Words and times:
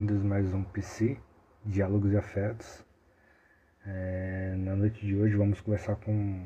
Bem-vindos 0.00 0.24
mais 0.24 0.52
um 0.52 0.64
PC, 0.64 1.16
Diálogos 1.64 2.10
e 2.10 2.16
Afetos. 2.16 2.84
É, 3.86 4.56
na 4.58 4.74
noite 4.74 5.06
de 5.06 5.14
hoje 5.14 5.36
vamos 5.36 5.60
conversar 5.60 5.94
com 5.94 6.44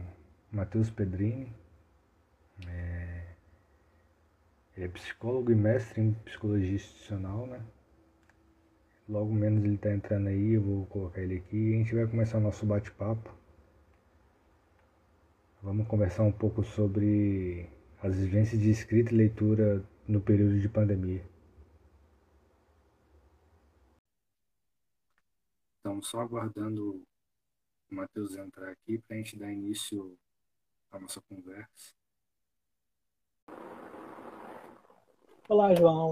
Matheus 0.52 0.90
Pedrini. 0.90 1.50
É, 2.68 3.24
ele 4.76 4.84
é 4.84 4.88
psicólogo 4.88 5.50
e 5.50 5.54
mestre 5.54 6.02
em 6.02 6.12
psicologia 6.12 6.74
institucional, 6.74 7.46
né? 7.46 7.62
Logo 9.08 9.32
menos 9.32 9.64
ele 9.64 9.76
está 9.76 9.90
entrando 9.90 10.26
aí, 10.28 10.52
eu 10.52 10.60
vou 10.60 10.84
colocar 10.84 11.22
ele 11.22 11.36
aqui 11.36 11.56
e 11.56 11.74
a 11.74 11.78
gente 11.78 11.94
vai 11.94 12.06
começar 12.06 12.36
o 12.36 12.42
nosso 12.42 12.66
bate-papo. 12.66 13.45
Vamos 15.62 15.88
conversar 15.88 16.22
um 16.22 16.32
pouco 16.32 16.62
sobre 16.62 17.68
as 18.02 18.14
vivências 18.14 18.60
de 18.60 18.70
escrita 18.70 19.12
e 19.12 19.16
leitura 19.16 19.82
no 20.06 20.20
período 20.20 20.60
de 20.60 20.68
pandemia. 20.68 21.24
Então, 25.80 26.00
só 26.02 26.20
aguardando 26.20 27.04
o 27.90 27.94
Matheus 27.94 28.36
entrar 28.36 28.70
aqui 28.70 28.98
para 28.98 29.16
a 29.16 29.18
gente 29.18 29.38
dar 29.38 29.50
início 29.50 30.16
à 30.90 30.98
nossa 30.98 31.20
conversa. 31.22 31.94
Olá, 35.48 35.74
João. 35.74 36.10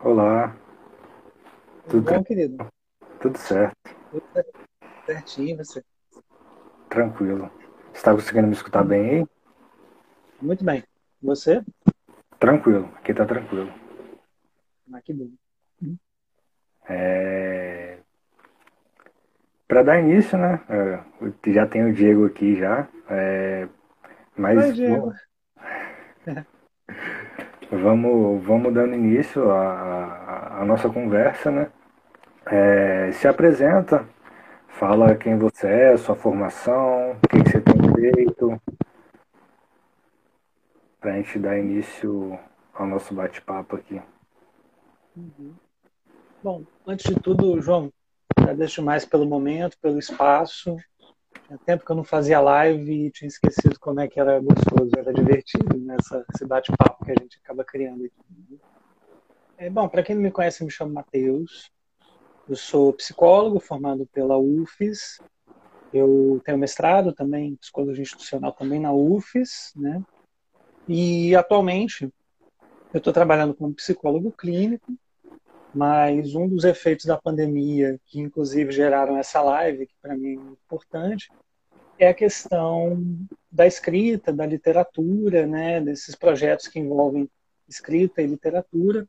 Olá. 0.00 0.56
Tudo, 1.88 2.04
Tudo 2.04 2.14
bom, 2.14 2.24
querido? 2.24 2.56
Tudo 3.20 3.36
certo. 3.38 3.76
Tudo 4.10 4.24
certinho, 5.04 5.56
você? 5.56 5.84
Tranquilo. 6.88 7.50
Você 7.98 8.02
está 8.02 8.12
conseguindo 8.14 8.46
me 8.46 8.52
escutar 8.52 8.84
bem 8.84 9.10
aí? 9.10 9.26
Muito 10.40 10.64
bem. 10.64 10.84
Você? 11.20 11.64
Tranquilo. 12.38 12.88
Aqui 12.94 13.10
está 13.10 13.26
tranquilo. 13.26 13.74
Ah, 14.92 15.00
que 15.02 15.12
bom. 15.12 15.28
É... 16.88 17.98
Para 19.66 19.82
dar 19.82 19.98
início, 19.98 20.38
né? 20.38 20.60
É, 20.68 21.52
já 21.52 21.66
tem 21.66 21.86
o 21.86 21.92
Diego 21.92 22.24
aqui 22.24 22.56
já. 22.56 22.86
É... 23.10 23.68
Mas 24.36 24.58
Oi, 24.58 24.72
Diego. 24.74 25.12
vamos, 27.72 28.44
vamos 28.46 28.72
dando 28.74 28.94
início 28.94 29.50
à, 29.50 30.60
à 30.60 30.64
nossa 30.64 30.88
conversa, 30.88 31.50
né? 31.50 31.68
É, 32.46 33.10
se 33.10 33.26
apresenta, 33.26 34.08
fala 34.78 35.16
quem 35.16 35.36
você 35.36 35.66
é, 35.66 35.96
sua 35.96 36.14
formação, 36.14 37.10
o 37.10 37.28
que, 37.28 37.38
você 37.38 37.60
tem 37.60 38.14
feito, 38.14 38.62
para 41.00 41.14
a 41.14 41.16
gente 41.16 41.36
dar 41.40 41.58
início 41.58 42.38
ao 42.72 42.86
nosso 42.86 43.12
bate-papo 43.12 43.74
aqui. 43.74 44.00
Uhum. 45.16 45.52
Bom, 46.40 46.64
antes 46.86 47.12
de 47.12 47.20
tudo, 47.20 47.60
João, 47.60 47.92
agradeço 48.36 48.80
mais 48.80 49.04
pelo 49.04 49.26
momento, 49.26 49.76
pelo 49.80 49.98
espaço. 49.98 50.76
Tinha 51.46 51.58
tempo 51.58 51.84
que 51.84 51.90
eu 51.90 51.96
não 51.96 52.04
fazia 52.04 52.40
live 52.40 53.06
e 53.06 53.10
tinha 53.10 53.26
esquecido 53.26 53.80
como 53.80 53.98
é 53.98 54.06
que 54.06 54.20
era 54.20 54.38
gostoso, 54.38 54.92
era 54.96 55.12
divertido 55.12 55.76
nessa 55.76 56.24
esse 56.32 56.46
bate-papo 56.46 57.04
que 57.04 57.10
a 57.10 57.16
gente 57.20 57.40
acaba 57.42 57.64
criando 57.64 58.04
aqui. 58.04 58.60
É, 59.56 59.68
bom, 59.68 59.88
para 59.88 60.04
quem 60.04 60.14
não 60.14 60.22
me 60.22 60.30
conhece, 60.30 60.62
eu 60.62 60.66
me 60.66 60.70
chamo 60.70 60.94
Matheus. 60.94 61.68
Eu 62.48 62.56
sou 62.56 62.94
psicólogo 62.94 63.60
formado 63.60 64.06
pela 64.06 64.38
UFES. 64.38 65.20
Eu 65.92 66.40
tenho 66.42 66.56
mestrado 66.56 67.12
também 67.12 67.50
em 67.50 67.56
psicologia 67.56 68.02
institucional 68.02 68.52
também 68.52 68.80
na 68.80 68.90
UFES, 68.90 69.72
né? 69.76 70.02
E 70.88 71.36
atualmente 71.36 72.10
eu 72.94 72.98
estou 72.98 73.12
trabalhando 73.12 73.54
como 73.54 73.74
psicólogo 73.74 74.32
clínico, 74.32 74.94
mas 75.74 76.34
um 76.34 76.48
dos 76.48 76.64
efeitos 76.64 77.04
da 77.04 77.18
pandemia, 77.18 78.00
que 78.06 78.18
inclusive 78.18 78.72
geraram 78.72 79.18
essa 79.18 79.42
live, 79.42 79.86
que 79.86 79.94
para 80.00 80.16
mim 80.16 80.38
é 80.38 80.52
importante, 80.64 81.30
é 81.98 82.08
a 82.08 82.14
questão 82.14 82.98
da 83.52 83.66
escrita, 83.66 84.32
da 84.32 84.46
literatura, 84.46 85.46
né? 85.46 85.82
Desses 85.82 86.14
projetos 86.14 86.66
que 86.66 86.78
envolvem 86.78 87.28
escrita 87.68 88.22
e 88.22 88.26
literatura 88.26 89.06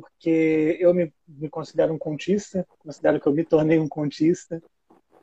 porque 0.00 0.76
eu 0.80 0.92
me, 0.94 1.12
me, 1.26 1.48
considero 1.48 1.92
um 1.92 1.98
contista, 1.98 2.66
considero 2.78 3.20
que 3.20 3.26
eu 3.26 3.32
me 3.32 3.44
tornei 3.44 3.78
um 3.78 3.88
contista, 3.88 4.62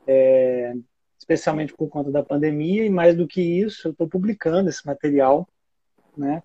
é, 0.06 0.74
especialmente 1.18 1.74
por 1.74 1.88
conta 1.88 2.10
da 2.10 2.22
pandemia, 2.22 2.84
e 2.84 2.90
mais 2.90 3.16
do 3.16 3.26
que 3.26 3.40
isso, 3.40 3.88
eu 3.88 3.92
estou 3.92 4.08
publicando 4.08 4.68
esse 4.68 4.86
material, 4.86 5.48
né? 6.16 6.42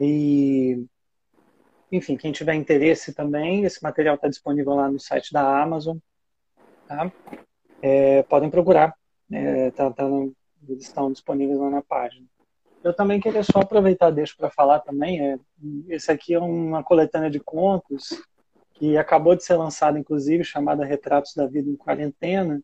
E, 0.00 0.84
enfim, 1.90 2.16
quem 2.16 2.32
tiver 2.32 2.54
interesse 2.54 3.14
também, 3.14 3.64
esse 3.64 3.82
material 3.82 4.16
está 4.16 4.28
disponível 4.28 4.74
lá 4.74 4.90
no 4.90 4.98
site 4.98 5.32
da 5.32 5.62
Amazon, 5.62 5.98
tá? 6.86 7.12
É, 7.82 8.22
podem 8.24 8.50
procurar, 8.50 8.94
é, 9.30 9.70
tá, 9.70 9.90
tá 9.90 10.04
estão 10.68 11.12
disponíveis 11.12 11.58
lá 11.58 11.70
na 11.70 11.82
página. 11.82 12.26
Eu 12.86 12.94
também 12.94 13.18
queria 13.18 13.42
só 13.42 13.58
aproveitar, 13.58 14.12
deixo 14.12 14.36
para 14.36 14.48
falar 14.48 14.78
também, 14.78 15.20
é, 15.20 15.38
esse 15.88 16.08
aqui 16.08 16.34
é 16.34 16.38
uma 16.38 16.84
coletânea 16.84 17.28
de 17.28 17.40
contos 17.40 18.10
que 18.74 18.96
acabou 18.96 19.34
de 19.34 19.42
ser 19.42 19.56
lançada, 19.56 19.98
inclusive, 19.98 20.44
chamada 20.44 20.84
Retratos 20.84 21.34
da 21.34 21.48
Vida 21.48 21.68
em 21.68 21.74
Quarentena. 21.74 22.62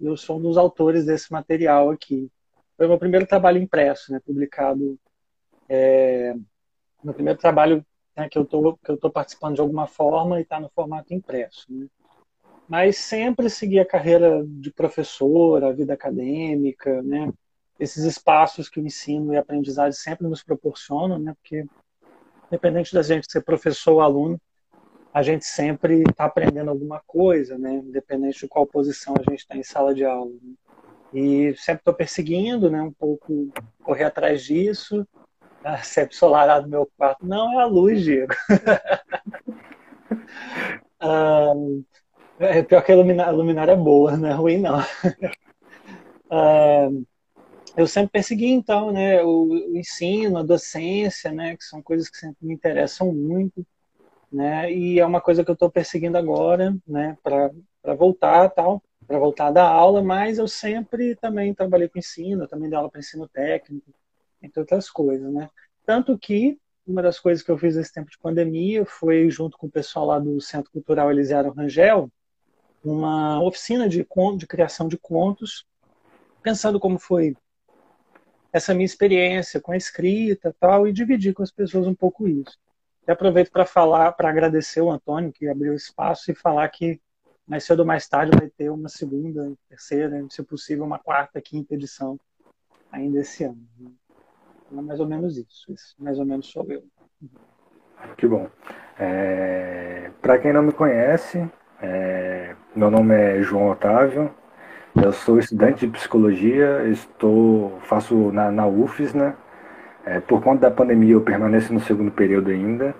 Eu 0.00 0.16
sou 0.16 0.38
um 0.38 0.42
dos 0.42 0.56
autores 0.56 1.04
desse 1.04 1.32
material 1.32 1.90
aqui. 1.90 2.30
Foi 2.76 2.86
meu 2.86 2.96
primeiro 2.98 3.26
trabalho 3.26 3.60
impresso, 3.60 4.12
né, 4.12 4.20
publicado, 4.24 4.96
é, 5.68 6.36
meu 7.02 7.12
primeiro 7.12 7.40
trabalho 7.40 7.84
né, 8.16 8.28
que 8.28 8.38
eu 8.38 8.42
estou 8.42 9.10
participando 9.12 9.56
de 9.56 9.60
alguma 9.60 9.88
forma 9.88 10.38
e 10.38 10.42
está 10.42 10.60
no 10.60 10.70
formato 10.70 11.12
impresso. 11.12 11.66
Né? 11.68 11.88
Mas 12.68 12.96
sempre 12.98 13.50
segui 13.50 13.80
a 13.80 13.84
carreira 13.84 14.46
de 14.46 14.70
professor, 14.70 15.64
a 15.64 15.72
vida 15.72 15.94
acadêmica, 15.94 17.02
né? 17.02 17.32
Esses 17.78 18.04
espaços 18.04 18.68
que 18.68 18.80
o 18.80 18.86
ensino 18.86 19.32
e 19.32 19.36
a 19.36 19.40
aprendizagem 19.40 19.92
sempre 19.92 20.26
nos 20.26 20.42
proporcionam, 20.42 21.18
né? 21.18 21.34
Porque 21.34 21.64
independente 22.48 22.94
da 22.94 23.02
gente 23.02 23.30
ser 23.30 23.42
professor 23.42 23.94
ou 23.94 24.00
aluno, 24.00 24.40
a 25.12 25.22
gente 25.22 25.44
sempre 25.44 26.02
está 26.08 26.24
aprendendo 26.24 26.70
alguma 26.70 27.00
coisa, 27.06 27.58
né? 27.58 27.74
Independente 27.74 28.40
de 28.40 28.48
qual 28.48 28.66
posição 28.66 29.14
a 29.16 29.30
gente 29.30 29.40
está 29.40 29.56
em 29.56 29.62
sala 29.62 29.94
de 29.94 30.04
aula. 30.04 30.30
Né? 30.30 30.54
E 31.12 31.54
sempre 31.56 31.80
estou 31.80 31.94
perseguindo, 31.94 32.70
né? 32.70 32.82
Um 32.82 32.92
pouco 32.92 33.48
correr 33.82 34.04
atrás 34.04 34.42
disso. 34.42 35.06
Ah, 35.62 35.78
sempre 35.82 36.16
solarado 36.16 36.64
no 36.64 36.70
meu 36.70 36.90
quarto. 36.96 37.24
Não 37.24 37.60
é 37.60 37.62
a 37.62 37.66
luz, 37.66 38.02
Diego. 38.02 38.34
ah, 41.00 41.52
é 42.40 42.62
pior 42.62 42.82
que 42.82 42.92
a 42.92 42.96
luminária, 42.96 43.72
é 43.72 43.76
boa, 43.76 44.16
não 44.16 44.28
é 44.28 44.32
ruim 44.32 44.58
não. 44.58 44.78
ah, 46.30 46.88
eu 47.76 47.86
sempre 47.86 48.12
persegui 48.12 48.48
então, 48.48 48.92
né, 48.92 49.22
o, 49.22 49.48
o, 49.48 49.76
ensino, 49.76 50.38
a 50.38 50.42
docência, 50.42 51.32
né, 51.32 51.56
que 51.56 51.64
são 51.64 51.82
coisas 51.82 52.08
que 52.08 52.16
sempre 52.16 52.46
me 52.46 52.54
interessam 52.54 53.12
muito, 53.12 53.66
né, 54.30 54.72
e 54.72 55.00
é 55.00 55.06
uma 55.06 55.20
coisa 55.20 55.44
que 55.44 55.50
eu 55.50 55.54
estou 55.54 55.70
perseguindo 55.70 56.16
agora, 56.16 56.76
né, 56.86 57.18
para 57.22 57.94
voltar 57.94 58.48
tal, 58.50 58.82
para 59.06 59.18
voltar 59.18 59.50
da 59.50 59.68
aula, 59.68 60.02
mas 60.02 60.38
eu 60.38 60.46
sempre 60.46 61.16
também 61.16 61.52
trabalhei 61.52 61.88
com 61.88 61.98
ensino, 61.98 62.46
também 62.46 62.68
dei 62.68 62.78
aula 62.78 62.90
para 62.90 63.00
ensino 63.00 63.28
técnico, 63.28 63.92
entre 64.40 64.60
outras 64.60 64.88
coisas, 64.88 65.32
né. 65.32 65.50
Tanto 65.84 66.16
que 66.16 66.58
uma 66.86 67.02
das 67.02 67.18
coisas 67.18 67.42
que 67.42 67.50
eu 67.50 67.58
fiz 67.58 67.76
nesse 67.76 67.92
tempo 67.92 68.10
de 68.10 68.18
pandemia 68.18 68.84
foi 68.84 69.28
junto 69.30 69.58
com 69.58 69.66
o 69.66 69.70
pessoal 69.70 70.06
lá 70.06 70.18
do 70.18 70.40
Centro 70.40 70.70
Cultural 70.70 71.10
Elisiário 71.10 71.52
Rangel, 71.52 72.10
uma 72.84 73.42
oficina 73.42 73.88
de, 73.88 74.06
de 74.36 74.46
criação 74.46 74.86
de 74.86 74.98
contos, 74.98 75.66
pensando 76.42 76.78
como 76.78 76.98
foi 76.98 77.34
essa 78.54 78.72
minha 78.72 78.86
experiência 78.86 79.60
com 79.60 79.72
a 79.72 79.76
escrita 79.76 80.54
tal, 80.60 80.86
e 80.86 80.92
dividir 80.92 81.34
com 81.34 81.42
as 81.42 81.50
pessoas 81.50 81.88
um 81.88 81.94
pouco 81.94 82.28
isso. 82.28 82.56
E 83.06 83.10
aproveito 83.10 83.50
para 83.50 83.66
falar, 83.66 84.12
para 84.12 84.28
agradecer 84.28 84.80
o 84.80 84.92
Antônio, 84.92 85.32
que 85.32 85.48
abriu 85.48 85.74
espaço, 85.74 86.30
e 86.30 86.36
falar 86.36 86.68
que 86.68 87.00
mais 87.44 87.64
cedo 87.64 87.80
ou 87.80 87.84
mais 87.84 88.08
tarde 88.08 88.30
vai 88.38 88.48
ter 88.48 88.70
uma 88.70 88.88
segunda, 88.88 89.52
terceira, 89.68 90.24
se 90.30 90.40
possível, 90.44 90.84
uma 90.84 91.00
quarta, 91.00 91.40
quinta 91.40 91.74
edição 91.74 92.16
ainda 92.92 93.18
esse 93.18 93.42
ano. 93.42 93.60
Então, 93.76 94.78
é 94.78 94.82
mais 94.82 95.00
ou 95.00 95.08
menos 95.08 95.36
isso. 95.36 95.72
Esse, 95.72 95.92
mais 95.98 96.20
ou 96.20 96.24
menos 96.24 96.46
sou 96.46 96.64
eu. 96.70 96.84
Que 98.16 98.28
bom. 98.28 98.48
É, 98.96 100.12
para 100.22 100.38
quem 100.38 100.52
não 100.52 100.62
me 100.62 100.72
conhece, 100.72 101.50
é, 101.82 102.54
meu 102.74 102.88
nome 102.88 103.16
é 103.16 103.42
João 103.42 103.70
Otávio, 103.70 104.32
eu 104.96 105.12
sou 105.12 105.38
estudante 105.38 105.86
de 105.86 105.92
psicologia, 105.92 106.86
estou 106.88 107.78
faço 107.82 108.30
na, 108.32 108.50
na 108.50 108.66
UFES, 108.66 109.12
né? 109.14 109.34
É, 110.04 110.20
por 110.20 110.42
conta 110.42 110.68
da 110.68 110.70
pandemia 110.70 111.14
eu 111.14 111.20
permaneço 111.20 111.72
no 111.72 111.80
segundo 111.80 112.10
período 112.10 112.50
ainda. 112.50 112.94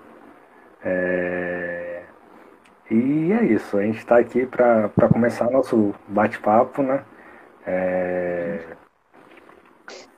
É, 0.85 2.03
e 2.91 3.33
é 3.33 3.45
isso, 3.45 3.77
a 3.79 3.83
gente 3.83 3.99
está 3.99 4.19
aqui 4.19 4.47
para 4.47 4.91
começar 5.13 5.51
nosso 5.51 5.95
bate-papo, 6.09 6.83
né? 6.83 7.03
É, 7.67 8.61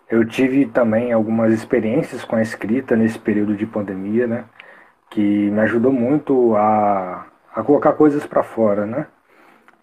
eu 0.09 0.25
tive 0.25 0.67
também 0.67 1.13
algumas 1.13 1.53
experiências 1.53 2.25
com 2.25 2.37
a 2.37 2.43
escrita 2.43 2.97
nesse 2.97 3.19
período 3.19 3.55
de 3.57 3.67
pandemia, 3.67 4.27
né? 4.27 4.45
Que 5.11 5.51
me 5.51 5.61
ajudou 5.61 5.93
muito 5.93 6.57
a, 6.57 7.27
a 7.55 7.63
colocar 7.63 7.93
coisas 7.95 8.27
para 8.27 8.43
fora, 8.43 8.87
né? 8.87 9.07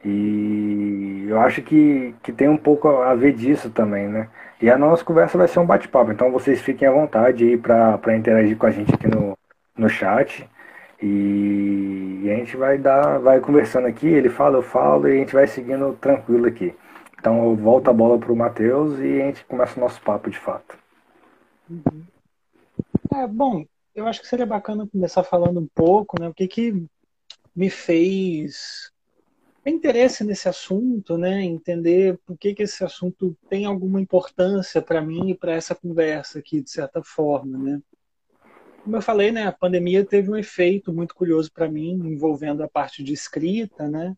E 0.04 1.26
eu 1.28 1.40
acho 1.40 1.62
que, 1.62 2.14
que 2.22 2.32
tem 2.32 2.50
um 2.50 2.58
pouco 2.58 2.88
a 2.90 3.16
ver 3.16 3.34
disso 3.34 3.70
também, 3.70 4.08
né? 4.08 4.30
E 4.62 4.70
a 4.70 4.78
nossa 4.78 5.04
conversa 5.04 5.38
vai 5.38 5.48
ser 5.48 5.60
um 5.60 5.66
bate-papo, 5.66 6.12
então 6.12 6.32
vocês 6.32 6.62
fiquem 6.62 6.88
à 6.88 6.92
vontade 6.92 7.44
aí 7.44 7.58
para 7.58 8.16
interagir 8.16 8.58
com 8.58 8.66
a 8.66 8.72
gente 8.72 8.94
aqui 8.94 9.08
no, 9.08 9.38
no 9.78 9.90
chat. 9.90 10.48
E, 11.02 12.30
a 12.32 12.36
gente 12.36 12.56
vai 12.56 12.78
dar, 12.78 13.20
vai 13.20 13.40
conversando 13.42 13.88
aqui, 13.88 14.08
ele 14.08 14.30
fala, 14.30 14.58
eu 14.58 14.62
falo, 14.62 15.08
e 15.08 15.12
a 15.12 15.16
gente 15.16 15.34
vai 15.34 15.48
seguindo 15.48 15.94
tranquilo 16.00 16.48
aqui. 16.48 16.74
Então 17.20 17.44
eu 17.44 17.56
volto 17.56 17.90
a 17.90 17.94
bola 17.94 18.18
para 18.18 18.32
o 18.32 18.36
Matheus 18.36 19.00
e 19.00 19.22
a 19.22 19.26
gente 19.26 19.46
começa 19.46 19.78
o 19.78 19.82
nosso 19.82 20.02
papo 20.02 20.30
de 20.30 20.40
fato. 20.40 20.78
Uhum. 21.70 22.04
É, 23.14 23.28
bom, 23.28 23.66
eu 23.94 24.08
acho 24.08 24.22
que 24.22 24.28
seria 24.28 24.46
bacana 24.46 24.88
começar 24.88 25.24
falando 25.24 25.60
um 25.60 25.68
pouco, 25.76 26.20
né? 26.20 26.30
O 26.30 26.34
que, 26.34 26.48
que 26.48 26.86
me 27.56 27.70
fez 27.70 28.93
interesse 29.70 30.24
nesse 30.24 30.50
assunto, 30.50 31.18
né? 31.18 31.44
Entender 31.44 32.20
por 32.26 32.38
que, 32.38 32.54
que 32.54 32.64
esse 32.64 32.84
assunto 32.84 33.36
tem 33.50 33.66
alguma 33.66 34.02
importância 34.02 34.82
para 34.82 35.02
mim 35.02 35.30
e 35.30 35.36
para 35.36 35.54
essa 35.54 35.74
conversa 35.74 36.40
aqui, 36.40 36.62
de 36.62 36.70
certa 36.70 37.02
forma, 37.04 37.58
né? 37.58 37.82
Como 38.84 38.98
eu 38.98 39.02
falei, 39.02 39.32
né? 39.32 39.48
A 39.48 39.52
pandemia 39.52 40.06
teve 40.06 40.30
um 40.30 40.36
efeito 40.36 40.92
muito 40.92 41.16
curioso 41.16 41.52
para 41.54 41.70
mim, 41.70 41.92
envolvendo 41.92 42.62
a 42.64 42.68
parte 42.68 43.02
de 43.02 43.14
escrita, 43.14 43.88
né? 43.88 44.16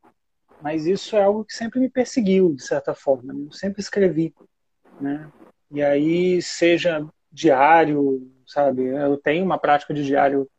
Mas 0.61 0.87
isso 0.87 1.15
é 1.15 1.23
algo 1.23 1.45
que 1.45 1.53
sempre 1.53 1.79
me 1.79 1.89
perseguiu, 1.89 2.55
de 2.55 2.63
certa 2.63 2.95
forma. 2.95 3.31
Né? 3.31 3.45
Eu 3.45 3.51
sempre 3.51 3.81
escrevi, 3.81 4.33
né? 4.99 5.29
E 5.69 5.83
aí, 5.83 6.41
seja 6.41 7.05
diário, 7.31 8.31
sabe? 8.47 8.85
Eu 8.85 9.17
tenho 9.17 9.45
uma 9.45 9.59
prática 9.59 9.93
de 9.93 10.03
diário 10.03 10.49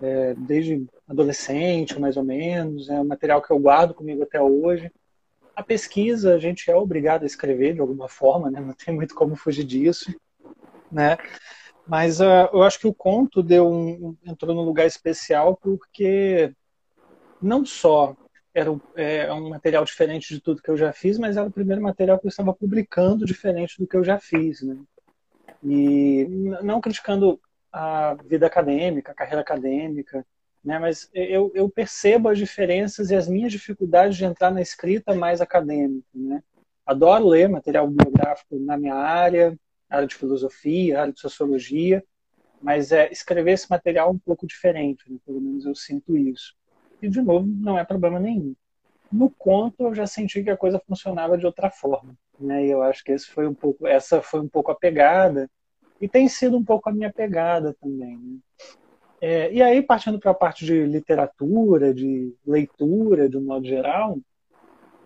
é, 0.00 0.34
desde 0.34 0.86
adolescente, 1.10 1.98
mais 1.98 2.16
ou 2.16 2.22
menos. 2.22 2.88
É 2.88 3.00
um 3.00 3.04
material 3.04 3.42
que 3.42 3.50
eu 3.50 3.58
guardo 3.58 3.92
comigo 3.92 4.22
até 4.22 4.40
hoje. 4.40 4.90
A 5.56 5.62
pesquisa, 5.62 6.34
a 6.34 6.38
gente 6.38 6.70
é 6.70 6.76
obrigado 6.76 7.24
a 7.24 7.26
escrever 7.26 7.74
de 7.74 7.80
alguma 7.80 8.08
forma, 8.08 8.50
né? 8.50 8.60
Não 8.60 8.72
tem 8.72 8.94
muito 8.94 9.14
como 9.14 9.34
fugir 9.34 9.64
disso, 9.64 10.14
né? 10.90 11.18
Mas 11.86 12.20
uh, 12.20 12.48
eu 12.52 12.62
acho 12.62 12.78
que 12.78 12.86
o 12.86 12.94
conto 12.94 13.42
deu 13.42 13.68
um, 13.68 14.16
entrou 14.24 14.54
num 14.54 14.62
lugar 14.62 14.86
especial 14.86 15.56
porque 15.56 16.54
não 17.42 17.66
só 17.66 18.14
era 18.54 18.70
um, 18.70 18.80
é, 18.94 19.32
um 19.32 19.50
material 19.50 19.84
diferente 19.84 20.32
de 20.32 20.40
tudo 20.40 20.62
que 20.62 20.70
eu 20.70 20.76
já 20.76 20.92
fiz, 20.92 21.18
mas 21.18 21.36
era 21.36 21.46
o 21.46 21.52
primeiro 21.52 21.82
material 21.82 22.18
que 22.18 22.26
eu 22.26 22.30
estava 22.30 22.54
publicando 22.54 23.26
diferente 23.26 23.76
do 23.78 23.86
que 23.86 23.96
eu 23.96 24.04
já 24.04 24.18
fiz, 24.18 24.62
né? 24.62 24.76
E 25.62 26.26
não 26.62 26.80
criticando 26.80 27.40
a 27.72 28.14
vida 28.24 28.46
acadêmica, 28.46 29.12
a 29.12 29.14
carreira 29.14 29.40
acadêmica, 29.40 30.24
né? 30.64 30.78
Mas 30.78 31.10
eu, 31.14 31.50
eu 31.54 31.68
percebo 31.68 32.28
as 32.28 32.38
diferenças 32.38 33.10
e 33.10 33.16
as 33.16 33.28
minhas 33.28 33.52
dificuldades 33.52 34.16
de 34.16 34.24
entrar 34.24 34.50
na 34.50 34.60
escrita 34.60 35.14
mais 35.14 35.40
acadêmica, 35.40 36.06
né? 36.14 36.42
Adoro 36.86 37.28
ler 37.28 37.48
material 37.48 37.88
biográfico 37.88 38.58
na 38.58 38.76
minha 38.76 38.94
área, 38.94 39.56
área 39.88 40.06
de 40.06 40.14
filosofia, 40.14 41.02
área 41.02 41.12
de 41.12 41.20
sociologia, 41.20 42.04
mas 42.60 42.92
é 42.92 43.10
escrever 43.10 43.52
esse 43.52 43.70
material 43.70 44.10
um 44.10 44.18
pouco 44.18 44.46
diferente, 44.46 45.04
né? 45.10 45.18
pelo 45.24 45.40
menos 45.40 45.64
eu 45.64 45.74
sinto 45.74 46.16
isso 46.16 46.54
e 47.02 47.08
de 47.08 47.20
novo 47.20 47.46
não 47.46 47.78
é 47.78 47.84
problema 47.84 48.18
nenhum. 48.18 48.54
No 49.10 49.30
conto 49.30 49.84
eu 49.84 49.94
já 49.94 50.06
senti 50.06 50.42
que 50.42 50.50
a 50.50 50.56
coisa 50.56 50.80
funcionava 50.86 51.36
de 51.36 51.46
outra 51.46 51.70
forma, 51.70 52.14
né? 52.38 52.66
E 52.66 52.70
eu 52.70 52.82
acho 52.82 53.02
que 53.02 53.12
esse 53.12 53.26
foi 53.26 53.46
um 53.46 53.54
pouco, 53.54 53.86
essa 53.86 54.22
foi 54.22 54.40
um 54.40 54.48
pouco 54.48 54.70
a 54.70 54.74
pegada 54.74 55.50
e 56.00 56.08
tem 56.08 56.28
sido 56.28 56.56
um 56.56 56.64
pouco 56.64 56.88
a 56.88 56.92
minha 56.92 57.12
pegada 57.12 57.74
também. 57.80 58.16
Né? 58.16 58.38
É, 59.20 59.52
e 59.52 59.62
aí 59.62 59.82
partindo 59.82 60.18
para 60.18 60.30
a 60.30 60.34
parte 60.34 60.64
de 60.64 60.84
literatura, 60.86 61.92
de 61.92 62.34
leitura, 62.46 63.28
de 63.28 63.36
um 63.36 63.42
modo 63.42 63.66
geral, 63.66 64.18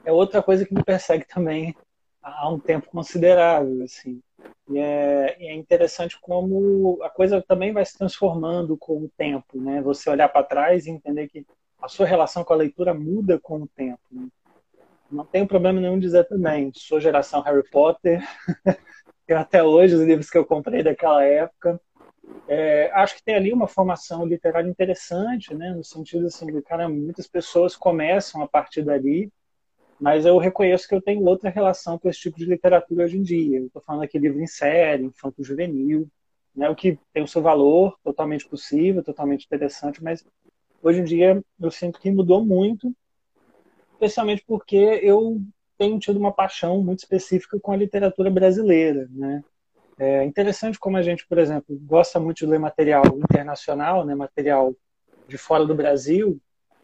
é 0.05 0.13
outra 0.13 0.43
coisa 0.43 0.65
que 0.65 0.75
me 0.75 0.85
persegue 0.85 1.27
também 1.27 1.75
há 2.23 2.49
um 2.49 2.59
tempo 2.59 2.89
considerável, 2.91 3.83
assim. 3.83 4.21
E 4.69 4.79
é, 4.79 5.37
e 5.39 5.47
é, 5.49 5.55
interessante 5.55 6.19
como 6.21 6.99
a 7.03 7.11
coisa 7.11 7.43
também 7.43 7.73
vai 7.73 7.85
se 7.85 7.97
transformando 7.99 8.77
com 8.77 9.03
o 9.03 9.11
tempo, 9.17 9.61
né? 9.61 9.83
Você 9.83 10.09
olhar 10.09 10.29
para 10.29 10.43
trás 10.43 10.87
e 10.87 10.91
entender 10.91 11.29
que 11.29 11.47
a 11.81 11.89
sua 11.89 12.07
relação 12.07 12.43
com 12.45 12.53
a 12.53 12.57
leitura 12.57 12.95
muda 12.95 13.39
com 13.39 13.63
o 13.63 13.69
tempo. 13.69 14.01
Né? 14.11 14.29
Não 15.11 15.25
tenho 15.25 15.47
problema 15.47 15.81
nenhum 15.81 15.99
dizer 15.99 16.25
também. 16.25 16.73
Sou 16.75 16.99
geração 16.99 17.43
Harry 17.43 17.69
Potter. 17.71 18.23
eu 19.29 19.39
até 19.39 19.63
hoje 19.63 19.95
os 19.95 20.03
livros 20.03 20.31
que 20.31 20.39
eu 20.39 20.47
comprei 20.47 20.83
daquela 20.83 21.23
época. 21.23 21.79
É, 22.47 22.91
acho 22.93 23.17
que 23.17 23.25
tem 23.25 23.35
ali 23.35 23.53
uma 23.53 23.67
formação 23.67 24.25
literária 24.27 24.69
interessante, 24.69 25.55
né? 25.55 25.73
No 25.73 25.83
sentido 25.83 26.27
assim, 26.27 26.47
de 26.47 26.63
cara, 26.63 26.89
muitas 26.89 27.27
pessoas 27.27 27.75
começam 27.75 28.43
a 28.43 28.49
partir 28.49 28.83
dali, 28.83 29.33
mas 29.99 30.27
eu 30.27 30.37
reconheço 30.39 30.87
que 30.87 30.95
eu 30.95 31.03
tenho 31.03 31.25
outra 31.25 31.51
relação 31.51 31.99
com 31.99 32.09
esse 32.09 32.21
tipo 32.21 32.37
de 32.39 32.45
literatura 32.45 33.05
hoje 33.05 33.17
em 33.19 33.23
dia. 33.23 33.61
Estou 33.61 33.83
falando 33.83 34.03
aqui 34.03 34.19
livro 34.19 34.41
em 34.41 34.47
série, 34.47 35.05
infanto-juvenil, 35.05 36.09
né? 36.55 36.69
O 36.69 36.77
que 36.77 36.99
tem 37.13 37.23
o 37.23 37.29
seu 37.29 37.41
valor, 37.43 37.99
totalmente 38.05 38.47
possível, 38.47 39.03
totalmente 39.03 39.47
interessante, 39.47 40.03
mas 40.03 40.25
hoje 40.83 41.01
em 41.01 41.05
dia 41.05 41.43
eu 41.61 41.71
sinto 41.71 41.99
que 41.99 42.11
mudou 42.11 42.45
muito, 42.45 42.95
especialmente 43.93 44.45
porque 44.47 44.77
eu 44.77 45.41
tenho 45.79 45.99
tido 45.99 46.19
uma 46.19 46.33
paixão 46.33 46.83
muito 46.83 47.01
específica 47.01 47.59
com 47.59 47.73
a 47.73 47.77
literatura 47.77 48.31
brasileira, 48.31 49.09
né? 49.11 49.43
É 49.99 50.25
interessante 50.25 50.79
como 50.79 50.97
a 50.97 51.03
gente, 51.03 51.27
por 51.27 51.39
exemplo, 51.39 51.79
gosta 51.83 52.19
muito 52.19 52.39
de 52.39 52.47
ler 52.47 52.59
material 52.59 53.05
internacional, 53.07 54.05
né, 54.05 54.15
material 54.15 54.75
de 55.29 55.39
fora 55.39 55.65
do 55.65 55.75
Brasil, 55.75 56.41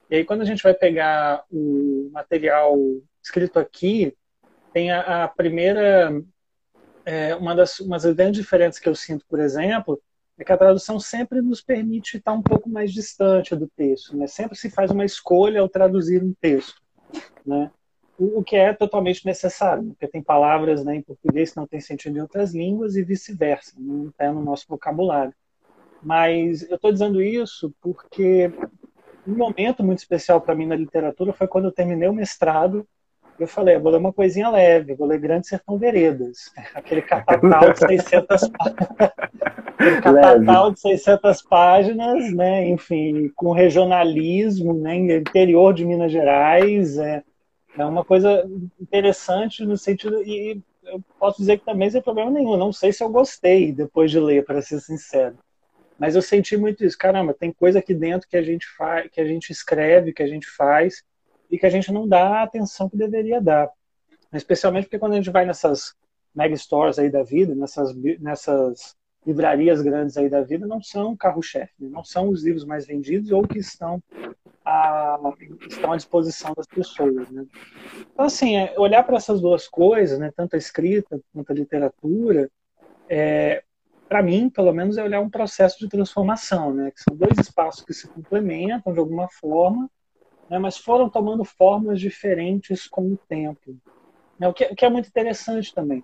e 0.09 0.17
aí 0.17 0.25
quando 0.25 0.43
a 0.43 0.45
gente 0.45 0.63
vai 0.63 0.75
pegar 0.75 1.45
o 1.51 2.11
material 2.13 2.77
escrito 3.23 3.59
aqui, 3.59 4.17
tem 4.73 4.91
a, 4.91 5.25
a 5.25 5.29
primeira, 5.29 6.23
é, 7.05 7.35
uma 7.35 7.55
das 7.55 7.81
umas 7.81 8.05
grandes 8.05 8.41
diferenças 8.41 8.81
que 8.81 8.89
eu 8.89 8.95
sinto, 8.95 9.25
por 9.29 9.41
exemplo, 9.41 10.01
é 10.39 10.45
que 10.45 10.53
a 10.53 10.57
tradução 10.57 10.99
sempre 10.99 11.43
nos 11.43 11.61
permite 11.61 12.17
estar 12.17 12.33
um 12.33 12.43
pouco 12.43 12.69
mais 12.69 12.93
distante 12.93 13.55
do 13.55 13.69
texto, 13.69 14.17
né? 14.17 14.27
Sempre 14.27 14.57
se 14.57 14.71
faz 14.71 14.91
uma 14.91 15.05
escolha 15.05 15.61
ao 15.61 15.69
traduzir 15.69 16.23
um 16.23 16.33
texto, 16.41 16.81
né? 17.45 17.71
O, 18.23 18.45
que 18.45 18.55
é 18.55 18.75
totalmente 18.75 19.25
necessário, 19.25 19.85
porque 19.85 20.07
tem 20.07 20.23
palavras 20.23 20.85
né, 20.85 20.97
em 20.97 21.03
português 21.03 21.51
que 21.51 21.57
não 21.57 21.67
têm 21.67 21.81
sentido 21.81 22.19
em 22.19 22.21
outras 22.21 22.55
línguas 22.55 22.95
e 22.95 23.03
vice-versa, 23.03 23.73
não 23.79 24.11
está 24.11 24.31
no 24.31 24.43
nosso 24.43 24.67
vocabulário. 24.69 25.33
Mas 26.03 26.69
eu 26.69 26.77
estou 26.77 26.93
dizendo 26.93 27.23
isso 27.23 27.73
porque 27.81 28.53
um 29.27 29.37
momento 29.37 29.83
muito 29.83 30.01
especial 30.01 30.41
para 30.41 30.55
mim 30.55 30.67
na 30.67 30.77
literatura 30.77 31.33
foi 31.33 31.47
quando 31.47 31.67
eu 31.67 31.73
terminei 31.73 32.09
o 32.09 32.15
mestrado 32.15 32.87
eu 33.41 33.49
falei, 33.49 33.79
vou 33.79 33.91
ler 33.91 33.99
uma 33.99 34.13
coisinha 34.13 34.51
leve, 34.51 34.95
vou 34.95 35.07
ler 35.07 35.19
Grande 35.19 35.47
Sertão 35.47 35.79
Veredas. 35.79 36.53
Aquele 36.75 37.01
catatal 37.01 37.73
de 37.73 37.79
600 37.79 38.43
aquele 39.81 40.01
catatal 40.03 40.71
de 40.73 40.81
600 40.81 41.43
páginas, 41.43 42.35
né? 42.35 42.69
Enfim, 42.69 43.31
com 43.35 43.53
regionalismo, 43.53 44.75
né? 44.75 44.95
Interior 44.95 45.73
de 45.73 45.87
Minas 45.87 46.13
Gerais. 46.13 46.99
É, 46.99 47.23
é 47.77 47.85
uma 47.85 48.05
coisa 48.05 48.49
interessante 48.81 49.65
no 49.65 49.77
sentido... 49.77 50.23
E 50.23 50.61
eu 50.83 51.03
posso 51.19 51.39
dizer 51.39 51.59
que 51.59 51.65
também 51.65 51.91
sem 51.91 52.03
problema 52.03 52.31
nenhum. 52.31 52.57
Não 52.57 52.73
sei 52.73 52.93
se 52.93 53.03
eu 53.03 53.09
gostei 53.09 53.73
depois 53.73 54.11
de 54.11 54.19
ler, 54.19 54.45
para 54.45 54.63
ser 54.63 54.81
sincero. 54.81 55.39
Mas 55.99 56.17
eu 56.17 56.23
senti 56.23 56.57
muito 56.57 56.85
isso. 56.85 56.97
Caramba, 56.97 57.35
tem 57.35 57.53
coisa 57.53 57.79
aqui 57.79 57.95
dentro 57.95 58.29
que 58.29 58.37
a 58.37 58.43
gente 58.43 58.67
faz, 58.77 59.11
que 59.11 59.21
a 59.21 59.25
gente 59.25 59.51
escreve, 59.51 60.13
que 60.13 60.23
a 60.23 60.27
gente 60.27 60.49
faz, 60.49 61.05
e 61.51 61.59
que 61.59 61.67
a 61.67 61.71
gente 61.71 61.93
não 61.93 62.09
dá 62.09 62.41
a 62.41 62.43
atenção 62.43 62.89
que 62.89 62.97
deveria 62.97 63.41
dar. 63.41 63.69
Especialmente 64.33 64.85
porque 64.85 64.99
quando 64.99 65.13
a 65.13 65.17
gente 65.17 65.31
vai 65.31 65.45
nessas 65.45 65.95
mega 66.35 66.57
stores 66.57 66.99
aí 66.99 67.11
da 67.11 67.23
vida, 67.23 67.55
nessas, 67.55 67.95
nessas 68.21 68.97
livrarias 69.27 69.83
grandes 69.83 70.17
aí 70.17 70.29
da 70.29 70.43
vida, 70.43 70.67
não 70.67 70.83
são 70.83 71.17
carro-chefe, 71.17 71.75
não 71.79 72.03
são 72.03 72.29
os 72.29 72.43
livros 72.43 72.65
mais 72.65 72.87
vendidos 72.87 73.31
ou 73.31 73.47
que 73.47 73.59
estão 73.59 74.03
à, 74.65 75.19
estão 75.69 75.93
à 75.93 75.97
disposição 75.97 76.55
das 76.57 76.67
pessoas. 76.67 77.29
Né? 77.31 77.45
Então, 78.13 78.25
assim, 78.25 78.57
é, 78.57 78.75
olhar 78.79 79.03
para 79.03 79.17
essas 79.17 79.41
duas 79.41 79.69
coisas, 79.69 80.19
né, 80.19 80.33
tanto 80.35 80.55
a 80.55 80.59
escrita 80.59 81.21
quanto 81.33 81.53
a 81.53 81.55
literatura, 81.55 82.51
é, 83.09 83.63
para 84.09 84.23
mim, 84.23 84.49
pelo 84.49 84.73
menos, 84.73 84.97
é 84.97 85.05
olhar 85.05 85.21
um 85.21 85.31
processo 85.31 85.79
de 85.79 85.89
transformação, 85.89 86.73
né, 86.73 86.91
que 86.91 87.03
são 87.03 87.15
dois 87.15 87.39
espaços 87.39 87.85
que 87.85 87.93
se 87.93 88.09
complementam 88.09 88.93
de 88.93 88.99
alguma 88.99 89.29
forma 89.29 89.89
né, 90.51 90.59
mas 90.59 90.77
foram 90.77 91.09
tomando 91.09 91.45
formas 91.45 92.01
diferentes 92.01 92.89
com 92.89 93.13
o 93.13 93.17
tempo. 93.17 93.77
Né, 94.37 94.49
o, 94.49 94.53
que, 94.53 94.65
o 94.65 94.75
que 94.75 94.85
é 94.85 94.91
muito 94.91 95.09
interessante 95.09 95.73
também, 95.73 96.03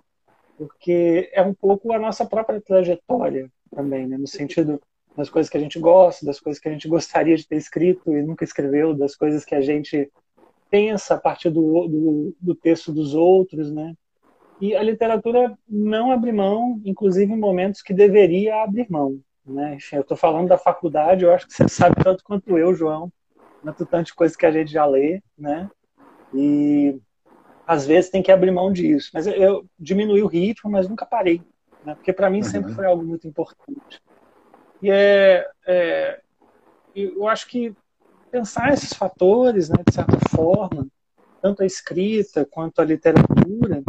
porque 0.56 1.30
é 1.32 1.42
um 1.42 1.54
pouco 1.54 1.92
a 1.92 1.98
nossa 1.98 2.24
própria 2.24 2.60
trajetória 2.60 3.50
também, 3.74 4.06
né, 4.06 4.16
no 4.16 4.26
sentido 4.26 4.80
das 5.16 5.30
coisas 5.30 5.48
que 5.50 5.56
a 5.56 5.60
gente 5.60 5.78
gosta, 5.78 6.26
das 6.26 6.38
coisas 6.38 6.60
que 6.60 6.68
a 6.68 6.72
gente 6.72 6.88
gostaria 6.88 7.36
de 7.36 7.46
ter 7.46 7.56
escrito 7.56 8.12
e 8.12 8.22
nunca 8.22 8.44
escreveu, 8.44 8.94
das 8.94 9.16
coisas 9.16 9.44
que 9.44 9.54
a 9.54 9.60
gente 9.60 10.10
pensa 10.70 11.14
a 11.14 11.18
partir 11.18 11.48
do, 11.50 11.88
do, 11.88 12.36
do 12.40 12.54
texto 12.54 12.92
dos 12.92 13.14
outros, 13.14 13.70
né? 13.70 13.94
E 14.60 14.74
a 14.74 14.82
literatura 14.82 15.56
não 15.68 16.10
abre 16.10 16.32
mão, 16.32 16.80
inclusive 16.84 17.32
em 17.32 17.38
momentos 17.38 17.82
que 17.82 17.92
deveria 17.92 18.62
abrir 18.62 18.90
mão. 18.90 19.20
Né? 19.44 19.78
Eu 19.92 20.00
estou 20.00 20.16
falando 20.16 20.48
da 20.48 20.58
faculdade, 20.58 21.24
eu 21.24 21.32
acho 21.32 21.46
que 21.46 21.54
você 21.54 21.68
sabe 21.68 22.02
tanto 22.02 22.24
quanto 22.24 22.58
eu, 22.58 22.74
João, 22.74 23.12
tanto 23.62 23.86
tanto 23.86 24.06
de 24.06 24.14
coisas 24.14 24.36
que 24.36 24.46
a 24.46 24.50
gente 24.50 24.70
já 24.70 24.84
lê, 24.84 25.22
né? 25.38 25.70
E 26.34 26.98
às 27.66 27.86
vezes 27.86 28.10
tem 28.10 28.22
que 28.22 28.30
abrir 28.30 28.50
mão 28.50 28.72
disso. 28.72 29.10
Mas 29.12 29.26
eu 29.26 29.66
diminui 29.78 30.22
o 30.22 30.26
ritmo, 30.26 30.70
mas 30.70 30.88
nunca 30.88 31.04
parei, 31.04 31.42
né? 31.84 31.94
Porque 31.94 32.12
para 32.12 32.30
mim 32.30 32.38
uhum. 32.38 32.44
sempre 32.44 32.72
foi 32.72 32.86
algo 32.86 33.04
muito 33.04 33.26
importante. 33.26 34.00
E 34.80 34.90
é, 34.90 35.48
é, 35.66 36.20
eu 36.94 37.26
acho 37.26 37.48
que 37.48 37.74
pensar 38.30 38.72
esses 38.72 38.92
fatores, 38.92 39.68
né, 39.68 39.76
de 39.86 39.94
certa 39.94 40.18
forma, 40.30 40.86
tanto 41.40 41.62
a 41.62 41.66
escrita 41.66 42.44
quanto 42.44 42.80
a 42.80 42.84
literatura, 42.84 43.82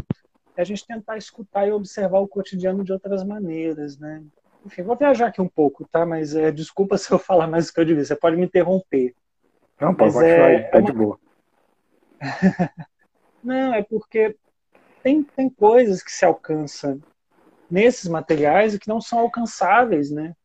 é 0.56 0.62
a 0.62 0.66
gente 0.66 0.88
tentar 0.88 1.18
escutar 1.18 1.68
e 1.68 1.72
observar 1.72 2.20
o 2.20 2.28
cotidiano 2.28 2.84
de 2.84 2.92
outras 2.92 3.24
maneiras, 3.24 3.98
né? 3.98 4.24
Enfim, 4.66 4.82
vou 4.82 4.96
viajar 4.96 5.28
aqui 5.28 5.42
um 5.42 5.48
pouco, 5.48 5.88
tá? 5.88 6.06
Mas 6.06 6.36
é, 6.36 6.52
desculpa 6.52 6.98
se 6.98 7.12
eu 7.12 7.20
falar 7.20 7.48
mais 7.48 7.68
do 7.68 7.74
que 7.74 7.80
eu 7.80 7.86
devia. 7.86 8.04
Você 8.04 8.16
pode 8.16 8.36
me 8.36 8.46
interromper. 8.46 9.14
Não, 9.80 9.94
pode 9.94 10.14
continuar, 10.14 10.52
é, 10.52 10.64
tá 10.64 10.78
é 10.78 10.82
uma... 10.82 10.92
de 10.92 10.98
boa. 10.98 11.20
Não, 13.44 13.74
é 13.74 13.84
porque 13.84 14.36
tem, 15.04 15.24
tem 15.24 15.50
coisas 15.50 16.04
que 16.04 16.12
se 16.12 16.26
alcançam 16.26 17.02
nesses 17.70 18.10
materiais 18.10 18.74
e 18.74 18.80
que 18.80 18.88
não 18.88 19.02
são 19.02 19.20
alcançáveis, 19.20 20.12
né? 20.12 20.36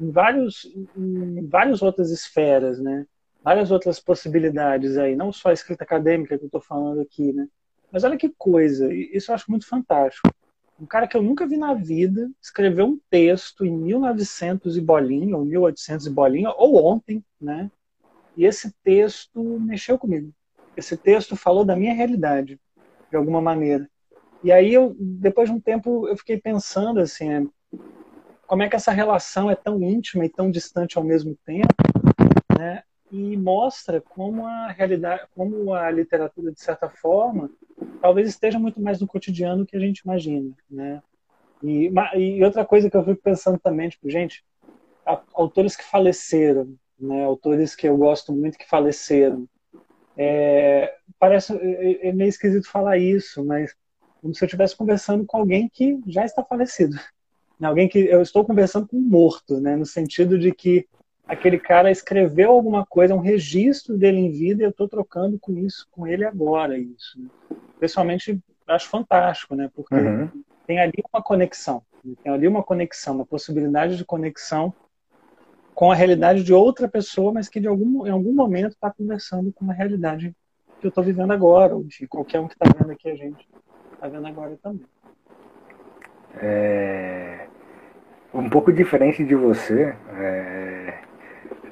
Em 0.00 0.10
vários, 0.10 0.64
em 0.96 1.46
várias 1.46 1.82
outras 1.82 2.10
esferas, 2.10 2.78
né? 2.78 3.06
Várias 3.42 3.70
outras 3.70 3.98
possibilidades 3.98 4.96
aí, 4.96 5.16
não 5.16 5.32
só 5.32 5.50
a 5.50 5.52
escrita 5.52 5.84
acadêmica 5.84 6.38
que 6.38 6.44
eu 6.44 6.46
estou 6.46 6.60
falando 6.60 7.00
aqui, 7.00 7.32
né? 7.32 7.48
Mas 7.90 8.04
olha 8.04 8.16
que 8.16 8.32
coisa, 8.38 8.92
isso 8.92 9.30
eu 9.30 9.34
acho 9.34 9.50
muito 9.50 9.66
fantástico. 9.66 10.30
Um 10.80 10.86
cara 10.86 11.06
que 11.06 11.16
eu 11.16 11.22
nunca 11.22 11.46
vi 11.46 11.56
na 11.56 11.74
vida 11.74 12.30
escreveu 12.40 12.86
um 12.86 13.00
texto 13.10 13.64
em 13.64 13.70
1900 13.70 14.76
e 14.76 14.80
bolinha, 14.80 15.36
ou 15.36 15.44
1800 15.44 16.06
e 16.06 16.10
bolinha, 16.10 16.50
ou 16.56 16.84
ontem, 16.84 17.24
né? 17.40 17.70
E 18.36 18.44
esse 18.44 18.72
texto 18.82 19.42
mexeu 19.60 19.98
comigo. 19.98 20.32
Esse 20.76 20.96
texto 20.96 21.36
falou 21.36 21.64
da 21.64 21.76
minha 21.76 21.94
realidade, 21.94 22.58
de 23.10 23.16
alguma 23.16 23.40
maneira. 23.40 23.88
E 24.42 24.50
aí, 24.50 24.72
eu, 24.72 24.96
depois 24.98 25.48
de 25.48 25.54
um 25.54 25.60
tempo, 25.60 26.08
eu 26.08 26.16
fiquei 26.16 26.38
pensando 26.38 27.00
assim, 27.00 27.30
é, 27.30 27.42
como 28.46 28.62
é 28.62 28.68
que 28.68 28.76
essa 28.76 28.90
relação 28.90 29.50
é 29.50 29.54
tão 29.54 29.82
íntima 29.82 30.24
e 30.24 30.28
tão 30.28 30.50
distante 30.50 30.98
ao 30.98 31.04
mesmo 31.04 31.36
tempo, 31.44 31.74
né? 32.58 32.82
E 33.10 33.36
mostra 33.36 34.00
como 34.00 34.46
a 34.46 34.68
realidade, 34.68 35.22
como 35.34 35.74
a 35.74 35.90
literatura, 35.90 36.50
de 36.50 36.60
certa 36.60 36.88
forma, 36.88 37.50
talvez 38.00 38.28
esteja 38.28 38.58
muito 38.58 38.80
mais 38.80 39.00
no 39.00 39.06
cotidiano 39.06 39.66
que 39.66 39.76
a 39.76 39.80
gente 39.80 40.00
imagina, 40.00 40.50
né? 40.70 41.02
E, 41.62 41.92
e 42.16 42.44
outra 42.44 42.64
coisa 42.64 42.90
que 42.90 42.96
eu 42.96 43.04
fico 43.04 43.22
pensando 43.22 43.58
também, 43.58 43.88
tipo, 43.88 44.10
gente, 44.10 44.44
autores 45.32 45.76
que 45.76 45.84
faleceram, 45.84 46.74
né, 46.98 47.24
autores 47.24 47.74
que 47.74 47.88
eu 47.88 47.96
gosto 47.96 48.32
muito 48.32 48.58
que 48.58 48.68
faleceram. 48.68 49.46
É, 50.24 50.94
parece 51.18 51.52
é, 51.56 52.08
é 52.08 52.12
meio 52.12 52.28
esquisito 52.28 52.70
falar 52.70 52.96
isso, 52.96 53.44
mas 53.44 53.74
como 54.20 54.32
se 54.32 54.44
eu 54.44 54.46
estivesse 54.46 54.76
conversando 54.76 55.26
com 55.26 55.36
alguém 55.36 55.68
que 55.68 56.00
já 56.06 56.24
está 56.24 56.44
falecido. 56.44 56.96
Alguém 57.60 57.88
que 57.88 57.98
eu 57.98 58.22
estou 58.22 58.44
conversando 58.44 58.88
com 58.88 58.96
um 58.96 59.00
morto, 59.00 59.60
né, 59.60 59.76
no 59.76 59.86
sentido 59.86 60.38
de 60.38 60.52
que 60.52 60.86
aquele 61.26 61.58
cara 61.58 61.90
escreveu 61.90 62.50
alguma 62.50 62.84
coisa, 62.84 63.14
um 63.14 63.20
registro 63.20 63.96
dele 63.96 64.18
em 64.18 64.30
vida, 64.30 64.62
e 64.62 64.66
eu 64.66 64.70
estou 64.70 64.88
trocando 64.88 65.38
com 65.38 65.56
isso, 65.56 65.86
com 65.90 66.06
ele 66.06 66.24
agora, 66.24 66.76
isso. 66.76 67.20
Né? 67.20 67.28
Pessoalmente, 67.78 68.40
acho 68.66 68.88
fantástico, 68.88 69.54
né, 69.54 69.70
porque 69.74 69.94
uhum. 69.94 70.28
tem 70.66 70.80
ali 70.80 71.02
uma 71.12 71.22
conexão, 71.22 71.82
né? 72.04 72.14
tem 72.22 72.32
ali 72.32 72.48
uma 72.48 72.64
conexão, 72.64 73.14
uma 73.14 73.26
possibilidade 73.26 73.96
de 73.96 74.04
conexão 74.04 74.74
com 75.82 75.90
a 75.90 75.96
realidade 75.96 76.44
de 76.44 76.54
outra 76.54 76.86
pessoa, 76.86 77.32
mas 77.32 77.48
que 77.48 77.58
de 77.58 77.66
algum, 77.66 78.06
em 78.06 78.10
algum 78.10 78.32
momento 78.32 78.70
está 78.70 78.88
conversando 78.88 79.52
com 79.52 79.68
a 79.68 79.74
realidade 79.74 80.32
que 80.78 80.86
eu 80.86 80.90
estou 80.90 81.02
vivendo 81.02 81.32
agora, 81.32 81.74
ou 81.74 81.82
de 81.82 82.06
qualquer 82.06 82.38
um 82.38 82.46
que 82.46 82.54
está 82.54 82.72
vendo 82.78 82.92
aqui 82.92 83.10
a 83.10 83.16
gente 83.16 83.48
está 83.92 84.06
vendo 84.06 84.24
agora 84.24 84.56
também. 84.62 84.86
É... 86.40 87.48
Um 88.32 88.48
pouco 88.48 88.72
diferente 88.72 89.24
de 89.24 89.34
você, 89.34 89.92
é... 90.16 91.00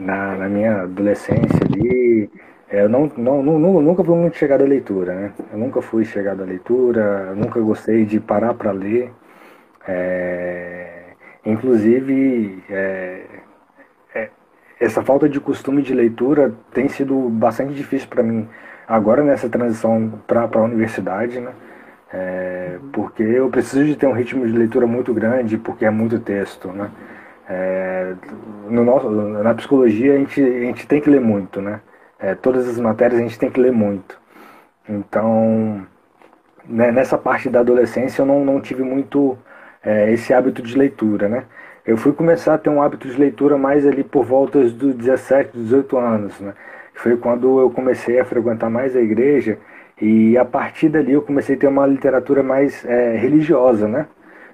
na, 0.01 0.35
na, 0.35 0.49
minha 0.49 0.83
adolescência 0.83 1.61
ali, 1.73 2.29
é, 2.69 2.83
eu 2.83 2.89
não, 2.89 3.07
não, 3.17 3.45
não, 3.45 3.81
nunca 3.81 4.03
fui 4.03 4.17
muito 4.17 4.37
chegado 4.37 4.65
à 4.65 4.67
leitura, 4.67 5.15
né? 5.15 5.33
Eu 5.53 5.59
nunca 5.59 5.81
fui 5.81 6.05
chegado 6.05 6.43
à 6.43 6.45
leitura, 6.45 7.33
nunca 7.37 7.61
gostei 7.61 8.05
de 8.05 8.19
parar 8.19 8.55
para 8.55 8.73
ler. 8.73 9.13
É... 9.87 11.01
Inclusive, 11.47 12.63
é, 12.69 13.30
essa 14.81 15.03
falta 15.03 15.29
de 15.29 15.39
costume 15.39 15.83
de 15.83 15.95
leitura 15.95 16.55
tem 16.73 16.89
sido 16.89 17.29
bastante 17.29 17.75
difícil 17.75 18.09
para 18.09 18.23
mim 18.23 18.49
agora 18.89 19.23
nessa 19.23 19.49
transição 19.49 20.21
para 20.27 20.49
a 20.53 20.63
universidade, 20.63 21.39
né? 21.39 21.53
É, 22.13 22.79
porque 22.93 23.23
eu 23.23 23.49
preciso 23.51 23.85
de 23.85 23.95
ter 23.95 24.07
um 24.07 24.13
ritmo 24.13 24.45
de 24.45 24.53
leitura 24.53 24.87
muito 24.87 25.15
grande, 25.15 25.57
porque 25.59 25.85
é 25.85 25.91
muito 25.91 26.19
texto, 26.19 26.69
né? 26.73 26.91
É, 27.49 28.15
no 28.69 28.85
nosso, 28.85 29.11
na 29.11 29.55
psicologia 29.55 30.15
a 30.15 30.19
gente, 30.19 30.43
a 30.43 30.61
gente 30.61 30.87
tem 30.87 31.01
que 31.01 31.11
ler 31.11 31.21
muito, 31.21 31.61
né? 31.61 31.81
É, 32.19 32.35
todas 32.35 32.69
as 32.69 32.79
matérias 32.79 33.21
a 33.21 33.23
gente 33.23 33.39
tem 33.39 33.51
que 33.51 33.61
ler 33.61 33.73
muito. 33.73 34.19
Então, 34.89 35.87
né, 36.67 36.91
nessa 36.91 37.19
parte 37.19 37.49
da 37.49 37.61
adolescência 37.61 38.23
eu 38.23 38.27
não, 38.27 38.45
não 38.45 38.61
tive 38.61 38.83
muito 38.83 39.39
é, 39.85 40.13
esse 40.13 40.33
hábito 40.35 40.63
de 40.63 40.77
leitura, 40.77 41.29
né? 41.29 41.45
Eu 41.87 41.97
fui 41.97 42.13
começar 42.13 42.55
a 42.55 42.59
ter 42.59 42.69
um 42.69 42.83
hábito 42.83 43.09
de 43.09 43.19
leitura 43.19 43.57
mais 43.57 43.87
ali 43.87 44.05
por 44.05 44.25
volta 44.25 44.61
dos 44.61 44.95
17, 44.95 45.51
18 45.55 45.97
anos, 45.97 46.39
né? 46.41 46.53
Foi 46.95 47.17
quando 47.17 47.59
eu 47.59 47.71
comecei 47.71 48.21
a 48.21 48.25
frequentar 48.25 48.69
mais 48.69 48.95
a 48.95 49.01
igreja 49.01 49.59
e 50.01 50.37
a 50.37 50.45
partir 50.45 50.91
dali 50.91 51.13
eu 51.13 51.23
comecei 51.23 51.57
a 51.57 51.59
ter 51.59 51.67
uma 51.67 51.87
literatura 51.87 52.43
mais 52.43 52.85
é, 52.85 53.17
religiosa, 53.17 53.89
né? 53.89 54.07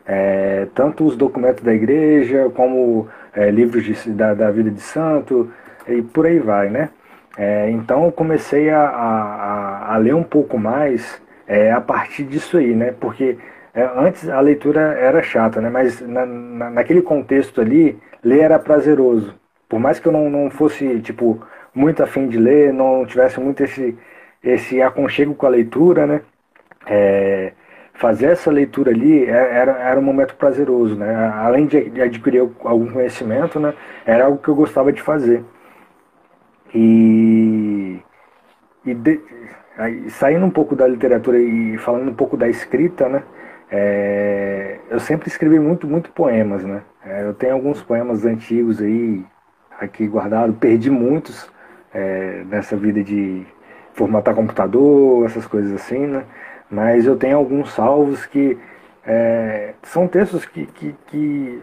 É, 0.06 0.68
tanto 0.72 1.04
os 1.04 1.16
documentos 1.16 1.64
da 1.64 1.74
igreja, 1.74 2.48
como 2.54 3.08
é, 3.34 3.50
livros 3.50 3.84
de, 3.84 4.10
da, 4.12 4.32
da, 4.34 4.50
vida 4.52 4.70
de 4.70 4.80
santo 4.80 5.50
e 5.88 6.00
por 6.02 6.26
aí 6.26 6.38
vai, 6.38 6.70
né? 6.70 6.90
É, 7.36 7.68
então 7.70 8.04
eu 8.04 8.12
comecei 8.12 8.70
a, 8.70 8.80
a, 8.80 9.94
a, 9.94 9.96
ler 9.98 10.14
um 10.14 10.22
pouco 10.22 10.56
mais 10.56 11.20
é, 11.46 11.72
a 11.72 11.80
partir 11.80 12.22
disso 12.22 12.56
aí, 12.56 12.72
né? 12.74 12.94
Porque 13.00 13.36
é, 13.76 13.84
antes 13.94 14.26
a 14.28 14.40
leitura 14.40 14.80
era 14.94 15.22
chata, 15.22 15.60
né? 15.60 15.68
Mas 15.68 16.00
na, 16.00 16.24
na, 16.24 16.70
naquele 16.70 17.02
contexto 17.02 17.60
ali, 17.60 17.98
ler 18.24 18.40
era 18.40 18.58
prazeroso. 18.58 19.34
Por 19.68 19.78
mais 19.78 20.00
que 20.00 20.08
eu 20.08 20.12
não, 20.12 20.30
não 20.30 20.50
fosse, 20.50 21.00
tipo, 21.00 21.46
muito 21.74 22.02
afim 22.02 22.26
de 22.26 22.38
ler, 22.38 22.72
não 22.72 23.04
tivesse 23.04 23.38
muito 23.38 23.62
esse, 23.62 23.96
esse 24.42 24.80
aconchego 24.80 25.34
com 25.34 25.44
a 25.46 25.50
leitura, 25.50 26.06
né? 26.06 26.22
É, 26.86 27.52
fazer 27.94 28.26
essa 28.26 28.50
leitura 28.50 28.92
ali 28.92 29.24
é, 29.26 29.30
era, 29.30 29.72
era 29.72 30.00
um 30.00 30.02
momento 30.02 30.34
prazeroso, 30.36 30.96
né? 30.96 31.14
Além 31.36 31.66
de 31.66 32.00
adquirir 32.00 32.40
algum 32.64 32.90
conhecimento, 32.90 33.60
né? 33.60 33.74
Era 34.06 34.24
algo 34.24 34.38
que 34.38 34.48
eu 34.48 34.54
gostava 34.54 34.90
de 34.92 35.02
fazer. 35.02 35.44
E, 36.74 37.98
e 38.86 38.94
de, 38.94 39.20
aí, 39.76 40.08
saindo 40.10 40.46
um 40.46 40.50
pouco 40.50 40.74
da 40.74 40.86
literatura 40.86 41.38
e 41.38 41.76
falando 41.78 42.10
um 42.10 42.14
pouco 42.14 42.36
da 42.38 42.48
escrita, 42.48 43.08
né? 43.08 43.22
É, 43.70 44.78
eu 44.90 45.00
sempre 45.00 45.28
escrevi 45.28 45.58
muito, 45.58 45.86
muito 45.86 46.10
poemas, 46.10 46.64
né? 46.64 46.82
É, 47.04 47.24
eu 47.24 47.34
tenho 47.34 47.54
alguns 47.54 47.82
poemas 47.82 48.24
antigos 48.24 48.80
aí 48.80 49.24
aqui 49.80 50.06
guardado, 50.06 50.52
perdi 50.54 50.90
muitos 50.90 51.50
é, 51.92 52.44
nessa 52.46 52.76
vida 52.76 53.02
de 53.02 53.46
formatar 53.94 54.34
computador, 54.34 55.26
essas 55.26 55.46
coisas 55.46 55.72
assim, 55.72 56.06
né? 56.06 56.24
Mas 56.70 57.06
eu 57.06 57.16
tenho 57.16 57.36
alguns 57.36 57.72
salvos 57.72 58.26
que 58.26 58.58
é, 59.04 59.74
são 59.82 60.08
textos 60.08 60.44
que 60.44 60.66
que, 60.66 60.94
que, 61.06 61.62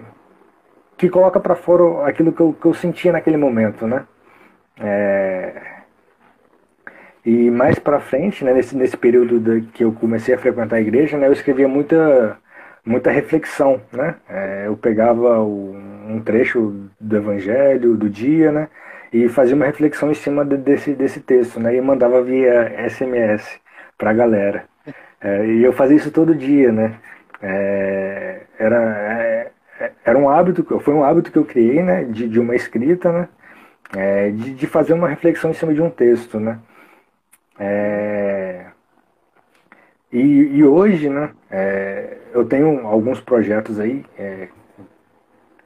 que 0.97 1.09
coloca 1.09 1.39
para 1.39 1.55
fora 1.55 2.07
aquilo 2.07 2.31
que 2.33 2.41
eu, 2.41 2.53
que 2.53 2.65
eu 2.65 2.73
sentia 2.73 3.11
naquele 3.11 3.37
momento, 3.37 3.87
né? 3.87 4.05
É, 4.79 5.82
e 7.25 7.49
mais 7.49 7.79
para 7.79 7.99
frente, 7.99 8.43
né, 8.43 8.53
nesse, 8.53 8.75
nesse 8.75 8.97
período 8.97 9.39
de, 9.39 9.61
que 9.67 9.83
eu 9.83 9.93
comecei 9.93 10.35
a 10.35 10.37
frequentar 10.37 10.75
a 10.77 10.81
igreja, 10.81 11.17
né, 11.17 11.27
eu 11.27 11.33
escrevia 11.33 11.67
muita, 11.67 12.37
muita 12.85 13.11
reflexão. 13.11 13.81
Né? 13.91 14.15
É, 14.29 14.63
eu 14.67 14.75
pegava 14.75 15.39
o, 15.39 15.75
um 16.07 16.19
trecho 16.21 16.89
do 16.99 17.15
evangelho, 17.15 17.95
do 17.95 18.09
dia, 18.09 18.51
né, 18.51 18.67
e 19.11 19.29
fazia 19.29 19.55
uma 19.55 19.65
reflexão 19.65 20.11
em 20.11 20.15
cima 20.15 20.43
de, 20.43 20.57
desse, 20.57 20.93
desse 20.93 21.21
texto, 21.21 21.59
né, 21.59 21.75
e 21.75 21.81
mandava 21.81 22.21
via 22.21 22.89
SMS 22.89 23.59
para 23.97 24.09
a 24.11 24.13
galera. 24.13 24.65
É, 25.21 25.45
e 25.45 25.63
eu 25.63 25.71
fazia 25.71 25.95
isso 25.95 26.11
todo 26.11 26.35
dia. 26.35 26.71
Né? 26.73 26.95
É, 27.41 28.41
era, 28.59 29.51
é, 29.79 29.91
era 30.03 30.17
um 30.17 30.29
hábito, 30.29 30.65
foi 30.81 30.93
um 30.93 31.03
hábito 31.03 31.31
que 31.31 31.37
eu 31.37 31.45
criei 31.45 31.81
né, 31.81 32.03
de, 32.03 32.27
de 32.27 32.39
uma 32.39 32.55
escrita, 32.55 33.11
né, 33.11 33.27
é, 33.95 34.29
de, 34.31 34.53
de 34.53 34.67
fazer 34.67 34.91
uma 34.91 35.07
reflexão 35.07 35.51
em 35.51 35.53
cima 35.53 35.73
de 35.73 35.81
um 35.81 35.89
texto. 35.89 36.39
Né? 36.39 36.59
É... 37.59 38.65
e, 40.11 40.57
e 40.57 40.63
hoje, 40.63 41.09
né, 41.09 41.31
é, 41.51 42.17
eu 42.33 42.45
tenho 42.45 42.87
alguns 42.87 43.21
projetos 43.21 43.79
aí 43.79 44.03
é, 44.17 44.47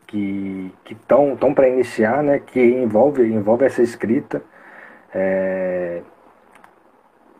que 0.08 0.72
estão 0.90 1.36
tão 1.36 1.54
para 1.54 1.68
iniciar, 1.68 2.24
né, 2.24 2.40
que 2.40 2.62
envolve, 2.62 3.24
envolve 3.24 3.66
essa 3.66 3.82
escrita. 3.82 4.42
É, 5.14 6.02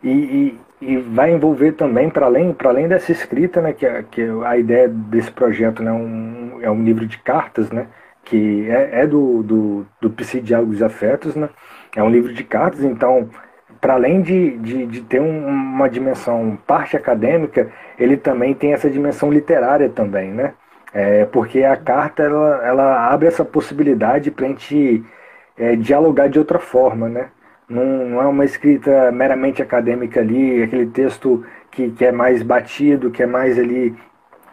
e, 0.02 0.10
e, 0.10 0.60
e, 0.80 0.96
vai 0.98 1.32
envolver 1.32 1.72
também, 1.72 2.08
para 2.08 2.26
além, 2.26 2.54
além 2.64 2.88
dessa 2.88 3.10
escrita, 3.10 3.60
né, 3.60 3.72
que, 3.72 3.86
a, 3.86 4.02
que 4.02 4.22
a 4.44 4.56
ideia 4.56 4.88
desse 4.88 5.30
projeto 5.30 5.82
né, 5.82 5.90
um, 5.92 6.58
é 6.60 6.70
um 6.70 6.84
livro 6.84 7.06
de 7.06 7.18
cartas, 7.18 7.70
né, 7.70 7.88
que 8.24 8.68
é, 8.70 9.02
é 9.02 9.06
do, 9.06 9.42
do, 9.42 9.86
do 10.00 10.10
Psidiálogos 10.10 10.82
Afetos, 10.82 11.34
né, 11.34 11.48
é 11.96 12.02
um 12.02 12.10
livro 12.10 12.32
de 12.32 12.44
cartas, 12.44 12.84
então, 12.84 13.28
para 13.80 13.94
além 13.94 14.22
de, 14.22 14.56
de, 14.58 14.86
de 14.86 15.00
ter 15.02 15.20
um, 15.20 15.46
uma 15.46 15.88
dimensão 15.88 16.58
parte 16.66 16.96
acadêmica, 16.96 17.70
ele 17.98 18.16
também 18.16 18.54
tem 18.54 18.72
essa 18.72 18.90
dimensão 18.90 19.30
literária 19.30 19.88
também, 19.88 20.30
né, 20.32 20.54
é, 20.92 21.24
porque 21.26 21.62
a 21.64 21.76
carta 21.76 22.22
ela, 22.22 22.66
ela 22.66 23.12
abre 23.12 23.28
essa 23.28 23.44
possibilidade 23.44 24.30
para 24.30 24.46
a 24.46 24.48
gente 24.48 25.04
é, 25.56 25.76
dialogar 25.76 26.28
de 26.28 26.38
outra 26.38 26.58
forma, 26.58 27.08
né? 27.08 27.30
Não, 27.68 27.84
não, 27.84 28.22
é 28.22 28.26
uma 28.26 28.44
escrita 28.44 29.12
meramente 29.12 29.60
acadêmica 29.62 30.20
ali, 30.20 30.62
aquele 30.62 30.86
texto 30.86 31.44
que, 31.70 31.90
que 31.90 32.04
é 32.04 32.12
mais 32.12 32.42
batido, 32.42 33.10
que 33.10 33.22
é 33.22 33.26
mais 33.26 33.58
ali 33.58 33.94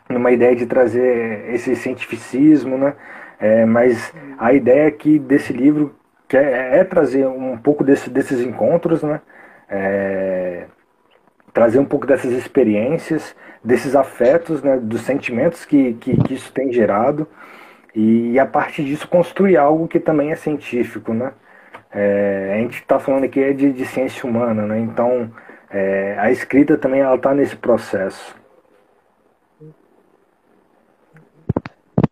numa 0.09 0.31
ideia 0.31 0.55
de 0.55 0.65
trazer 0.65 1.45
esse 1.53 1.75
cientificismo, 1.75 2.77
né? 2.77 2.95
É, 3.39 3.65
mas 3.65 4.13
a 4.37 4.53
ideia 4.53 4.87
aqui 4.87 5.19
desse 5.19 5.53
livro 5.53 5.95
que 6.27 6.37
é, 6.37 6.79
é 6.79 6.83
trazer 6.83 7.27
um 7.27 7.57
pouco 7.57 7.83
desse, 7.83 8.09
desses 8.09 8.41
encontros, 8.41 9.03
né? 9.03 9.21
É, 9.69 10.65
trazer 11.53 11.79
um 11.79 11.85
pouco 11.85 12.05
dessas 12.05 12.31
experiências, 12.33 13.35
desses 13.63 13.95
afetos, 13.95 14.61
né, 14.61 14.77
dos 14.77 15.01
sentimentos 15.01 15.65
que, 15.65 15.93
que, 15.93 16.17
que 16.17 16.33
isso 16.33 16.51
tem 16.51 16.71
gerado, 16.71 17.27
e 17.95 18.37
a 18.37 18.45
partir 18.45 18.83
disso 18.83 19.07
construir 19.07 19.55
algo 19.55 19.87
que 19.87 19.99
também 19.99 20.31
é 20.31 20.35
científico, 20.35 21.13
né? 21.13 21.31
É, 21.91 22.51
a 22.55 22.57
gente 22.57 22.81
está 22.81 22.99
falando 22.99 23.23
aqui 23.23 23.41
é 23.41 23.53
de, 23.53 23.71
de, 23.71 23.85
ciência 23.85 24.29
humana, 24.29 24.67
né? 24.67 24.79
Então 24.79 25.31
é, 25.69 26.15
a 26.19 26.29
escrita 26.29 26.77
também 26.77 26.99
ela 26.99 27.15
está 27.15 27.33
nesse 27.33 27.55
processo. 27.55 28.35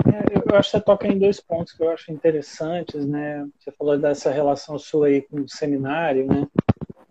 Eu 0.05 0.57
acho 0.57 0.72
que 0.72 0.77
você 0.77 0.83
toca 0.83 1.07
em 1.07 1.17
dois 1.17 1.39
pontos 1.39 1.74
que 1.74 1.83
eu 1.83 1.89
acho 1.89 2.12
interessantes, 2.12 3.05
né? 3.05 3.48
Você 3.60 3.72
falou 3.72 3.98
dessa 3.98 4.29
relação 4.29 4.77
sua 4.77 5.07
aí 5.07 5.22
com 5.22 5.41
o 5.41 5.50
seminário, 5.50 6.27
né? 6.27 6.48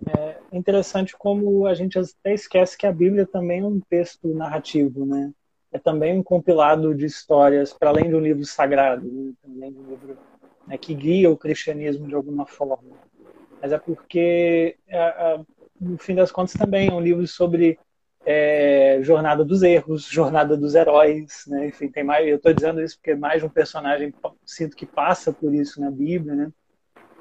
É 0.06 0.56
interessante 0.56 1.16
como 1.16 1.66
a 1.66 1.75
gente 1.75 1.99
até 1.99 2.34
esquece 2.34 2.76
que 2.76 2.87
a 2.87 2.92
Bíblia 2.92 3.26
também 3.26 3.61
é 3.61 3.64
um 3.64 3.80
texto 3.80 4.28
narrativo, 4.34 5.06
né? 5.06 5.32
É 5.72 5.78
também 5.78 6.18
um 6.18 6.22
compilado 6.22 6.94
de 6.94 7.06
histórias, 7.06 7.72
para 7.72 7.88
além 7.88 8.11
do 8.11 8.20
livro 8.20 8.44
sagrado, 8.44 9.06
né? 9.11 9.32
também 9.42 9.72
do 9.72 9.82
livro 9.88 10.18
né, 10.66 10.76
que 10.76 10.94
guia 10.94 11.30
o 11.30 11.37
cristianismo 11.37 12.06
de 12.06 12.14
alguma 12.14 12.44
forma. 12.46 12.78
Mas 13.61 13.72
é 13.72 13.78
porque, 13.78 14.76
no 15.80 15.96
fim 15.96 16.14
das 16.14 16.30
contas, 16.30 16.54
também 16.54 16.88
é 16.88 16.92
um 16.92 17.00
livro 17.00 17.26
sobre 17.26 17.78
é, 18.25 18.99
jornada 19.02 19.45
dos 19.45 19.62
erros, 19.62 20.05
jornada 20.05 20.57
dos 20.57 20.75
heróis, 20.75 21.45
né? 21.47 21.67
Enfim, 21.67 21.88
tem 21.88 22.05
mais. 22.05 22.26
Eu 22.26 22.37
estou 22.37 22.52
dizendo 22.52 22.81
isso 22.81 22.97
porque 22.97 23.14
mais 23.14 23.43
um 23.43 23.49
personagem 23.49 24.14
sinto 24.45 24.76
que 24.76 24.87
passa 24.87 25.33
por 25.33 25.55
isso 25.55 25.81
na 25.81 25.91
Bíblia, 25.91 26.35
né? 26.35 26.52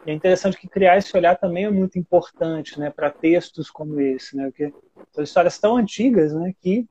E 0.06 0.12
é 0.12 0.14
interessante 0.14 0.58
que 0.58 0.68
criar 0.68 0.98
esse 0.98 1.16
olhar 1.16 1.38
também 1.38 1.66
é 1.66 1.72
muito 1.72 1.98
importante, 2.00 2.80
né, 2.80 2.90
para 2.90 3.12
textos 3.12 3.70
como 3.70 4.00
esse, 4.00 4.36
né? 4.36 4.46
Porque 4.46 4.74
são 5.12 5.24
histórias 5.24 5.60
tão 5.60 5.78
antigas, 5.78 6.34
né, 6.34 6.54
que 6.60 6.88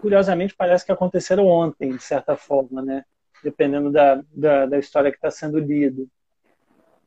curiosamente 0.00 0.54
parece 0.56 0.86
que 0.86 0.92
aconteceram 0.92 1.46
ontem, 1.46 1.90
de 1.94 2.02
certa 2.02 2.36
forma, 2.36 2.80
né? 2.80 3.04
Dependendo 3.42 3.90
da, 3.90 4.22
da, 4.32 4.66
da 4.66 4.78
história 4.78 5.10
que 5.10 5.18
está 5.18 5.30
sendo 5.30 5.58
lida. 5.58 6.02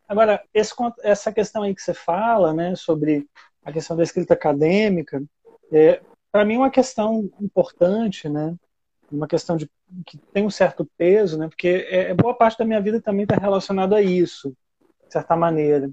Agora, 0.08 0.43
esse, 0.54 0.73
essa 1.04 1.32
questão 1.32 1.63
aí 1.63 1.73
que 1.73 1.82
você 1.82 1.93
fala, 1.93 2.54
né, 2.54 2.75
sobre 2.75 3.28
a 3.63 3.71
questão 3.71 3.95
da 3.95 4.04
escrita 4.04 4.34
acadêmica, 4.34 5.23
é, 5.71 6.01
para 6.31 6.45
mim 6.45 6.55
é 6.55 6.57
uma 6.57 6.71
questão 6.71 7.29
importante, 7.39 8.27
né? 8.29 8.55
Uma 9.12 9.27
questão 9.27 9.57
de 9.57 9.69
que 10.05 10.17
tem 10.17 10.45
um 10.45 10.49
certo 10.49 10.88
peso, 10.97 11.38
né? 11.38 11.47
Porque 11.47 11.86
é, 11.89 12.13
boa 12.13 12.34
parte 12.34 12.57
da 12.57 12.65
minha 12.65 12.81
vida 12.81 13.01
também 13.01 13.23
está 13.23 13.36
relacionada 13.36 13.97
a 13.97 14.01
isso, 14.01 14.53
de 15.05 15.13
certa 15.13 15.36
maneira. 15.36 15.91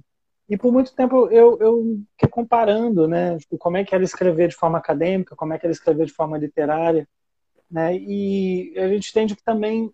E 0.49 0.57
por 0.57 0.73
muito 0.73 0.95
tempo 0.95 1.29
eu, 1.29 1.59
eu 1.61 2.01
fiquei 2.13 2.29
comparando, 2.29 3.07
né? 3.07 3.37
Tipo, 3.39 3.59
como 3.59 3.77
é 3.77 3.85
que 3.85 3.95
era 3.95 4.05
escrever 4.05 4.49
de 4.49 4.57
forma 4.57 4.79
acadêmica, 4.79 5.37
como 5.37 5.53
é 5.53 5.59
que 5.59 5.67
era 5.67 5.73
escrever 5.73 6.07
de 6.07 6.13
forma 6.13 6.39
literária, 6.39 7.07
né? 7.71 7.97
E 7.97 8.73
a 8.79 8.89
gente 8.89 9.11
entende 9.11 9.37
que 9.37 9.43
também 9.43 9.93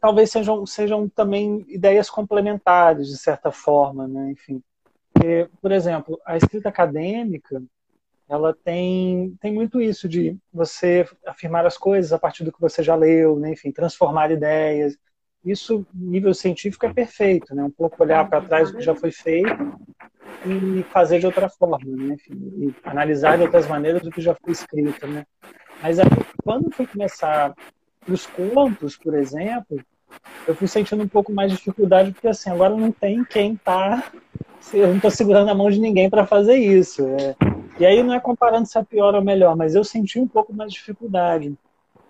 talvez 0.00 0.30
sejam, 0.30 0.66
sejam 0.66 1.08
também 1.08 1.64
ideias 1.68 2.10
complementares, 2.10 3.08
de 3.08 3.16
certa 3.16 3.50
forma, 3.50 4.06
né? 4.06 4.30
Enfim. 4.30 4.62
Por 5.60 5.72
exemplo, 5.72 6.20
a 6.26 6.36
escrita 6.36 6.68
acadêmica, 6.68 7.62
ela 8.28 8.54
tem, 8.64 9.36
tem 9.40 9.52
muito 9.52 9.80
isso 9.80 10.08
de 10.08 10.36
você 10.52 11.08
afirmar 11.26 11.64
as 11.64 11.78
coisas 11.78 12.12
a 12.12 12.18
partir 12.18 12.44
do 12.44 12.52
que 12.52 12.60
você 12.60 12.82
já 12.82 12.94
leu, 12.94 13.38
né? 13.38 13.52
enfim, 13.52 13.70
transformar 13.70 14.30
ideias, 14.30 14.96
isso, 15.44 15.86
nível 15.94 16.34
científico, 16.34 16.86
é 16.86 16.92
perfeito, 16.92 17.54
né? 17.54 17.62
Um 17.62 17.70
pouco 17.70 18.02
olhar 18.02 18.28
para 18.28 18.40
trás 18.40 18.70
do 18.70 18.78
que 18.78 18.82
já 18.82 18.96
foi 18.96 19.12
feito 19.12 19.54
e 20.44 20.82
fazer 20.90 21.20
de 21.20 21.26
outra 21.26 21.48
forma, 21.48 21.78
né? 21.86 22.14
Enfim, 22.14 22.74
analisar 22.82 23.36
de 23.36 23.44
outras 23.44 23.68
maneiras 23.68 24.02
do 24.02 24.10
que 24.10 24.20
já 24.20 24.34
foi 24.34 24.52
escrito, 24.52 25.06
né? 25.06 25.24
Mas 25.80 26.00
aí, 26.00 26.06
quando 26.42 26.72
foi 26.72 26.84
começar 26.84 27.54
os 28.08 28.26
contos, 28.26 28.96
por 28.96 29.14
exemplo, 29.14 29.80
eu 30.48 30.54
fui 30.54 30.66
sentindo 30.66 31.04
um 31.04 31.08
pouco 31.08 31.32
mais 31.32 31.52
de 31.52 31.58
dificuldade, 31.58 32.10
porque 32.10 32.28
assim, 32.28 32.50
agora 32.50 32.76
não 32.76 32.90
tem 32.90 33.24
quem 33.24 33.54
tá. 33.56 34.10
Eu 34.72 34.88
não 34.88 34.96
estou 34.96 35.12
segurando 35.12 35.48
a 35.48 35.54
mão 35.54 35.70
de 35.70 35.78
ninguém 35.78 36.10
para 36.10 36.26
fazer 36.26 36.56
isso. 36.56 37.06
É. 37.06 37.36
E 37.78 37.84
aí 37.84 38.02
não 38.02 38.14
é 38.14 38.20
comparando 38.20 38.66
se 38.66 38.78
é 38.78 38.82
pior 38.82 39.14
ou 39.14 39.22
melhor, 39.22 39.54
mas 39.54 39.74
eu 39.74 39.84
senti 39.84 40.18
um 40.18 40.26
pouco 40.26 40.52
mais 40.52 40.72
de 40.72 40.78
dificuldade. 40.78 41.56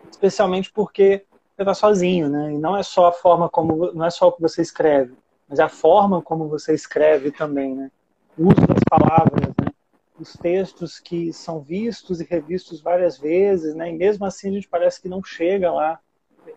Especialmente 0.09 0.71
porque 0.73 1.25
você 1.57 1.63
está 1.63 1.75
sozinho, 1.75 2.29
né? 2.29 2.53
E 2.53 2.59
não 2.59 2.77
é 2.77 2.83
só 2.83 3.07
a 3.07 3.13
forma 3.13 3.49
como, 3.49 3.93
não 3.93 4.05
é 4.05 4.11
só 4.11 4.29
o 4.29 4.33
que 4.33 4.41
você 4.41 4.63
escreve, 4.63 5.15
mas 5.49 5.59
é 5.59 5.65
a 5.65 5.69
forma 5.69 6.23
como 6.23 6.49
você 6.49 6.73
escreve 6.73 7.33
também, 7.33 7.75
né? 7.75 7.91
O 8.39 8.45
uso 8.45 8.67
das 8.67 8.83
palavras, 8.89 9.49
né? 9.61 9.73
Os 10.21 10.35
textos 10.35 11.01
que 11.01 11.33
são 11.33 11.61
vistos 11.61 12.21
e 12.21 12.25
revistos 12.25 12.81
várias 12.81 13.19
vezes, 13.19 13.75
né? 13.75 13.91
E 13.91 13.97
mesmo 13.97 14.25
assim 14.25 14.51
a 14.51 14.53
gente 14.53 14.69
parece 14.69 15.03
que 15.03 15.09
não 15.09 15.23
chega 15.23 15.73
lá. 15.73 15.99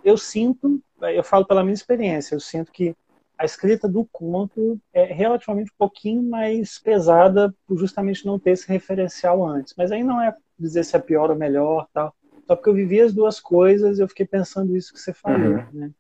Eu 0.03 0.17
sinto, 0.17 0.79
eu 1.01 1.23
falo 1.23 1.45
pela 1.45 1.63
minha 1.63 1.73
experiência, 1.73 2.35
eu 2.35 2.39
sinto 2.39 2.71
que 2.71 2.95
a 3.39 3.45
escrita 3.45 3.87
do 3.87 4.05
conto 4.11 4.77
é 4.93 5.05
relativamente 5.05 5.71
um 5.71 5.77
pouquinho 5.77 6.21
mais 6.21 6.77
pesada 6.77 7.55
por 7.65 7.77
justamente 7.77 8.25
não 8.25 8.37
ter 8.37 8.51
esse 8.51 8.67
referencial 8.67 9.47
antes. 9.47 9.73
Mas 9.77 9.93
aí 9.93 10.03
não 10.03 10.21
é 10.21 10.35
dizer 10.59 10.83
se 10.83 10.97
é 10.97 10.99
pior 10.99 11.31
ou 11.31 11.37
melhor, 11.37 11.87
tal. 11.93 12.13
Só 12.45 12.53
porque 12.53 12.69
eu 12.69 12.73
vivi 12.73 12.99
as 12.99 13.13
duas 13.13 13.39
coisas, 13.39 13.97
eu 13.97 14.09
fiquei 14.09 14.25
pensando 14.25 14.75
isso 14.75 14.91
que 14.91 14.99
você 14.99 15.13
falou, 15.13 15.39
uhum. 15.39 15.65
né? 15.71 15.91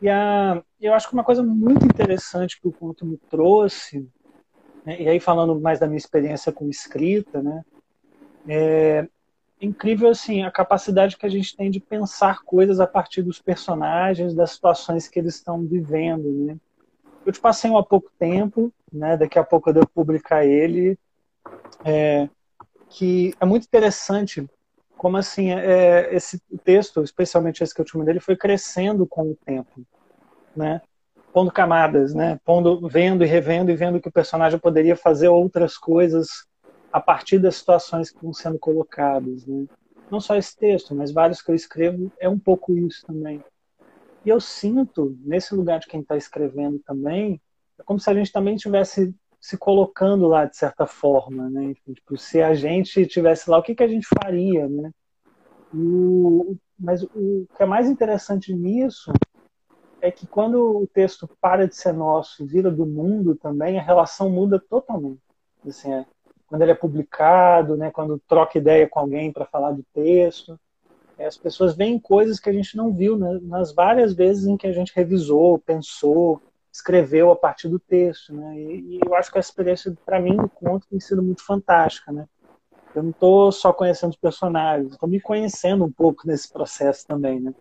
E 0.00 0.08
a, 0.08 0.62
eu 0.80 0.94
acho 0.94 1.08
que 1.08 1.14
uma 1.14 1.24
coisa 1.24 1.42
muito 1.42 1.84
interessante 1.84 2.58
que 2.58 2.68
o 2.68 2.72
conto 2.72 3.04
me 3.04 3.18
trouxe, 3.30 4.08
né, 4.84 5.00
e 5.00 5.08
aí 5.08 5.20
falando 5.20 5.58
mais 5.60 5.78
da 5.78 5.86
minha 5.86 5.98
experiência 5.98 6.52
com 6.52 6.68
escrita, 6.68 7.42
né, 7.42 7.64
é 8.46 9.08
incrível 9.60 10.10
assim 10.10 10.42
a 10.42 10.50
capacidade 10.50 11.16
que 11.16 11.26
a 11.26 11.28
gente 11.28 11.56
tem 11.56 11.70
de 11.70 11.80
pensar 11.80 12.42
coisas 12.42 12.80
a 12.80 12.86
partir 12.86 13.22
dos 13.22 13.40
personagens, 13.40 14.34
das 14.34 14.52
situações 14.52 15.08
que 15.08 15.18
eles 15.18 15.36
estão 15.36 15.64
vivendo, 15.64 16.30
né? 16.30 16.56
Eu 17.24 17.32
te 17.32 17.40
passei 17.40 17.70
um 17.70 17.78
há 17.78 17.84
pouco 17.84 18.10
tempo, 18.18 18.72
né? 18.92 19.16
Daqui 19.16 19.38
a 19.38 19.44
pouco 19.44 19.70
eu 19.70 19.74
devo 19.74 19.88
publicar 19.88 20.44
ele, 20.44 20.98
é, 21.84 22.28
que 22.88 23.34
é 23.40 23.44
muito 23.44 23.64
interessante 23.64 24.46
como 24.96 25.16
assim 25.16 25.50
é, 25.52 26.14
esse 26.14 26.40
texto, 26.64 27.02
especialmente 27.02 27.62
esse 27.62 27.74
que 27.74 27.80
eu 27.80 27.84
te 27.84 27.96
mandei, 27.96 28.12
ele 28.12 28.20
foi 28.20 28.36
crescendo 28.36 29.06
com 29.06 29.30
o 29.30 29.36
tempo, 29.44 29.82
né? 30.54 30.80
Pondo 31.32 31.50
camadas, 31.50 32.14
né? 32.14 32.38
Pondo, 32.44 32.88
vendo 32.88 33.22
e 33.22 33.26
revendo 33.26 33.70
e 33.70 33.76
vendo 33.76 34.00
que 34.00 34.08
o 34.08 34.12
personagem 34.12 34.58
poderia 34.58 34.96
fazer 34.96 35.28
outras 35.28 35.76
coisas 35.76 36.45
a 36.96 37.00
partir 37.00 37.38
das 37.38 37.56
situações 37.56 38.08
que 38.08 38.16
estão 38.16 38.32
sendo 38.32 38.58
colocadas, 38.58 39.44
né? 39.46 39.66
Não 40.10 40.18
só 40.18 40.34
esse 40.34 40.56
texto, 40.56 40.94
mas 40.94 41.12
vários 41.12 41.42
que 41.42 41.50
eu 41.50 41.54
escrevo 41.54 42.10
é 42.18 42.26
um 42.26 42.38
pouco 42.38 42.74
isso 42.74 43.04
também. 43.06 43.44
E 44.24 44.30
eu 44.30 44.40
sinto 44.40 45.14
nesse 45.20 45.54
lugar 45.54 45.78
de 45.78 45.88
quem 45.88 46.00
está 46.00 46.16
escrevendo 46.16 46.78
também, 46.78 47.38
é 47.78 47.82
como 47.82 48.00
se 48.00 48.08
a 48.08 48.14
gente 48.14 48.32
também 48.32 48.56
tivesse 48.56 49.14
se 49.38 49.58
colocando 49.58 50.26
lá 50.26 50.46
de 50.46 50.56
certa 50.56 50.86
forma, 50.86 51.50
né? 51.50 51.74
Tipo, 51.84 52.16
se 52.16 52.40
a 52.40 52.54
gente 52.54 53.06
tivesse 53.06 53.50
lá, 53.50 53.58
o 53.58 53.62
que, 53.62 53.74
que 53.74 53.82
a 53.82 53.88
gente 53.88 54.06
faria, 54.22 54.66
né? 54.66 54.90
O, 55.74 56.56
mas 56.80 57.02
o 57.02 57.46
que 57.54 57.62
é 57.62 57.66
mais 57.66 57.90
interessante 57.90 58.54
nisso 58.54 59.12
é 60.00 60.10
que 60.10 60.26
quando 60.26 60.78
o 60.78 60.86
texto 60.86 61.28
para 61.42 61.68
de 61.68 61.76
ser 61.76 61.92
nosso 61.92 62.42
e 62.42 62.46
vira 62.46 62.70
do 62.70 62.86
mundo 62.86 63.34
também, 63.34 63.78
a 63.78 63.82
relação 63.82 64.30
muda 64.30 64.58
totalmente. 64.58 65.20
Assim, 65.66 65.92
é, 65.92 66.06
quando 66.46 66.62
ele 66.62 66.72
é 66.72 66.74
publicado, 66.74 67.76
né, 67.76 67.90
quando 67.90 68.20
troca 68.26 68.58
ideia 68.58 68.88
com 68.88 69.00
alguém 69.00 69.32
para 69.32 69.44
falar 69.44 69.72
do 69.72 69.84
texto. 69.92 70.58
É, 71.18 71.26
as 71.26 71.36
pessoas 71.36 71.74
veem 71.74 71.98
coisas 71.98 72.38
que 72.38 72.48
a 72.48 72.52
gente 72.52 72.76
não 72.76 72.92
viu 72.92 73.16
né, 73.16 73.38
nas 73.42 73.74
várias 73.74 74.14
vezes 74.14 74.46
em 74.46 74.56
que 74.56 74.66
a 74.66 74.72
gente 74.72 74.92
revisou, 74.94 75.58
pensou, 75.58 76.40
escreveu 76.72 77.30
a 77.30 77.36
partir 77.36 77.68
do 77.68 77.78
texto. 77.78 78.34
Né? 78.34 78.58
E, 78.58 78.96
e 78.96 79.00
eu 79.04 79.14
acho 79.14 79.30
que 79.32 79.38
a 79.38 79.40
experiência, 79.40 79.96
para 80.04 80.20
mim, 80.20 80.36
do 80.36 80.48
conto 80.48 80.86
tem 80.88 81.00
sido 81.00 81.22
muito 81.22 81.44
fantástica. 81.44 82.12
Né? 82.12 82.26
Eu 82.94 83.02
não 83.02 83.10
estou 83.10 83.50
só 83.50 83.72
conhecendo 83.72 84.10
os 84.10 84.16
personagens, 84.16 84.92
estou 84.92 85.08
me 85.08 85.20
conhecendo 85.20 85.84
um 85.84 85.90
pouco 85.90 86.26
nesse 86.26 86.52
processo 86.52 87.06
também. 87.06 87.40
Né? 87.40 87.54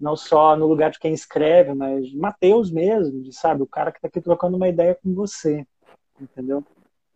Não 0.00 0.16
só 0.16 0.56
no 0.56 0.66
lugar 0.66 0.90
de 0.90 0.98
quem 0.98 1.12
escreve, 1.12 1.74
mas 1.74 2.12
Mateus 2.14 2.70
mesmo, 2.70 3.22
de, 3.22 3.32
sabe? 3.32 3.62
O 3.62 3.66
cara 3.66 3.92
que 3.92 3.98
está 3.98 4.08
aqui 4.08 4.20
trocando 4.20 4.56
uma 4.56 4.68
ideia 4.68 4.98
com 5.00 5.14
você. 5.14 5.66
Entendeu? 6.20 6.64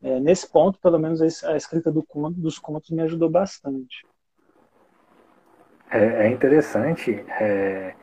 É, 0.02 0.20
nesse 0.20 0.50
ponto, 0.50 0.78
pelo 0.78 0.98
menos, 0.98 1.20
a 1.44 1.56
escrita 1.56 1.90
do 1.90 2.02
conto, 2.02 2.38
dos 2.38 2.58
contos 2.58 2.90
me 2.90 3.02
ajudou 3.02 3.30
bastante. 3.30 4.06
É, 5.90 6.26
é 6.26 6.28
interessante. 6.28 7.24
É, 7.40 7.94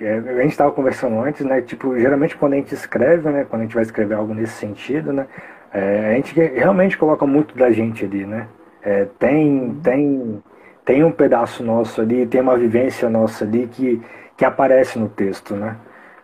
é, 0.00 0.12
a 0.18 0.42
gente 0.42 0.52
estava 0.52 0.72
conversando 0.72 1.18
antes, 1.20 1.44
né? 1.44 1.62
Tipo, 1.62 1.98
geralmente 1.98 2.36
quando 2.36 2.54
a 2.54 2.56
gente 2.56 2.74
escreve, 2.74 3.30
né? 3.30 3.44
Quando 3.44 3.62
a 3.62 3.64
gente 3.64 3.74
vai 3.74 3.82
escrever 3.82 4.14
algo 4.14 4.34
nesse 4.34 4.54
sentido, 4.54 5.12
né? 5.12 5.26
É, 5.72 6.10
a 6.10 6.14
gente 6.14 6.38
realmente 6.38 6.98
coloca 6.98 7.26
muito 7.26 7.56
da 7.56 7.70
gente 7.70 8.04
ali, 8.04 8.26
né? 8.26 8.48
É, 8.82 9.06
tem, 9.18 9.60
uhum. 9.60 9.80
tem, 9.80 10.42
tem 10.84 11.04
um 11.04 11.12
pedaço 11.12 11.64
nosso 11.64 12.00
ali, 12.00 12.26
tem 12.26 12.40
uma 12.40 12.56
vivência 12.56 13.08
nossa 13.08 13.44
ali 13.44 13.66
que, 13.66 14.00
que 14.36 14.44
aparece 14.44 14.98
no 14.98 15.08
texto, 15.08 15.54
né? 15.54 15.76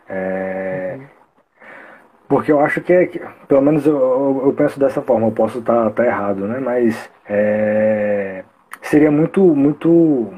É, 0.08 0.96
uhum. 0.98 1.06
Porque 2.32 2.50
eu 2.50 2.60
acho 2.60 2.80
que, 2.80 2.90
é, 2.94 3.04
que 3.04 3.20
pelo 3.46 3.60
menos 3.60 3.84
eu, 3.84 3.94
eu, 3.94 4.42
eu, 4.46 4.52
penso 4.54 4.80
dessa 4.80 5.02
forma, 5.02 5.26
eu 5.26 5.32
posso 5.32 5.58
estar 5.58 5.84
tá, 5.84 5.90
tá 5.90 6.06
errado, 6.06 6.46
né? 6.46 6.58
Mas 6.60 7.10
é, 7.28 8.42
seria 8.80 9.10
muito, 9.10 9.54
muito 9.54 10.32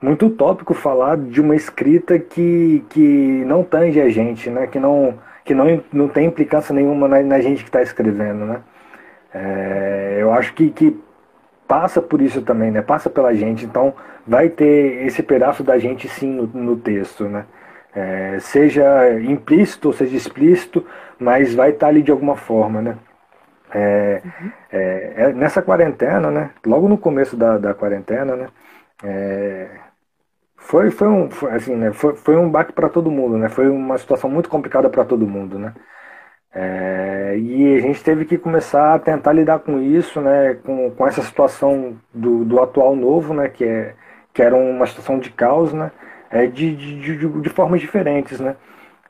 muito 0.00 0.24
utópico 0.28 0.72
falar 0.72 1.18
de 1.18 1.42
uma 1.42 1.54
escrita 1.54 2.18
que, 2.18 2.82
que 2.88 3.44
não 3.44 3.62
tange 3.62 4.00
a 4.00 4.08
gente, 4.08 4.48
né? 4.48 4.66
que, 4.66 4.78
não, 4.78 5.18
que 5.44 5.52
não, 5.52 5.84
não 5.92 6.08
tem 6.08 6.26
implicância 6.26 6.74
nenhuma 6.74 7.06
na, 7.06 7.22
na 7.22 7.38
gente 7.38 7.62
que 7.62 7.68
está 7.68 7.82
escrevendo. 7.82 8.46
Né? 8.46 8.60
É, 9.34 10.16
eu 10.20 10.32
acho 10.32 10.54
que, 10.54 10.70
que 10.70 10.98
passa 11.68 12.00
por 12.00 12.22
isso 12.22 12.40
também, 12.40 12.70
né? 12.70 12.80
passa 12.80 13.10
pela 13.10 13.34
gente, 13.34 13.66
então 13.66 13.92
vai 14.26 14.48
ter 14.48 15.04
esse 15.06 15.22
pedaço 15.22 15.62
da 15.62 15.78
gente 15.78 16.08
sim 16.08 16.32
no, 16.32 16.46
no 16.46 16.76
texto. 16.78 17.24
Né? 17.24 17.44
É, 17.96 18.38
seja 18.40 18.84
implícito 19.20 19.88
ou 19.88 19.94
seja 19.94 20.14
explícito, 20.14 20.86
mas 21.18 21.54
vai 21.54 21.70
estar 21.70 21.86
tá 21.86 21.88
ali 21.88 22.02
de 22.02 22.10
alguma 22.10 22.36
forma. 22.36 22.82
Né? 22.82 22.98
É, 23.72 24.20
uhum. 24.22 24.52
é, 24.70 25.12
é 25.16 25.32
nessa 25.32 25.62
quarentena, 25.62 26.30
né? 26.30 26.50
logo 26.66 26.88
no 26.88 26.98
começo 26.98 27.36
da, 27.36 27.56
da 27.56 27.72
quarentena, 27.72 28.36
né? 28.36 28.48
É, 29.02 29.68
foi, 30.56 30.90
foi 30.90 31.08
um, 31.08 31.30
foi, 31.30 31.52
assim, 31.52 31.74
né? 31.76 31.92
Foi, 31.92 32.14
foi 32.16 32.36
um 32.36 32.50
baque 32.50 32.72
para 32.72 32.88
todo 32.88 33.10
mundo, 33.10 33.38
né? 33.38 33.48
Foi 33.48 33.68
uma 33.68 33.96
situação 33.98 34.28
muito 34.28 34.48
complicada 34.48 34.90
para 34.90 35.04
todo 35.04 35.26
mundo, 35.26 35.58
né? 35.58 35.74
É, 36.52 37.36
e 37.38 37.76
a 37.76 37.80
gente 37.80 38.02
teve 38.02 38.24
que 38.24 38.38
começar 38.38 38.94
a 38.94 38.98
tentar 38.98 39.32
lidar 39.32 39.60
com 39.60 39.80
isso, 39.80 40.20
né? 40.20 40.54
Com, 40.64 40.90
com 40.90 41.06
essa 41.06 41.22
situação 41.22 41.96
do, 42.12 42.44
do 42.44 42.60
atual 42.60 42.96
novo, 42.96 43.34
né? 43.34 43.48
Que, 43.48 43.64
é, 43.64 43.94
que 44.34 44.42
era 44.42 44.56
uma 44.56 44.86
situação 44.86 45.18
de 45.18 45.30
caos, 45.30 45.72
né? 45.72 45.90
É, 46.30 46.46
de, 46.46 46.74
de, 46.74 47.16
de, 47.18 47.28
de 47.40 47.48
formas 47.50 47.80
diferentes, 47.80 48.40
né? 48.40 48.56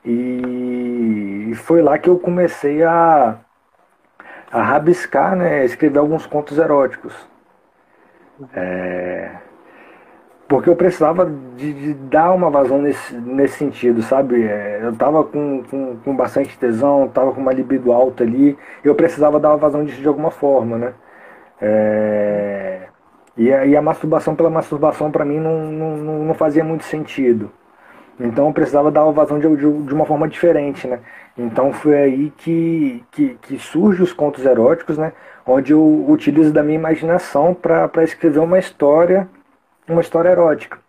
E, 0.05 1.53
foi 1.55 1.81
lá 1.81 1.97
que 1.97 2.09
eu 2.09 2.17
comecei 2.19 2.83
a, 2.83 3.39
a 4.51 4.61
rabiscar, 4.61 5.35
né? 5.35 5.65
Escrever 5.65 5.99
alguns 5.99 6.25
contos 6.25 6.57
eróticos. 6.57 7.13
É, 8.53 9.31
porque 10.47 10.69
eu 10.69 10.75
precisava 10.75 11.25
de, 11.25 11.73
de, 11.73 11.93
dar 11.93 12.31
uma 12.31 12.49
vazão 12.49 12.81
nesse, 12.81 13.13
nesse 13.15 13.57
sentido, 13.57 14.01
sabe? 14.01 14.43
É, 14.45 14.79
eu 14.83 14.95
tava 14.95 15.23
com, 15.23 15.63
com, 15.63 15.97
com, 15.97 16.15
bastante 16.15 16.57
tesão, 16.57 17.07
tava 17.09 17.33
com 17.33 17.41
uma 17.41 17.51
libido 17.51 17.91
alta 17.91 18.23
ali, 18.23 18.57
eu 18.83 18.95
precisava 18.95 19.39
dar 19.39 19.49
uma 19.49 19.57
vazão 19.57 19.83
disso 19.83 20.01
de 20.01 20.07
alguma 20.07 20.31
forma, 20.31 20.77
né? 20.77 20.93
É, 21.61 22.87
e, 23.37 23.53
a, 23.53 23.65
e 23.65 23.75
a 23.75 23.81
masturbação 23.81 24.35
pela 24.35 24.49
masturbação 24.49 25.11
para 25.11 25.25
mim 25.25 25.39
não, 25.39 25.71
não, 25.71 26.23
não 26.25 26.33
fazia 26.33 26.63
muito 26.63 26.83
sentido. 26.83 27.51
Então 28.19 28.47
eu 28.47 28.53
precisava 28.53 28.91
dar 28.91 29.03
uma 29.03 29.13
vazão 29.13 29.39
de, 29.39 29.47
de, 29.47 29.57
de 29.57 29.93
uma 29.93 30.05
forma 30.05 30.27
diferente, 30.27 30.87
né? 30.87 30.99
Então 31.37 31.71
foi 31.71 31.95
aí 31.95 32.33
que, 32.35 33.03
que, 33.11 33.37
que 33.41 33.59
surge 33.59 34.01
os 34.01 34.11
contos 34.11 34.43
eróticos, 34.43 34.97
né? 34.97 35.13
Onde 35.45 35.71
eu 35.71 36.05
utilizo 36.09 36.51
da 36.51 36.63
minha 36.63 36.79
imaginação 36.79 37.53
para 37.53 38.03
escrever 38.03 38.39
uma 38.39 38.57
história 38.57 39.29
uma 39.87 40.01
história 40.01 40.29
erótica. 40.29 40.79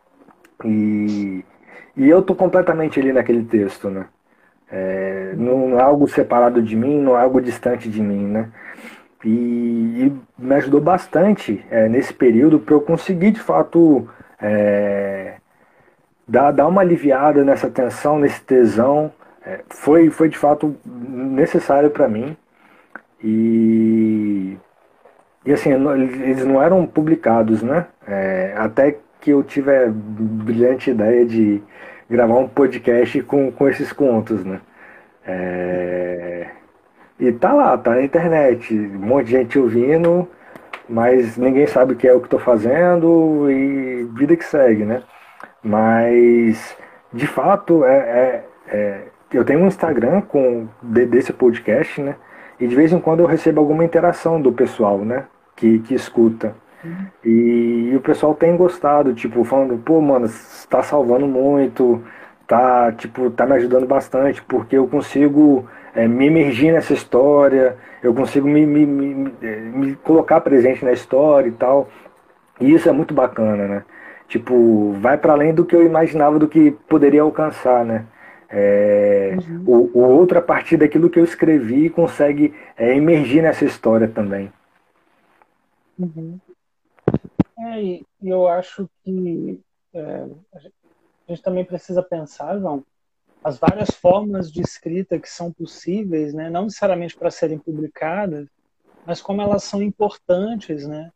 E, 0.64 1.44
e 1.96 2.08
eu 2.08 2.22
tô 2.22 2.34
completamente 2.34 2.98
ali 2.98 3.12
naquele 3.12 3.44
texto, 3.44 3.88
né? 3.90 4.06
É, 4.70 5.34
não 5.36 5.78
é 5.78 5.82
algo 5.82 6.06
separado 6.08 6.60
de 6.60 6.76
mim, 6.76 7.00
não 7.00 7.16
é 7.16 7.22
algo 7.22 7.40
distante 7.40 7.88
de 7.88 8.02
mim, 8.02 8.26
né? 8.26 8.50
E, 9.24 10.12
me 10.38 10.54
ajudou 10.54 10.80
bastante 10.80 11.64
é, 11.70 11.88
nesse 11.88 12.12
período 12.14 12.58
para 12.60 12.74
eu 12.74 12.80
conseguir 12.80 13.32
de 13.32 13.40
fato 13.40 14.08
é, 14.40 15.34
dar, 16.26 16.52
dar 16.52 16.68
uma 16.68 16.80
aliviada 16.80 17.44
nessa 17.44 17.68
tensão, 17.68 18.18
nesse 18.18 18.40
tesão. 18.42 19.12
É, 19.44 19.60
foi, 19.70 20.10
foi 20.10 20.28
de 20.28 20.38
fato 20.38 20.76
necessário 20.84 21.90
para 21.90 22.08
mim. 22.08 22.36
E 23.22 24.56
e 25.48 25.52
assim, 25.52 25.70
eles 25.72 26.44
não 26.44 26.62
eram 26.62 26.86
publicados, 26.86 27.62
né? 27.62 27.86
É, 28.06 28.52
até 28.54 28.98
que 29.18 29.30
eu 29.30 29.42
tive 29.42 29.74
a 29.74 29.88
brilhante 29.90 30.90
ideia 30.90 31.24
de 31.24 31.62
gravar 32.08 32.36
um 32.36 32.46
podcast 32.46 33.22
com, 33.22 33.50
com 33.50 33.66
esses 33.66 33.90
contos, 33.90 34.44
né? 34.44 34.60
É, 35.26 35.97
e 37.18 37.32
tá 37.32 37.52
lá, 37.52 37.76
tá 37.76 37.92
na 37.92 38.02
internet, 38.02 38.74
um 38.74 38.98
monte 38.98 39.26
de 39.26 39.32
gente 39.32 39.58
ouvindo, 39.58 40.28
mas 40.88 41.36
ninguém 41.36 41.66
sabe 41.66 41.92
o 41.92 41.96
que 41.96 42.06
é 42.06 42.14
o 42.14 42.20
que 42.20 42.26
estou 42.26 42.40
fazendo 42.40 43.50
e 43.50 44.04
vida 44.14 44.36
que 44.36 44.44
segue, 44.44 44.84
né? 44.84 45.02
Mas, 45.62 46.76
de 47.12 47.26
fato, 47.26 47.84
é, 47.84 47.96
é, 47.98 48.44
é 48.68 49.00
eu 49.32 49.44
tenho 49.44 49.60
um 49.60 49.66
Instagram 49.66 50.22
com 50.22 50.68
desse 50.82 51.32
podcast, 51.32 52.00
né? 52.00 52.16
E 52.58 52.66
de 52.66 52.74
vez 52.74 52.92
em 52.92 53.00
quando 53.00 53.20
eu 53.20 53.26
recebo 53.26 53.60
alguma 53.60 53.84
interação 53.84 54.40
do 54.40 54.52
pessoal, 54.52 54.98
né? 54.98 55.24
que, 55.58 55.80
que 55.80 55.94
escuta. 55.94 56.54
Uhum. 56.84 57.06
E, 57.24 57.90
e, 57.92 57.96
o 57.96 58.00
pessoal 58.00 58.34
tem 58.34 58.56
gostado, 58.56 59.12
tipo, 59.12 59.42
falando, 59.44 59.76
pô, 59.78 60.00
mano, 60.00 60.26
está 60.26 60.82
salvando 60.82 61.26
muito, 61.26 62.02
tá, 62.46 62.92
tipo, 62.92 63.28
tá 63.30 63.44
me 63.44 63.54
ajudando 63.54 63.86
bastante, 63.86 64.40
porque 64.42 64.76
eu 64.76 64.86
consigo 64.86 65.68
é, 65.94 66.06
me 66.06 66.26
emergir 66.26 66.72
nessa 66.72 66.92
história, 66.92 67.76
eu 68.02 68.14
consigo 68.14 68.46
me, 68.46 68.64
me, 68.64 68.86
me, 68.86 69.32
me, 69.40 69.96
colocar 69.96 70.40
presente 70.40 70.84
na 70.84 70.92
história 70.92 71.48
e 71.48 71.52
tal. 71.52 71.88
E 72.60 72.72
isso 72.72 72.88
é 72.88 72.92
muito 72.92 73.14
bacana, 73.14 73.66
né? 73.66 73.84
Tipo, 74.28 74.92
vai 75.00 75.16
para 75.16 75.32
além 75.32 75.54
do 75.54 75.64
que 75.64 75.74
eu 75.74 75.84
imaginava 75.84 76.38
do 76.38 76.48
que 76.48 76.72
poderia 76.88 77.22
alcançar, 77.22 77.84
né? 77.84 78.06
É, 78.50 79.36
uhum. 79.48 79.64
o, 79.66 79.98
o 79.98 80.02
outro, 80.02 80.38
a 80.38 80.42
partir 80.42 80.76
daquilo 80.76 81.10
que 81.10 81.18
eu 81.18 81.24
escrevi, 81.24 81.90
consegue 81.90 82.54
é, 82.76 82.94
emergir 82.96 83.42
nessa 83.42 83.64
história 83.64 84.08
também. 84.08 84.52
Uhum. 85.98 86.38
É, 87.58 87.82
e 87.82 88.04
eu 88.22 88.46
acho 88.48 88.88
que 89.04 89.60
é, 89.92 90.26
a 90.54 90.58
gente 91.28 91.42
também 91.42 91.64
precisa 91.64 92.02
pensar, 92.02 92.58
João, 92.58 92.84
as 93.48 93.58
várias 93.58 93.90
formas 93.90 94.52
de 94.52 94.60
escrita 94.60 95.18
que 95.18 95.28
são 95.28 95.50
possíveis, 95.50 96.34
né, 96.34 96.50
não 96.50 96.64
necessariamente 96.64 97.16
para 97.16 97.30
serem 97.30 97.58
publicadas, 97.58 98.46
mas 99.06 99.22
como 99.22 99.40
elas 99.40 99.64
são 99.64 99.82
importantes 99.82 100.86
né, 100.86 101.10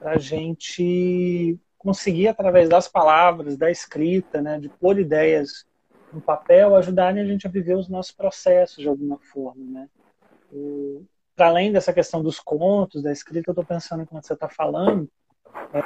para 0.00 0.12
a 0.12 0.18
gente 0.18 1.56
conseguir, 1.78 2.26
através 2.26 2.68
das 2.68 2.88
palavras, 2.88 3.56
da 3.56 3.70
escrita, 3.70 4.42
né, 4.42 4.58
de 4.58 4.68
pôr 4.68 4.98
ideias 4.98 5.64
no 6.12 6.20
papel, 6.20 6.74
ajudarem 6.74 7.22
a 7.22 7.26
gente 7.26 7.46
a 7.46 7.50
viver 7.50 7.76
os 7.76 7.88
nossos 7.88 8.10
processos 8.10 8.78
de 8.78 8.88
alguma 8.88 9.18
forma. 9.18 9.64
Né? 9.64 9.88
Para 11.36 11.46
além 11.46 11.70
dessa 11.70 11.92
questão 11.92 12.20
dos 12.20 12.40
contos, 12.40 13.00
da 13.00 13.12
escrita, 13.12 13.50
eu 13.50 13.52
estou 13.52 13.64
pensando 13.64 14.02
enquanto 14.02 14.26
você 14.26 14.34
está 14.34 14.48
falando, 14.48 15.08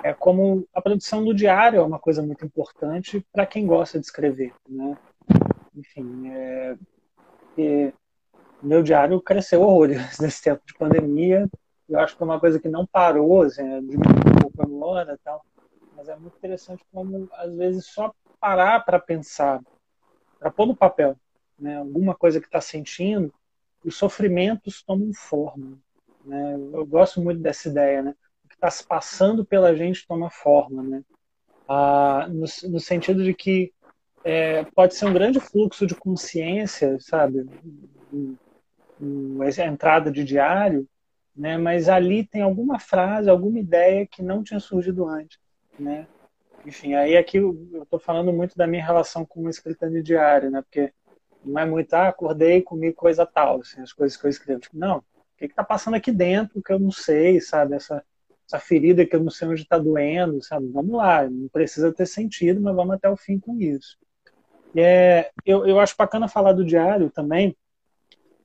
é, 0.03 0.15
como 0.15 0.67
a 0.73 0.81
produção 0.81 1.23
do 1.23 1.35
diário 1.35 1.81
é 1.81 1.83
uma 1.83 1.99
coisa 1.99 2.23
muito 2.23 2.45
importante 2.45 3.25
para 3.31 3.45
quem 3.45 3.67
gosta 3.67 3.99
de 3.99 4.07
escrever, 4.07 4.55
né? 4.67 4.97
Enfim, 5.75 6.29
é, 6.29 6.77
meu 8.63 8.83
diário 8.83 9.21
cresceu 9.21 9.63
horrores 9.63 9.99
nesse 10.21 10.43
tempo 10.43 10.63
de 10.67 10.75
pandemia. 10.75 11.49
Eu 11.89 11.99
acho 11.99 12.17
que 12.17 12.23
é 12.23 12.27
uma 12.27 12.39
coisa 12.39 12.61
que 12.61 12.69
não 12.69 12.87
parou, 12.87 13.43
assim, 13.43 13.63
é, 13.63 13.81
diminuiu 13.81 14.37
um 14.37 14.41
pouco 14.41 14.63
agora, 14.63 15.19
tal. 15.25 15.45
Mas 15.97 16.09
é 16.09 16.17
muito 16.17 16.37
interessante 16.37 16.85
como 16.93 17.29
às 17.33 17.55
vezes 17.55 17.87
só 17.87 18.13
parar 18.39 18.81
para 18.85 18.99
pensar, 18.99 19.61
para 20.39 20.51
pôr 20.51 20.67
no 20.67 20.77
papel, 20.77 21.17
né? 21.59 21.79
Alguma 21.79 22.15
coisa 22.15 22.41
que 22.41 22.47
está 22.47 22.61
sentindo 22.61 23.33
os 23.85 23.97
sofrimentos 23.97 24.83
tomam 24.83 25.13
forma. 25.13 25.79
Né? 26.25 26.55
Eu 26.73 26.85
gosto 26.87 27.21
muito 27.21 27.41
dessa 27.41 27.69
ideia, 27.69 28.03
né? 28.03 28.15
O 28.45 28.49
que 28.49 28.55
está 28.55 28.71
se 28.71 28.87
passando 28.87 29.45
pela 29.45 29.75
gente 29.75 30.07
toma 30.07 30.31
forma, 30.31 30.83
né? 30.83 31.03
Ah, 31.69 32.27
no, 32.29 32.45
no 32.71 32.81
sentido 32.81 33.23
de 33.23 33.33
que 33.33 33.73
é, 34.25 34.65
pode 34.75 34.95
ser 34.95 35.07
um 35.07 35.13
grande 35.13 35.41
fluxo 35.41 35.87
de 35.87 35.95
consciência, 35.95 36.99
sabe? 37.01 37.47
A 39.41 39.67
entrada 39.67 40.11
de 40.11 40.25
diário, 40.25 40.87
né? 41.35 41.57
Mas 41.57 41.89
ali 41.89 42.27
tem 42.27 42.43
alguma 42.43 42.79
frase, 42.79 43.31
alguma 43.31 43.59
ideia 43.59 44.07
que 44.07 44.23
não 44.23 44.43
tinha 44.43 44.61
surgido 44.61 45.07
antes, 45.07 45.39
né? 45.79 46.07
Enfim, 46.67 46.95
aí 46.95 47.17
aqui 47.17 47.39
eu 47.39 47.83
estou 47.83 47.99
falando 47.99 48.33
muito 48.33 48.55
da 48.57 48.67
minha 48.67 48.85
relação 48.85 49.25
com 49.25 49.47
a 49.47 49.51
escrita 49.51 49.89
de 49.89 50.03
diário, 50.03 50.51
né? 50.51 50.61
Porque 50.61 50.93
não 51.43 51.59
é 51.59 51.65
muito, 51.65 51.95
ah, 51.95 52.09
acordei, 52.09 52.61
comi 52.61 52.93
coisa 52.93 53.25
tal, 53.25 53.61
assim, 53.61 53.81
as 53.81 53.93
coisas 53.93 54.17
que 54.19 54.27
eu 54.27 54.31
escrevo. 54.31 54.61
Tipo, 54.61 54.77
não, 54.77 54.99
o 54.99 55.05
que 55.39 55.47
está 55.47 55.65
passando 55.65 55.95
aqui 55.95 56.13
dentro 56.13 56.63
que 56.63 56.73
eu 56.73 56.79
não 56.79 56.91
sei, 56.91 57.41
sabe? 57.41 57.75
Essa, 57.77 58.05
essa 58.47 58.59
ferida 58.59 59.07
que 59.07 59.17
eu 59.17 59.23
não 59.23 59.31
sei 59.31 59.49
onde 59.49 59.63
está 59.63 59.79
doendo, 59.79 60.43
sabe? 60.43 60.69
Vamos 60.69 60.93
lá, 60.97 61.29
não 61.29 61.49
precisa 61.49 61.91
ter 61.95 62.05
sentido, 62.07 62.61
mas 62.61 62.77
vamos 62.77 62.95
até 62.95 63.09
o 63.09 63.17
fim 63.17 63.39
com 63.39 63.59
isso. 63.59 63.97
É, 64.77 65.31
eu, 65.45 65.67
eu 65.67 65.81
acho 65.81 65.95
bacana 65.97 66.29
falar 66.29 66.53
do 66.53 66.65
diário 66.65 67.11
também, 67.11 67.57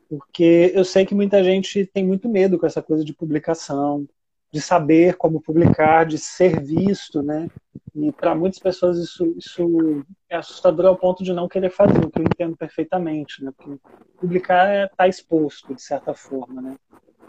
porque 0.09 0.71
eu 0.73 0.83
sei 0.83 1.05
que 1.05 1.15
muita 1.15 1.43
gente 1.43 1.85
tem 1.85 2.05
muito 2.05 2.29
medo 2.29 2.57
com 2.57 2.65
essa 2.65 2.81
coisa 2.81 3.03
de 3.03 3.13
publicação, 3.13 4.07
de 4.51 4.61
saber 4.61 5.17
como 5.17 5.41
publicar, 5.41 6.05
de 6.05 6.17
ser 6.17 6.61
visto, 6.61 7.21
né? 7.21 7.49
E 7.93 8.11
para 8.11 8.35
muitas 8.35 8.59
pessoas 8.59 8.97
isso, 8.97 9.35
isso 9.37 10.05
é 10.29 10.35
assustador 10.35 10.85
ao 10.85 10.97
ponto 10.97 11.23
de 11.23 11.33
não 11.33 11.47
querer 11.47 11.69
fazer, 11.69 12.03
o 12.03 12.09
que 12.09 12.19
eu 12.19 12.23
entendo 12.23 12.55
perfeitamente, 12.55 13.43
né? 13.43 13.51
Porque 13.55 13.77
publicar 14.17 14.69
é 14.69 14.83
estar 14.85 14.95
tá 14.95 15.07
exposto, 15.07 15.73
de 15.73 15.81
certa 15.81 16.13
forma, 16.13 16.61
né? 16.61 16.75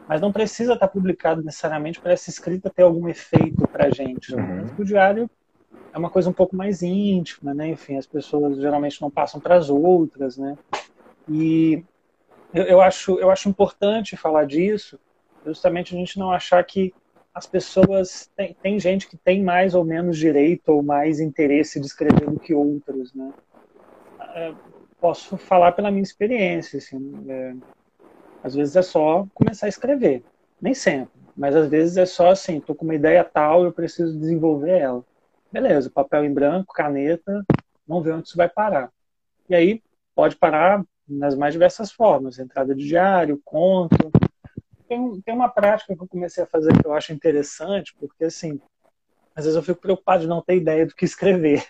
Mas 0.09 0.21
não 0.21 0.33
precisa 0.33 0.75
estar 0.75 0.87
tá 0.87 0.93
publicado 0.93 1.43
necessariamente 1.43 2.01
para 2.01 2.13
essa 2.13 2.31
escrita 2.31 2.71
ter 2.71 2.83
algum 2.83 3.09
efeito 3.09 3.67
para 3.69 3.87
a 3.87 3.91
gente. 3.91 4.35
Né? 4.35 4.43
Uhum. 4.63 4.75
O 4.79 4.85
diário 4.85 5.29
é 5.93 5.99
uma 5.99 6.11
coisa 6.11 6.29
um 6.29 6.33
pouco 6.33 6.55
mais 6.55 6.83
íntima, 6.83 7.55
né? 7.55 7.69
Enfim, 7.69 7.97
as 7.97 8.07
pessoas 8.07 8.59
geralmente 8.59 9.01
não 9.01 9.11
passam 9.11 9.41
para 9.41 9.57
as 9.57 9.71
outras, 9.71 10.37
né? 10.37 10.57
E 11.29 11.83
eu, 12.53 12.65
eu, 12.65 12.81
acho, 12.81 13.19
eu 13.19 13.31
acho 13.31 13.49
importante 13.49 14.17
falar 14.17 14.45
disso, 14.47 14.99
justamente 15.45 15.95
a 15.95 15.99
gente 15.99 16.19
não 16.19 16.31
achar 16.31 16.63
que 16.65 16.95
as 17.35 17.47
pessoas 17.47 18.31
tem, 18.37 18.57
tem 18.63 18.79
gente 18.79 19.09
que 19.09 19.17
tem 19.17 19.43
mais 19.43 19.75
ou 19.75 19.85
menos 19.85 20.17
direito 20.17 20.69
ou 20.71 20.83
mais 20.83 21.21
interesse 21.21 21.79
de 21.79 21.87
escrever 21.87 22.31
do 22.31 22.41
que 22.41 22.55
outros, 22.55 23.13
né? 23.15 23.33
É, 24.35 24.55
posso 25.01 25.37
falar 25.37 25.73
pela 25.73 25.91
minha 25.91 26.03
experiência, 26.03 26.79
assim, 26.79 27.25
é, 27.29 27.55
às 28.43 28.55
vezes 28.55 28.77
é 28.77 28.83
só 28.83 29.27
começar 29.35 29.67
a 29.67 29.69
escrever, 29.69 30.25
nem 30.61 30.73
sempre, 30.73 31.21
mas 31.37 31.55
às 31.55 31.69
vezes 31.69 31.97
é 31.97 32.07
só 32.07 32.31
assim, 32.31 32.61
tô 32.61 32.75
com 32.75 32.85
uma 32.85 32.95
ideia 32.95 33.23
tal, 33.23 33.65
eu 33.65 33.73
preciso 33.73 34.19
desenvolver 34.19 34.79
ela. 34.79 35.05
Beleza, 35.53 35.91
papel 35.91 36.25
em 36.25 36.33
branco, 36.33 36.75
caneta, 36.75 37.45
vamos 37.87 38.05
ver 38.05 38.15
onde 38.15 38.29
isso 38.29 38.37
vai 38.37 38.49
parar. 38.49 38.91
E 39.49 39.55
aí 39.55 39.83
pode 40.15 40.37
parar 40.37 40.85
nas 41.09 41.37
mais 41.37 41.53
diversas 41.55 41.93
formas, 41.93 42.39
entrada 42.39 42.75
de 42.75 42.87
diário, 42.87 43.41
conto, 43.45 44.11
tem, 44.89 45.21
tem 45.21 45.35
uma 45.35 45.49
prática 45.49 45.95
que 45.95 46.03
eu 46.03 46.09
comecei 46.09 46.43
a 46.43 46.47
fazer 46.47 46.73
que 46.81 46.87
eu 46.87 46.93
acho 46.93 47.13
interessante, 47.13 47.95
porque 47.99 48.25
assim, 48.25 48.61
às 49.35 49.45
vezes 49.45 49.57
eu 49.57 49.63
fico 49.63 49.81
preocupado 49.81 50.23
de 50.23 50.29
não 50.29 50.43
ter 50.43 50.57
ideia 50.57 50.87
do 50.87 50.95
que 50.95 51.05
escrever. 51.05 51.65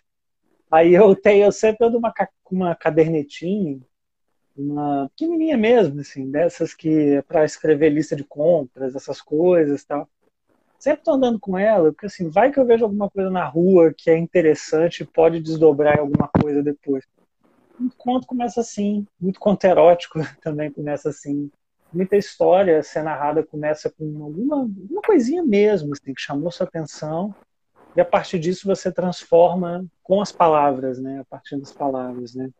Aí 0.70 0.94
eu 0.94 1.14
tenho, 1.14 1.44
eu 1.44 1.52
sempre 1.52 1.86
ando 1.86 1.98
uma, 1.98 2.12
uma 2.50 2.74
cadernetinha, 2.74 3.80
uma 4.56 5.08
pequenininha 5.10 5.56
mesmo, 5.56 6.00
assim, 6.00 6.30
dessas 6.30 6.74
que 6.74 7.14
é 7.16 7.22
para 7.22 7.44
escrever 7.44 7.90
lista 7.90 8.16
de 8.16 8.24
compras, 8.24 8.94
essas 8.94 9.20
coisas 9.20 9.84
tal. 9.84 10.08
Sempre 10.78 11.04
tô 11.04 11.12
andando 11.12 11.38
com 11.40 11.58
ela, 11.58 11.90
porque 11.92 12.06
assim, 12.06 12.28
vai 12.28 12.52
que 12.52 12.60
eu 12.60 12.66
vejo 12.66 12.84
alguma 12.84 13.10
coisa 13.10 13.30
na 13.30 13.44
rua 13.44 13.92
que 13.96 14.10
é 14.10 14.16
interessante 14.16 15.02
e 15.02 15.06
pode 15.06 15.40
desdobrar 15.40 15.98
alguma 15.98 16.28
coisa 16.28 16.62
depois. 16.62 17.04
Muito 17.78 17.96
conto 17.96 18.26
começa 18.26 18.60
assim, 18.60 19.06
muito 19.20 19.38
conto 19.40 19.64
erótico 19.64 20.18
também 20.40 20.70
começa 20.70 21.08
assim 21.08 21.50
muita 21.92 22.16
história 22.16 22.82
ser 22.82 23.02
narrada 23.02 23.42
começa 23.42 23.90
com 23.90 24.04
alguma, 24.22 24.56
alguma 24.56 25.02
coisinha 25.02 25.42
mesmo, 25.42 25.92
assim, 25.92 26.12
que 26.12 26.20
chamou 26.20 26.50
sua 26.50 26.66
atenção, 26.66 27.34
e 27.96 28.00
a 28.00 28.04
partir 28.04 28.38
disso 28.38 28.66
você 28.66 28.92
transforma 28.92 29.86
com 30.02 30.20
as 30.20 30.30
palavras, 30.30 30.98
né? 30.98 31.20
A 31.20 31.24
partir 31.24 31.56
das 31.58 31.72
palavras, 31.72 32.34
né? 32.34 32.50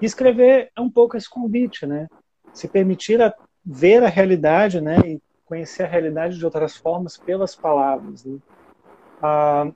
E 0.00 0.04
escrever 0.04 0.70
é 0.76 0.80
um 0.80 0.90
pouco 0.90 1.16
esse 1.16 1.28
convite, 1.28 1.86
né? 1.86 2.06
Se 2.52 2.68
permitir 2.68 3.22
a 3.22 3.34
ver 3.64 4.04
a 4.04 4.08
realidade, 4.08 4.80
né? 4.80 4.98
E 5.06 5.20
conhecer 5.46 5.84
a 5.84 5.88
realidade 5.88 6.38
de 6.38 6.44
outras 6.44 6.76
formas 6.76 7.16
pelas 7.16 7.56
palavras. 7.56 8.24
Né? 8.24 8.38
Ah, 9.22 9.70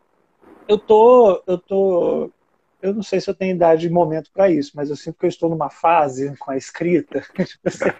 eu 0.68 0.78
tô, 0.78 1.42
eu 1.46 1.58
tô 1.58 2.30
eu 2.82 2.94
não 2.94 3.02
sei 3.02 3.20
se 3.20 3.28
eu 3.28 3.34
tenho 3.34 3.54
idade 3.54 3.86
e 3.86 3.90
momento 3.90 4.30
para 4.32 4.50
isso, 4.50 4.72
mas 4.74 4.88
eu 4.88 4.96
sinto 4.96 5.18
que 5.18 5.26
eu 5.26 5.28
estou 5.28 5.50
numa 5.50 5.68
fase 5.68 6.34
com 6.38 6.50
a 6.50 6.56
escrita, 6.56 7.20
tipo 7.44 7.68
assim, 7.68 7.90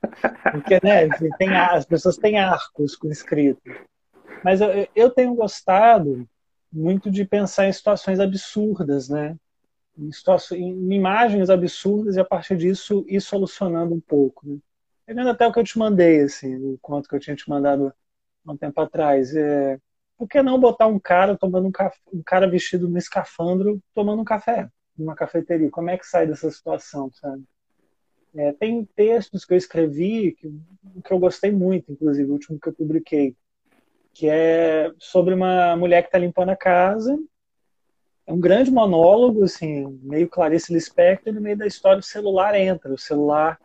porque 0.52 0.80
né, 0.82 1.08
tem, 1.36 1.54
as 1.54 1.84
pessoas 1.84 2.16
têm 2.16 2.38
arcos 2.38 2.96
com 2.96 3.08
escrita. 3.08 3.60
Mas 4.42 4.60
eu, 4.60 4.88
eu 4.94 5.10
tenho 5.10 5.34
gostado 5.34 6.26
muito 6.72 7.10
de 7.10 7.24
pensar 7.24 7.68
em 7.68 7.72
situações 7.72 8.20
absurdas, 8.20 9.08
né? 9.08 9.36
Em, 9.98 10.10
situações, 10.12 10.60
em 10.60 10.92
imagens 10.94 11.50
absurdas 11.50 12.16
e 12.16 12.20
a 12.20 12.24
partir 12.24 12.56
disso 12.56 13.04
ir 13.06 13.20
solucionando 13.20 13.94
um 13.94 14.00
pouco. 14.00 14.48
Né? 14.48 14.58
Pegando 15.10 15.30
até 15.30 15.44
o 15.44 15.52
que 15.52 15.58
eu 15.58 15.64
te 15.64 15.76
mandei, 15.76 16.20
assim, 16.20 16.54
o 16.54 16.78
conto 16.80 17.08
que 17.08 17.16
eu 17.16 17.18
tinha 17.18 17.34
te 17.34 17.50
mandado 17.50 17.92
há 18.46 18.52
um 18.52 18.56
tempo 18.56 18.80
atrás. 18.80 19.34
É, 19.34 19.76
por 20.16 20.28
que 20.28 20.40
não 20.40 20.56
botar 20.56 20.86
um 20.86 21.00
cara 21.00 21.36
tomando 21.36 21.66
um 21.66 21.72
café, 21.72 21.98
um 22.12 22.22
cara 22.22 22.48
vestido 22.48 22.88
no 22.88 22.96
escafandro 22.96 23.82
tomando 23.92 24.22
um 24.22 24.24
café 24.24 24.68
numa 24.96 25.16
cafeteria? 25.16 25.68
Como 25.68 25.90
é 25.90 25.98
que 25.98 26.06
sai 26.06 26.28
dessa 26.28 26.48
situação, 26.48 27.10
sabe? 27.14 27.42
É, 28.36 28.52
tem 28.52 28.84
textos 28.94 29.44
que 29.44 29.52
eu 29.52 29.58
escrevi 29.58 30.30
que, 30.30 30.48
que 31.04 31.12
eu 31.12 31.18
gostei 31.18 31.50
muito, 31.50 31.90
inclusive 31.90 32.30
o 32.30 32.34
último 32.34 32.60
que 32.60 32.68
eu 32.68 32.72
publiquei, 32.72 33.34
que 34.14 34.28
é 34.28 34.92
sobre 34.96 35.34
uma 35.34 35.74
mulher 35.74 36.02
que 36.02 36.08
está 36.08 36.18
limpando 36.18 36.50
a 36.50 36.56
casa. 36.56 37.18
É 38.28 38.32
um 38.32 38.38
grande 38.38 38.70
monólogo, 38.70 39.42
assim, 39.42 39.88
meio 40.04 40.28
Clarice 40.28 40.72
Lispector, 40.72 41.32
e 41.32 41.34
no 41.34 41.40
meio 41.40 41.56
da 41.56 41.66
história 41.66 41.98
o 41.98 42.00
celular 42.00 42.54
entra, 42.54 42.94
o 42.94 42.96
celular 42.96 43.58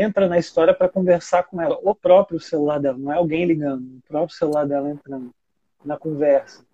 entra 0.00 0.28
na 0.28 0.38
história 0.38 0.74
para 0.74 0.88
conversar 0.88 1.44
com 1.44 1.60
ela, 1.60 1.78
o 1.82 1.94
próprio 1.94 2.40
celular 2.40 2.78
dela, 2.78 2.98
não 2.98 3.12
é 3.12 3.16
alguém 3.16 3.44
ligando, 3.44 3.82
o 3.82 4.02
próprio 4.08 4.36
celular 4.36 4.66
dela 4.66 4.90
entrando 4.90 5.30
na 5.84 5.96
conversa. 5.96 6.64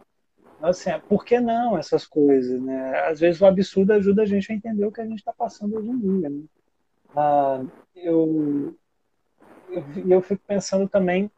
Então, 0.56 0.70
assim, 0.70 0.90
é, 0.90 0.98
por 0.98 1.24
que 1.24 1.40
não 1.40 1.76
essas 1.76 2.06
coisas, 2.06 2.60
né? 2.60 3.00
Às 3.06 3.20
vezes 3.20 3.40
o 3.40 3.46
absurdo 3.46 3.92
ajuda 3.92 4.22
a 4.22 4.26
gente 4.26 4.50
a 4.52 4.54
entender 4.54 4.84
o 4.84 4.92
que 4.92 5.00
a 5.00 5.06
gente 5.06 5.18
está 5.18 5.32
passando 5.32 5.76
hoje 5.76 5.88
em 5.88 5.98
dia, 5.98 6.30
né? 6.30 6.42
Ah, 7.16 7.62
eu, 7.96 8.74
eu, 9.70 9.84
eu 10.08 10.22
fico 10.22 10.42
pensando 10.46 10.88
também 10.88 11.30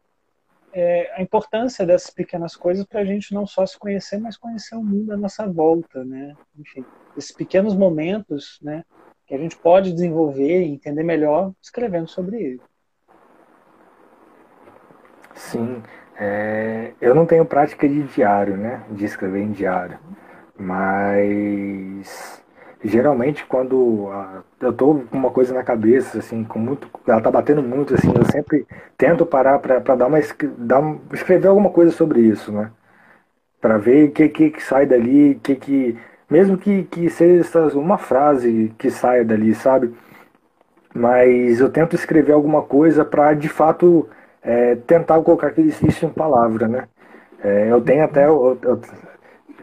é, 0.71 1.09
a 1.15 1.21
importância 1.21 1.85
dessas 1.85 2.09
pequenas 2.09 2.55
coisas 2.55 2.85
para 2.85 2.99
a 2.99 3.05
gente 3.05 3.33
não 3.33 3.47
só 3.47 3.65
se 3.65 3.79
conhecer, 3.79 4.19
mas 4.19 4.37
conhecer 4.37 4.75
o 4.75 4.83
mundo 4.83 5.13
à 5.13 5.17
nossa 5.17 5.47
volta, 5.47 6.03
né? 6.03 6.35
Enfim, 6.59 6.85
esses 7.17 7.31
pequenos 7.31 7.73
momentos, 7.73 8.59
né? 8.61 8.83
Que 9.25 9.35
a 9.35 9.37
gente 9.37 9.57
pode 9.57 9.91
desenvolver 9.93 10.63
e 10.63 10.71
entender 10.73 11.03
melhor 11.03 11.51
escrevendo 11.61 12.07
sobre 12.07 12.41
ele. 12.41 12.61
Sim, 15.33 15.83
é, 16.17 16.93
eu 17.01 17.13
não 17.13 17.25
tenho 17.25 17.45
prática 17.45 17.87
de 17.87 18.03
diário, 18.03 18.55
né? 18.57 18.83
De 18.89 19.05
escrever 19.05 19.41
em 19.41 19.51
diário. 19.51 19.99
Mas 20.57 22.41
geralmente 22.83 23.45
quando 23.45 24.09
a, 24.11 24.43
eu 24.61 24.71
tô 24.71 24.95
com 24.95 25.17
uma 25.17 25.31
coisa 25.31 25.53
na 25.53 25.63
cabeça, 25.63 26.19
assim, 26.19 26.43
com 26.43 26.59
muito. 26.59 26.89
Ela 27.07 27.21
tá 27.21 27.31
batendo 27.31 27.61
muito, 27.63 27.93
assim, 27.93 28.11
eu 28.15 28.25
sempre 28.25 28.65
tento 28.97 29.25
parar 29.25 29.59
para 29.59 29.79
dar 29.95 30.07
uma, 30.07 30.19
dar 30.57 30.81
escrever 31.13 31.47
alguma 31.47 31.69
coisa 31.71 31.91
sobre 31.91 32.21
isso, 32.21 32.51
né? 32.51 32.71
Para 33.59 33.77
ver 33.77 34.09
o 34.09 34.11
que, 34.11 34.29
que, 34.29 34.49
que 34.51 34.63
sai 34.63 34.85
dali, 34.85 35.35
que 35.43 35.55
que. 35.55 35.97
Mesmo 36.29 36.57
que, 36.57 36.83
que 36.83 37.09
seja 37.09 37.43
uma 37.75 37.97
frase 37.97 38.73
que 38.77 38.89
saia 38.89 39.23
dali, 39.23 39.53
sabe? 39.53 39.93
Mas 40.93 41.59
eu 41.59 41.69
tento 41.69 41.95
escrever 41.95 42.33
alguma 42.33 42.63
coisa 42.63 43.05
para 43.05 43.33
de 43.33 43.49
fato 43.49 44.07
é, 44.41 44.75
tentar 44.75 45.21
colocar 45.21 45.53
isso 45.57 46.05
em 46.05 46.09
palavra, 46.09 46.67
né? 46.67 46.87
É, 47.43 47.71
eu 47.71 47.81
tenho 47.81 48.03
até. 48.03 48.25
Eu, 48.25 48.57
eu, 48.61 48.81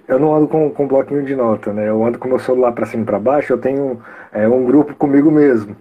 eu, 0.07 0.19
não 0.19 0.35
ando 0.35 0.47
com, 0.49 0.71
com 0.71 0.87
bloquinho 0.87 1.25
de 1.25 1.35
nota, 1.35 1.73
né? 1.73 1.89
Eu 1.89 2.05
ando 2.05 2.19
com 2.19 2.29
meu 2.29 2.39
celular 2.39 2.73
para 2.73 2.87
cima 2.87 3.03
e 3.03 3.07
para 3.07 3.19
baixo, 3.19 3.53
eu 3.53 3.59
tenho 3.59 4.01
é, 4.33 4.49
um 4.49 4.65
grupo 4.65 4.95
comigo 4.95 5.31
mesmo. 5.31 5.77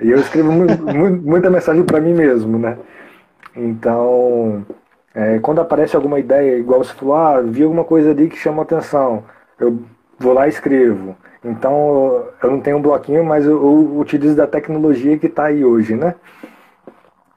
E 0.00 0.10
eu 0.10 0.18
escrevo 0.18 0.50
muita 1.22 1.50
mensagem 1.50 1.84
para 1.84 2.00
mim 2.00 2.14
mesmo, 2.14 2.58
né? 2.58 2.76
Então, 3.56 4.66
é, 5.14 5.38
quando 5.38 5.60
aparece 5.60 5.96
alguma 5.96 6.18
ideia, 6.18 6.58
igual 6.58 6.82
você 6.82 6.92
falou, 6.94 7.14
ah, 7.14 7.40
vi 7.40 7.62
alguma 7.62 7.84
coisa 7.84 8.10
ali 8.10 8.28
que 8.28 8.36
chama 8.36 8.62
atenção, 8.62 9.24
eu 9.58 9.78
vou 10.20 10.34
lá 10.34 10.46
e 10.46 10.50
escrevo. 10.50 11.16
Então, 11.42 12.28
eu 12.42 12.50
não 12.50 12.60
tenho 12.60 12.76
um 12.76 12.82
bloquinho, 12.82 13.24
mas 13.24 13.46
eu, 13.46 13.52
eu 13.52 13.98
utilizo 13.98 14.36
da 14.36 14.46
tecnologia 14.46 15.18
que 15.18 15.26
está 15.26 15.46
aí 15.46 15.64
hoje, 15.64 15.96
né? 15.96 16.14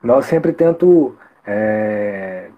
Mas 0.01 0.17
eu 0.17 0.23
sempre 0.23 0.51
tento 0.51 1.15
é, 1.47 2.49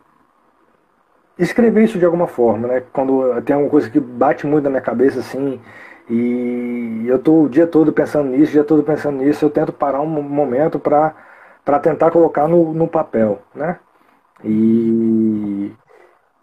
escrever 1.37 1.83
isso 1.83 1.99
de 1.99 2.05
alguma 2.05 2.27
forma, 2.27 2.67
né? 2.67 2.83
Quando 2.91 3.41
tem 3.43 3.53
alguma 3.53 3.69
coisa 3.69 3.89
que 3.89 3.99
bate 3.99 4.47
muito 4.47 4.63
na 4.63 4.71
minha 4.71 4.81
cabeça, 4.81 5.19
assim, 5.19 5.61
e 6.09 7.05
eu 7.07 7.19
tô 7.19 7.43
o 7.43 7.49
dia 7.49 7.67
todo 7.67 7.93
pensando 7.93 8.29
nisso, 8.29 8.49
o 8.49 8.53
dia 8.53 8.63
todo 8.63 8.83
pensando 8.83 9.19
nisso, 9.19 9.45
eu 9.45 9.49
tento 9.49 9.71
parar 9.71 10.01
um 10.01 10.07
momento 10.07 10.79
para 10.79 11.13
tentar 11.81 12.11
colocar 12.11 12.47
no, 12.47 12.73
no 12.73 12.87
papel, 12.87 13.41
né? 13.53 13.79
E, 14.43 15.71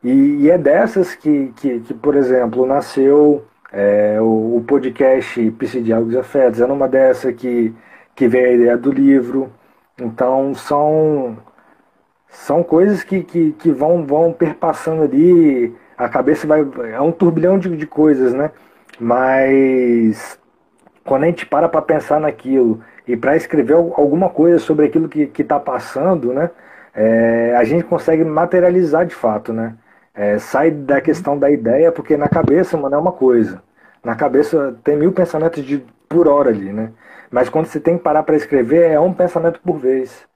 e, 0.03 0.11
e, 0.43 0.51
é 0.51 0.59
dessas 0.59 1.15
que, 1.15 1.53
que, 1.57 1.81
que 1.81 1.95
por 1.95 2.17
exemplo, 2.17 2.67
nasceu 2.67 3.45
é, 3.73 4.21
o, 4.21 4.57
o, 4.57 4.65
podcast 4.67 5.51
Psidiálogos 5.53 6.15
e 6.15 6.19
Afetos, 6.19 6.61
é 6.61 6.67
numa 6.67 6.89
dessa 6.89 7.33
que, 7.33 7.75
que 8.15 8.29
vem 8.29 8.45
a 8.45 8.53
ideia 8.53 8.77
do 8.77 8.93
livro. 8.93 9.51
Então, 9.99 10.55
são 10.55 11.39
são 12.29 12.63
coisas 12.63 13.05
que, 13.05 13.23
que, 13.23 13.53
que 13.53 13.71
vão, 13.71 14.07
vão 14.07 14.33
perpassando 14.33 15.03
ali, 15.03 15.75
a 15.97 16.09
cabeça 16.09 16.47
vai. 16.47 16.67
É 16.93 17.01
um 17.01 17.13
turbilhão 17.13 17.59
de, 17.59 17.77
de 17.77 17.87
coisas, 17.87 18.33
né? 18.35 18.51
Mas 18.99 20.39
quando 21.05 21.25
a 21.25 21.27
gente 21.27 21.47
para 21.47 21.69
para 21.69 21.83
pensar 21.83 22.21
naquilo 22.21 22.81
e 23.07 23.17
para 23.17 23.37
escrever 23.37 23.75
alguma 23.75 24.29
coisa 24.31 24.59
sobre 24.59 24.87
aquilo 24.87 25.09
que 25.09 25.31
está 25.43 25.61
passando, 25.61 26.33
né? 26.33 26.51
É, 26.95 27.55
a 27.57 27.65
gente 27.65 27.85
consegue 27.85 28.25
materializar 28.25 29.07
de 29.07 29.15
fato, 29.15 29.53
né? 29.53 29.75
É, 30.15 30.39
sai 30.39 30.71
da 30.71 31.01
questão 31.01 31.39
da 31.39 31.51
ideia, 31.51 31.91
porque 31.91 32.17
na 32.17 32.29
cabeça, 32.29 32.77
mano, 32.77 32.95
é 32.95 32.99
uma 32.99 33.13
coisa. 33.13 33.63
Na 34.05 34.15
cabeça 34.15 34.77
tem 34.85 34.97
mil 34.97 35.13
pensamentos 35.13 35.65
de, 35.65 35.85
por 36.09 36.29
hora 36.29 36.51
ali, 36.51 36.73
né? 36.73 36.93
Mas 37.31 37.49
quando 37.49 37.67
você 37.67 37.81
tem 37.81 37.97
que 37.97 38.05
parar 38.05 38.23
para 38.23 38.37
escrever, 38.37 38.91
é 38.91 39.01
um 39.01 39.15
pensamento 39.15 39.61
por 39.61 39.79
vez. 39.79 40.27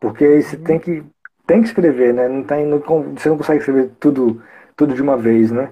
Porque 0.00 0.42
você 0.42 0.56
tem 0.56 0.78
que 0.78 1.04
tem 1.46 1.60
que 1.60 1.68
escrever, 1.68 2.14
né? 2.14 2.28
Não 2.28 2.42
tem, 2.44 2.64
não, 2.66 2.78
você 2.80 3.28
não 3.28 3.36
consegue 3.36 3.58
escrever 3.58 3.90
tudo, 4.00 4.40
tudo 4.76 4.94
de 4.94 5.02
uma 5.02 5.16
vez, 5.16 5.50
né? 5.50 5.68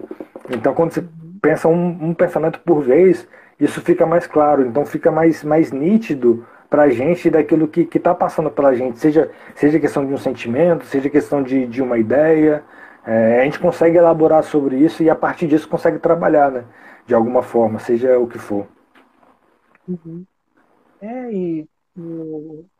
Então, 0.50 0.74
quando 0.74 0.92
você 0.92 1.04
pensa 1.40 1.68
um, 1.68 2.10
um 2.10 2.14
pensamento 2.14 2.60
por 2.60 2.82
vez, 2.82 3.26
isso 3.58 3.80
fica 3.80 4.04
mais 4.06 4.26
claro, 4.26 4.62
então 4.66 4.84
fica 4.84 5.10
mais, 5.10 5.42
mais 5.44 5.70
nítido 5.72 6.44
para 6.68 6.82
a 6.84 6.88
gente 6.88 7.30
daquilo 7.30 7.66
que 7.68 7.88
está 7.96 8.14
passando 8.14 8.50
pela 8.50 8.74
gente, 8.74 8.98
seja, 8.98 9.30
seja 9.54 9.80
questão 9.80 10.06
de 10.06 10.12
um 10.12 10.16
sentimento, 10.18 10.84
seja 10.84 11.10
questão 11.10 11.42
de, 11.42 11.66
de 11.66 11.82
uma 11.82 11.98
ideia, 11.98 12.62
é, 13.06 13.40
a 13.40 13.44
gente 13.44 13.58
consegue 13.58 13.96
elaborar 13.96 14.42
sobre 14.42 14.76
isso 14.76 15.02
e 15.02 15.10
a 15.10 15.14
partir 15.14 15.46
disso 15.46 15.68
consegue 15.68 15.98
trabalhar, 15.98 16.50
né? 16.50 16.64
De 17.06 17.14
alguma 17.14 17.42
forma, 17.42 17.78
seja 17.78 18.18
o 18.18 18.26
que 18.26 18.38
for. 18.38 18.66
Uhum. 19.88 20.24
É, 21.00 21.32
e 21.32 21.68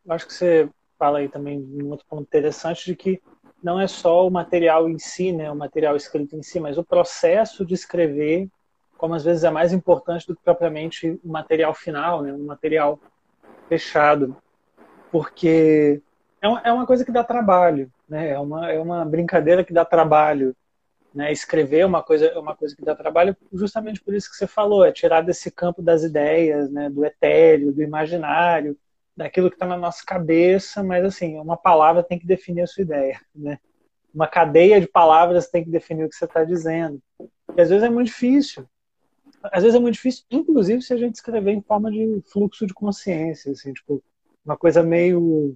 acho 0.08 0.26
que 0.26 0.34
você 0.34 0.68
fala 0.98 1.18
aí 1.18 1.28
também 1.28 1.58
um 1.58 1.88
outro 1.88 2.06
ponto 2.08 2.22
interessante 2.22 2.84
de 2.84 2.94
que 2.94 3.20
não 3.62 3.80
é 3.80 3.86
só 3.86 4.26
o 4.26 4.30
material 4.30 4.88
em 4.88 4.98
si, 4.98 5.32
né, 5.32 5.50
o 5.50 5.56
material 5.56 5.96
escrito 5.96 6.36
em 6.36 6.42
si, 6.42 6.60
mas 6.60 6.78
o 6.78 6.84
processo 6.84 7.64
de 7.64 7.74
escrever, 7.74 8.48
como 8.96 9.14
às 9.14 9.24
vezes 9.24 9.44
é 9.44 9.50
mais 9.50 9.72
importante 9.72 10.26
do 10.26 10.34
que 10.34 10.42
propriamente 10.42 11.18
o 11.24 11.28
material 11.28 11.74
final, 11.74 12.22
né, 12.22 12.32
o 12.32 12.38
material 12.38 12.98
fechado, 13.68 14.36
porque 15.10 16.00
é 16.40 16.48
uma, 16.48 16.60
é 16.60 16.72
uma 16.72 16.86
coisa 16.86 17.04
que 17.04 17.12
dá 17.12 17.22
trabalho, 17.22 17.90
né, 18.08 18.30
é 18.30 18.38
uma, 18.38 18.70
é 18.70 18.80
uma 18.80 19.04
brincadeira 19.04 19.64
que 19.64 19.72
dá 19.72 19.84
trabalho, 19.84 20.56
né, 21.14 21.32
escrever 21.32 21.80
é 21.80 21.86
uma 21.86 22.02
coisa 22.02 22.26
é 22.26 22.38
uma 22.38 22.54
coisa 22.56 22.74
que 22.74 22.84
dá 22.84 22.94
trabalho 22.94 23.36
justamente 23.52 24.00
por 24.00 24.14
isso 24.14 24.30
que 24.30 24.36
você 24.36 24.46
falou, 24.46 24.84
é 24.84 24.92
tirar 24.92 25.22
desse 25.22 25.50
campo 25.50 25.82
das 25.82 26.02
ideias, 26.02 26.70
né, 26.70 26.88
do 26.88 27.04
etéreo, 27.04 27.72
do 27.72 27.82
imaginário, 27.82 28.76
daquilo 29.20 29.50
que 29.50 29.56
está 29.56 29.66
na 29.66 29.76
nossa 29.76 30.02
cabeça, 30.04 30.82
mas 30.82 31.04
assim, 31.04 31.38
uma 31.38 31.56
palavra 31.56 32.02
tem 32.02 32.18
que 32.18 32.26
definir 32.26 32.62
a 32.62 32.66
sua 32.66 32.82
ideia, 32.82 33.20
né? 33.34 33.58
Uma 34.14 34.26
cadeia 34.26 34.80
de 34.80 34.88
palavras 34.88 35.48
tem 35.48 35.62
que 35.62 35.70
definir 35.70 36.04
o 36.04 36.08
que 36.08 36.16
você 36.16 36.24
está 36.24 36.42
dizendo. 36.42 37.00
E 37.54 37.60
às 37.60 37.68
vezes 37.68 37.84
é 37.84 37.90
muito 37.90 38.06
difícil. 38.06 38.66
Às 39.44 39.62
vezes 39.62 39.76
é 39.76 39.80
muito 39.80 39.94
difícil, 39.94 40.24
inclusive 40.30 40.82
se 40.82 40.92
a 40.92 40.96
gente 40.96 41.16
escrever 41.16 41.52
em 41.52 41.60
forma 41.60 41.90
de 41.90 42.22
fluxo 42.32 42.66
de 42.66 42.72
consciência, 42.72 43.52
assim, 43.52 43.72
tipo, 43.72 44.02
uma 44.44 44.56
coisa 44.56 44.82
meio 44.82 45.54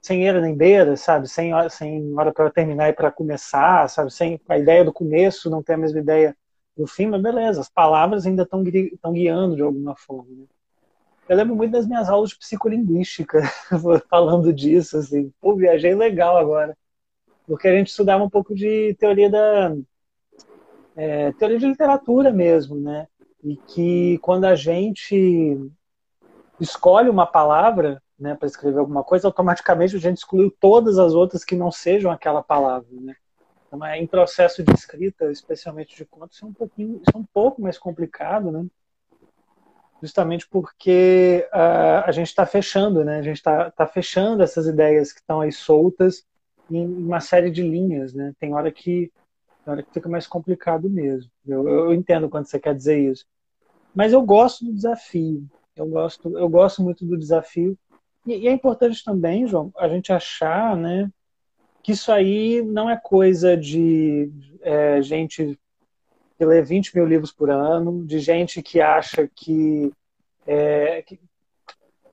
sem 0.00 0.26
era 0.26 0.40
nem 0.40 0.54
beira, 0.56 0.96
sabe? 0.96 1.28
Sem 1.28 1.52
sem 1.70 2.14
hora 2.18 2.32
para 2.32 2.50
terminar 2.50 2.88
e 2.88 2.92
para 2.92 3.10
começar, 3.10 3.88
sabe? 3.88 4.12
Sem 4.12 4.40
a 4.48 4.58
ideia 4.58 4.84
do 4.84 4.92
começo 4.92 5.50
não 5.50 5.62
ter 5.62 5.74
a 5.74 5.78
mesma 5.78 6.00
ideia 6.00 6.36
do 6.76 6.86
fim, 6.86 7.06
mas 7.06 7.22
beleza, 7.22 7.60
as 7.60 7.68
palavras 7.68 8.26
ainda 8.26 8.42
estão 8.42 9.12
guiando 9.12 9.56
de 9.56 9.62
alguma 9.62 9.94
forma. 9.96 10.30
Né? 10.30 10.44
Eu 11.28 11.36
lembro 11.36 11.54
muito 11.54 11.72
das 11.72 11.86
minhas 11.86 12.08
aulas 12.08 12.30
de 12.30 12.38
psicolinguística, 12.38 13.40
falando 14.10 14.52
disso, 14.52 14.98
assim. 14.98 15.32
Pô, 15.40 15.54
viajei 15.54 15.94
legal 15.94 16.36
agora. 16.36 16.76
Porque 17.46 17.68
a 17.68 17.76
gente 17.76 17.88
estudava 17.88 18.24
um 18.24 18.30
pouco 18.30 18.54
de 18.54 18.96
teoria 18.98 19.30
da... 19.30 19.76
É, 20.96 21.32
teoria 21.32 21.58
de 21.58 21.66
literatura 21.66 22.32
mesmo, 22.32 22.76
né? 22.76 23.06
E 23.44 23.56
que 23.56 24.18
quando 24.18 24.44
a 24.44 24.56
gente 24.56 25.56
escolhe 26.58 27.08
uma 27.08 27.26
palavra 27.26 28.02
né, 28.20 28.34
para 28.34 28.46
escrever 28.46 28.78
alguma 28.78 29.02
coisa, 29.02 29.26
automaticamente 29.26 29.96
a 29.96 29.98
gente 29.98 30.18
excluiu 30.18 30.54
todas 30.60 30.98
as 30.98 31.14
outras 31.14 31.44
que 31.44 31.56
não 31.56 31.72
sejam 31.72 32.10
aquela 32.10 32.42
palavra, 32.42 32.88
né? 32.92 33.16
Então, 33.66 33.84
é, 33.84 33.98
em 33.98 34.06
processo 34.06 34.62
de 34.62 34.72
escrita, 34.74 35.30
especialmente 35.30 35.96
de 35.96 36.04
contos, 36.04 36.36
isso 36.36 36.44
é 36.44 36.48
um 36.48 36.52
pouquinho, 36.52 37.00
é 37.14 37.16
um 37.16 37.24
pouco 37.24 37.62
mais 37.62 37.78
complicado, 37.78 38.50
né? 38.50 38.66
justamente 40.02 40.48
porque 40.48 41.46
uh, 41.52 42.04
a 42.04 42.10
gente 42.10 42.28
está 42.28 42.46
fechando, 42.46 43.04
né? 43.04 43.18
A 43.18 43.22
gente 43.22 43.36
está 43.36 43.70
tá 43.70 43.86
fechando 43.86 44.42
essas 44.42 44.66
ideias 44.66 45.12
que 45.12 45.20
estão 45.20 45.40
aí 45.40 45.52
soltas 45.52 46.24
em 46.70 46.86
uma 46.86 47.20
série 47.20 47.50
de 47.50 47.62
linhas, 47.62 48.14
né? 48.14 48.32
Tem 48.38 48.54
hora 48.54 48.72
que, 48.72 49.12
hora 49.66 49.82
que 49.82 49.92
fica 49.92 50.08
mais 50.08 50.26
complicado 50.26 50.88
mesmo. 50.88 51.30
Eu, 51.46 51.68
eu 51.68 51.94
entendo 51.94 52.28
quando 52.28 52.46
você 52.46 52.58
quer 52.58 52.74
dizer 52.74 52.98
isso, 52.98 53.26
mas 53.94 54.12
eu 54.12 54.22
gosto 54.22 54.64
do 54.64 54.72
desafio. 54.72 55.46
Eu 55.76 55.86
gosto, 55.86 56.38
eu 56.38 56.48
gosto 56.48 56.82
muito 56.82 57.04
do 57.04 57.16
desafio 57.16 57.78
e, 58.26 58.36
e 58.38 58.48
é 58.48 58.52
importante 58.52 59.02
também, 59.04 59.46
João, 59.46 59.72
a 59.76 59.88
gente 59.88 60.12
achar, 60.12 60.76
né? 60.76 61.10
Que 61.82 61.92
isso 61.92 62.12
aí 62.12 62.62
não 62.62 62.90
é 62.90 62.96
coisa 62.96 63.56
de 63.56 64.30
é, 64.60 65.00
gente 65.02 65.58
que 66.36 66.44
lê 66.44 66.62
20 66.62 66.94
mil 66.94 67.06
livros 67.06 67.32
por 67.32 67.50
ano, 67.50 68.04
de 68.06 68.18
gente 68.18 68.62
que 68.62 68.80
acha 68.80 69.28
que, 69.34 69.92
é, 70.46 71.02
que 71.02 71.20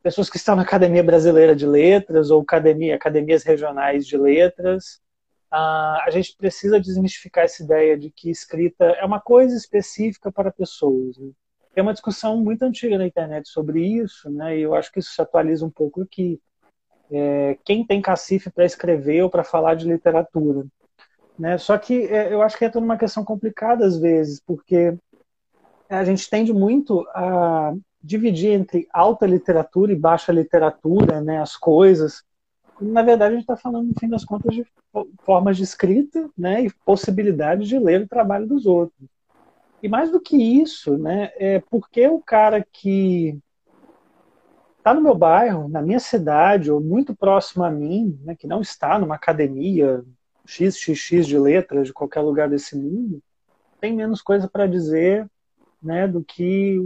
pessoas 0.01 0.29
que 0.29 0.37
estão 0.37 0.55
na 0.55 0.61
Academia 0.61 1.03
Brasileira 1.03 1.55
de 1.55 1.65
Letras 1.65 2.29
ou 2.29 2.41
academia, 2.41 2.95
academias 2.95 3.43
regionais 3.43 4.05
de 4.05 4.17
letras. 4.17 5.01
Ah, 5.51 6.03
a 6.05 6.09
gente 6.09 6.35
precisa 6.37 6.79
desmistificar 6.79 7.45
essa 7.45 7.63
ideia 7.63 7.97
de 7.97 8.09
que 8.09 8.29
escrita 8.29 8.85
é 8.85 9.05
uma 9.05 9.19
coisa 9.19 9.55
específica 9.55 10.31
para 10.31 10.51
pessoas. 10.51 11.17
Né? 11.17 11.31
Tem 11.77 11.83
uma 11.83 11.93
discussão 11.93 12.37
muito 12.37 12.63
antiga 12.63 12.97
na 12.97 13.05
internet 13.05 13.47
sobre 13.49 13.85
isso, 13.85 14.31
né? 14.31 14.57
e 14.57 14.63
eu 14.63 14.73
acho 14.73 14.91
que 14.91 14.97
isso 14.97 15.11
se 15.11 15.21
atualiza 15.21 15.63
um 15.63 15.69
pouco 15.69 16.01
aqui. 16.01 16.41
É, 17.11 17.55
quem 17.63 17.85
tem 17.85 18.01
cacife 18.01 18.49
para 18.49 18.65
escrever 18.65 19.21
ou 19.21 19.29
para 19.29 19.43
falar 19.43 19.75
de 19.75 19.87
literatura? 19.87 20.65
Né? 21.37 21.55
Só 21.59 21.77
que 21.77 22.07
é, 22.07 22.33
eu 22.33 22.41
acho 22.41 22.57
que 22.57 22.65
é 22.65 22.69
toda 22.69 22.83
uma 22.83 22.97
questão 22.97 23.23
complicada 23.23 23.85
às 23.85 23.95
vezes, 23.95 24.41
porque 24.43 24.97
a 25.87 26.03
gente 26.03 26.27
tende 26.27 26.51
muito 26.51 27.07
a 27.09 27.75
dividir 28.01 28.53
entre 28.53 28.87
alta 28.91 29.27
literatura 29.27 29.91
e 29.91 29.95
baixa 29.95 30.31
literatura, 30.31 31.21
né, 31.21 31.39
as 31.39 31.55
coisas. 31.55 32.23
Na 32.81 33.03
verdade, 33.03 33.35
a 33.35 33.37
gente 33.37 33.43
está 33.43 33.55
falando, 33.55 33.89
no 33.89 33.99
fim 33.99 34.09
das 34.09 34.25
contas, 34.25 34.55
de 34.55 34.65
formas 35.19 35.55
de 35.55 35.61
escrita 35.61 36.27
né, 36.35 36.63
e 36.63 36.73
possibilidade 36.83 37.67
de 37.67 37.77
ler 37.77 38.01
o 38.01 38.07
trabalho 38.07 38.47
dos 38.47 38.65
outros. 38.65 39.16
E 39.81 39.87
mais 39.87 40.11
do 40.11 40.19
que 40.19 40.35
isso, 40.35 40.97
né, 40.97 41.31
é 41.35 41.59
porque 41.59 42.07
o 42.07 42.19
cara 42.19 42.65
que 42.71 43.37
está 44.77 44.93
no 44.93 45.01
meu 45.01 45.13
bairro, 45.13 45.67
na 45.67 45.81
minha 45.81 45.99
cidade, 45.99 46.71
ou 46.71 46.81
muito 46.81 47.15
próximo 47.15 47.63
a 47.63 47.69
mim, 47.69 48.19
né, 48.23 48.35
que 48.35 48.47
não 48.47 48.61
está 48.61 48.97
numa 48.97 49.15
academia, 49.15 50.03
XXX 50.45 51.27
de 51.27 51.37
letras 51.37 51.87
de 51.87 51.93
qualquer 51.93 52.21
lugar 52.21 52.49
desse 52.49 52.75
mundo, 52.75 53.21
tem 53.79 53.93
menos 53.93 54.21
coisa 54.21 54.49
para 54.49 54.65
dizer 54.65 55.29
né, 55.81 56.07
do 56.07 56.23
que 56.23 56.79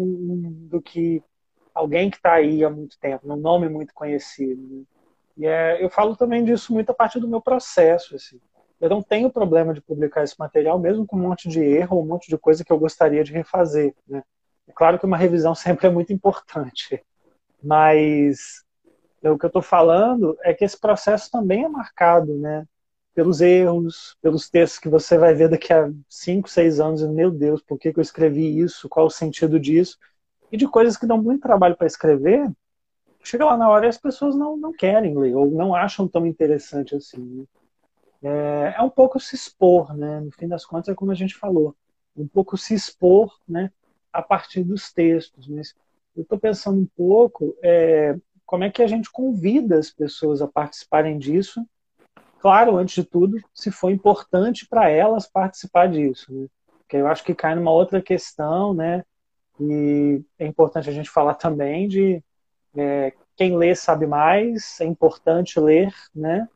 do 0.69 0.81
que 0.81 1.23
alguém 1.73 2.09
que 2.09 2.17
está 2.17 2.33
aí 2.33 2.63
há 2.63 2.69
muito 2.69 2.99
tempo, 2.99 3.31
um 3.31 3.37
nome 3.37 3.69
muito 3.69 3.93
conhecido. 3.93 4.61
Né? 4.61 4.83
E 5.37 5.45
é, 5.45 5.83
eu 5.83 5.89
falo 5.89 6.15
também 6.15 6.43
disso 6.43 6.73
muito 6.73 6.89
a 6.89 6.93
partir 6.93 7.19
do 7.19 7.27
meu 7.27 7.41
processo. 7.41 8.15
Assim. 8.15 8.39
Eu 8.81 8.89
não 8.89 9.03
tenho 9.03 9.29
problema 9.29 9.75
de 9.75 9.81
publicar 9.81 10.23
esse 10.23 10.37
material, 10.39 10.79
mesmo 10.79 11.05
com 11.05 11.15
um 11.15 11.21
monte 11.21 11.47
de 11.47 11.61
erro, 11.61 12.01
um 12.01 12.05
monte 12.05 12.27
de 12.27 12.37
coisa 12.37 12.65
que 12.65 12.73
eu 12.73 12.79
gostaria 12.79 13.23
de 13.23 13.31
refazer. 13.31 13.93
Né? 14.07 14.23
É 14.67 14.71
claro 14.73 14.97
que 14.97 15.05
uma 15.05 15.17
revisão 15.17 15.53
sempre 15.55 15.85
é 15.85 15.89
muito 15.89 16.11
importante, 16.11 16.99
mas 17.61 18.65
o 19.23 19.37
que 19.37 19.45
eu 19.45 19.49
estou 19.49 19.61
falando 19.61 20.35
é 20.41 20.51
que 20.51 20.65
esse 20.65 20.79
processo 20.79 21.29
também 21.29 21.63
é 21.63 21.69
marcado 21.69 22.35
né, 22.39 22.65
pelos 23.13 23.39
erros, 23.39 24.17
pelos 24.19 24.49
textos 24.49 24.79
que 24.79 24.89
você 24.89 25.15
vai 25.15 25.35
ver 25.35 25.47
daqui 25.47 25.71
a 25.71 25.91
5, 26.09 26.49
6 26.49 26.79
anos, 26.79 27.01
e, 27.03 27.07
meu 27.07 27.29
Deus, 27.29 27.61
por 27.61 27.77
que, 27.77 27.93
que 27.93 27.99
eu 27.99 28.01
escrevi 28.01 28.59
isso? 28.59 28.89
Qual 28.89 29.05
o 29.05 29.11
sentido 29.11 29.59
disso? 29.59 29.95
E 30.51 30.57
de 30.57 30.67
coisas 30.67 30.97
que 30.97 31.05
dão 31.05 31.21
muito 31.21 31.43
trabalho 31.43 31.77
para 31.77 31.85
escrever, 31.85 32.51
chega 33.23 33.45
lá 33.45 33.55
na 33.55 33.69
hora 33.69 33.85
e 33.85 33.89
as 33.89 33.97
pessoas 33.99 34.35
não, 34.35 34.57
não 34.57 34.73
querem 34.73 35.15
ler, 35.15 35.35
ou 35.35 35.51
não 35.51 35.75
acham 35.75 36.07
tão 36.07 36.25
interessante 36.25 36.95
assim. 36.95 37.21
Né? 37.21 37.60
É, 38.23 38.75
é 38.77 38.81
um 38.81 38.89
pouco 38.89 39.19
se 39.19 39.35
expor, 39.35 39.95
né? 39.95 40.19
No 40.19 40.31
fim 40.31 40.47
das 40.47 40.65
contas, 40.65 40.89
é 40.89 40.95
como 40.95 41.11
a 41.11 41.15
gente 41.15 41.35
falou, 41.35 41.75
um 42.15 42.27
pouco 42.27 42.57
se 42.57 42.73
expor, 42.73 43.39
né? 43.47 43.71
A 44.11 44.21
partir 44.21 44.63
dos 44.63 44.91
textos. 44.91 45.47
Mas 45.47 45.75
eu 46.15 46.23
estou 46.23 46.37
pensando 46.37 46.79
um 46.79 46.85
pouco 46.85 47.55
é, 47.63 48.15
como 48.45 48.63
é 48.63 48.69
que 48.69 48.83
a 48.83 48.87
gente 48.87 49.09
convida 49.11 49.77
as 49.77 49.89
pessoas 49.89 50.41
a 50.41 50.47
participarem 50.47 51.17
disso. 51.17 51.65
Claro, 52.39 52.77
antes 52.77 52.95
de 52.95 53.03
tudo, 53.03 53.37
se 53.53 53.71
for 53.71 53.91
importante 53.91 54.67
para 54.67 54.89
elas 54.89 55.27
participar 55.27 55.87
disso, 55.87 56.33
né? 56.33 56.47
Porque 56.79 56.97
eu 56.97 57.07
acho 57.07 57.23
que 57.23 57.33
cai 57.33 57.55
numa 57.55 57.71
outra 57.71 58.01
questão, 58.01 58.73
né? 58.73 59.03
E 59.59 60.21
é 60.37 60.45
importante 60.45 60.89
a 60.89 60.93
gente 60.93 61.09
falar 61.09 61.35
também 61.35 61.87
de 61.87 62.21
é, 62.75 63.13
quem 63.35 63.55
lê 63.55 63.73
sabe 63.75 64.05
mais, 64.05 64.79
é 64.81 64.85
importante 64.85 65.59
ler, 65.59 65.93
né? 66.13 66.47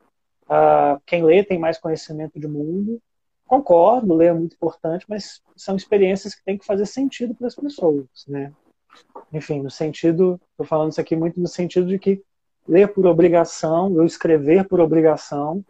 Uh, 0.48 1.00
quem 1.04 1.24
lê 1.24 1.42
tem 1.42 1.58
mais 1.58 1.78
conhecimento 1.78 2.38
de 2.38 2.46
mundo. 2.46 3.00
Concordo, 3.46 4.14
ler 4.14 4.26
é 4.26 4.32
muito 4.32 4.54
importante, 4.54 5.04
mas 5.08 5.40
são 5.56 5.76
experiências 5.76 6.34
que 6.34 6.44
têm 6.44 6.58
que 6.58 6.66
fazer 6.66 6.86
sentido 6.86 7.34
para 7.34 7.46
as 7.46 7.54
pessoas, 7.54 8.06
né? 8.26 8.52
Enfim, 9.32 9.62
no 9.62 9.70
sentido, 9.70 10.40
estou 10.50 10.66
falando 10.66 10.90
isso 10.90 11.00
aqui 11.00 11.14
muito 11.14 11.40
no 11.40 11.46
sentido 11.46 11.86
de 11.86 11.98
que 11.98 12.22
ler 12.66 12.92
por 12.92 13.06
obrigação, 13.06 13.92
ou 13.92 14.04
escrever 14.04 14.66
por 14.66 14.80
obrigação, 14.80 15.64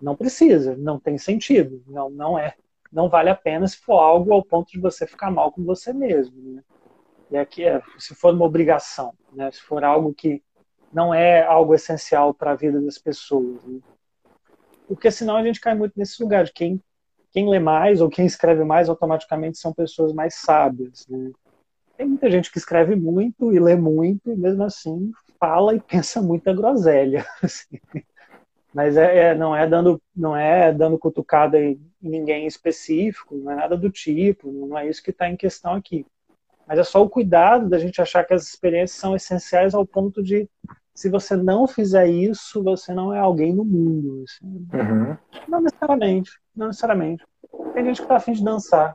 não 0.00 0.16
precisa, 0.16 0.76
não 0.76 0.98
tem 0.98 1.18
sentido, 1.18 1.82
não, 1.86 2.08
não 2.10 2.38
é, 2.38 2.54
não 2.92 3.08
vale 3.08 3.30
a 3.30 3.34
pena 3.34 3.66
se 3.66 3.76
for 3.78 3.98
algo 3.98 4.32
ao 4.32 4.44
ponto 4.44 4.70
de 4.70 4.80
você 4.80 5.06
ficar 5.06 5.30
mal 5.30 5.52
com 5.52 5.64
você 5.64 5.92
mesmo, 5.92 6.36
né? 6.40 6.62
E 7.30 7.36
aqui 7.36 7.64
é, 7.64 7.82
se 7.98 8.14
for 8.14 8.34
uma 8.34 8.44
obrigação, 8.44 9.14
né? 9.32 9.50
Se 9.50 9.60
for 9.60 9.82
algo 9.82 10.14
que 10.14 10.42
não 10.92 11.12
é 11.12 11.42
algo 11.42 11.74
essencial 11.74 12.32
para 12.32 12.52
a 12.52 12.54
vida 12.54 12.80
das 12.80 12.98
pessoas, 12.98 13.64
né? 13.64 13.80
Porque 14.86 15.10
senão 15.10 15.36
a 15.36 15.42
gente 15.42 15.60
cai 15.60 15.74
muito 15.74 15.92
nesse 15.96 16.22
lugar 16.22 16.44
de 16.44 16.52
quem 16.52 16.80
quem 17.34 17.50
lê 17.50 17.58
mais 17.58 18.00
ou 18.00 18.08
quem 18.08 18.24
escreve 18.24 18.62
mais 18.62 18.88
automaticamente 18.88 19.58
são 19.58 19.74
pessoas 19.74 20.12
mais 20.12 20.36
sábias. 20.36 21.04
Né? 21.08 21.32
Tem 21.96 22.06
muita 22.06 22.30
gente 22.30 22.50
que 22.50 22.58
escreve 22.58 22.94
muito 22.94 23.52
e 23.52 23.58
lê 23.58 23.74
muito 23.74 24.30
e 24.30 24.36
mesmo 24.36 24.62
assim 24.62 25.10
fala 25.38 25.74
e 25.74 25.80
pensa 25.82 26.22
muita 26.22 26.54
groselha. 26.54 27.26
Assim. 27.42 27.80
Mas 28.72 28.96
é, 28.96 29.30
é, 29.30 29.34
não 29.34 29.54
é 29.54 29.66
dando 29.68 30.00
não 30.14 30.36
é 30.36 30.72
dando 30.72 30.98
cutucada 30.98 31.60
em 31.60 31.80
ninguém 32.00 32.46
específico, 32.46 33.36
não 33.36 33.50
é 33.50 33.56
nada 33.56 33.76
do 33.76 33.90
tipo, 33.90 34.50
não 34.52 34.78
é 34.78 34.88
isso 34.88 35.02
que 35.02 35.10
está 35.10 35.28
em 35.28 35.36
questão 35.36 35.74
aqui. 35.74 36.06
Mas 36.66 36.78
é 36.78 36.84
só 36.84 37.02
o 37.02 37.10
cuidado 37.10 37.68
da 37.68 37.78
gente 37.78 38.00
achar 38.00 38.24
que 38.24 38.32
as 38.32 38.48
experiências 38.48 38.98
são 38.98 39.14
essenciais 39.14 39.74
ao 39.74 39.84
ponto 39.84 40.22
de 40.22 40.48
se 40.94 41.10
você 41.10 41.36
não 41.36 41.66
fizer 41.66 42.06
isso, 42.06 42.62
você 42.62 42.94
não 42.94 43.12
é 43.12 43.18
alguém 43.18 43.52
no 43.52 43.64
mundo. 43.64 44.24
Assim. 44.24 44.66
Uhum. 44.72 45.16
Não 45.48 45.60
necessariamente, 45.60 46.30
não 46.56 46.68
necessariamente. 46.68 47.24
Tem 47.72 47.84
gente 47.84 48.00
que 48.00 48.08
tá 48.08 48.16
afim 48.16 48.32
de 48.32 48.44
dançar 48.44 48.94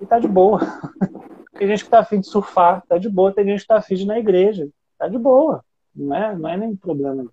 e 0.00 0.06
tá 0.06 0.18
de 0.18 0.28
boa. 0.28 0.60
Tem 1.58 1.66
gente 1.66 1.84
que 1.84 1.90
tá 1.90 2.00
afim 2.00 2.20
de 2.20 2.28
surfar, 2.28 2.84
tá 2.88 2.98
de 2.98 3.08
boa. 3.08 3.32
Tem 3.32 3.44
gente 3.44 3.62
que 3.62 3.66
tá 3.66 3.78
afim 3.78 3.96
de 3.96 4.02
ir 4.02 4.06
na 4.06 4.18
igreja, 4.18 4.68
tá 4.96 5.08
de 5.08 5.18
boa. 5.18 5.64
Não 5.96 6.14
é, 6.14 6.36
não 6.36 6.48
é 6.48 6.56
nem 6.56 6.76
problema. 6.76 7.26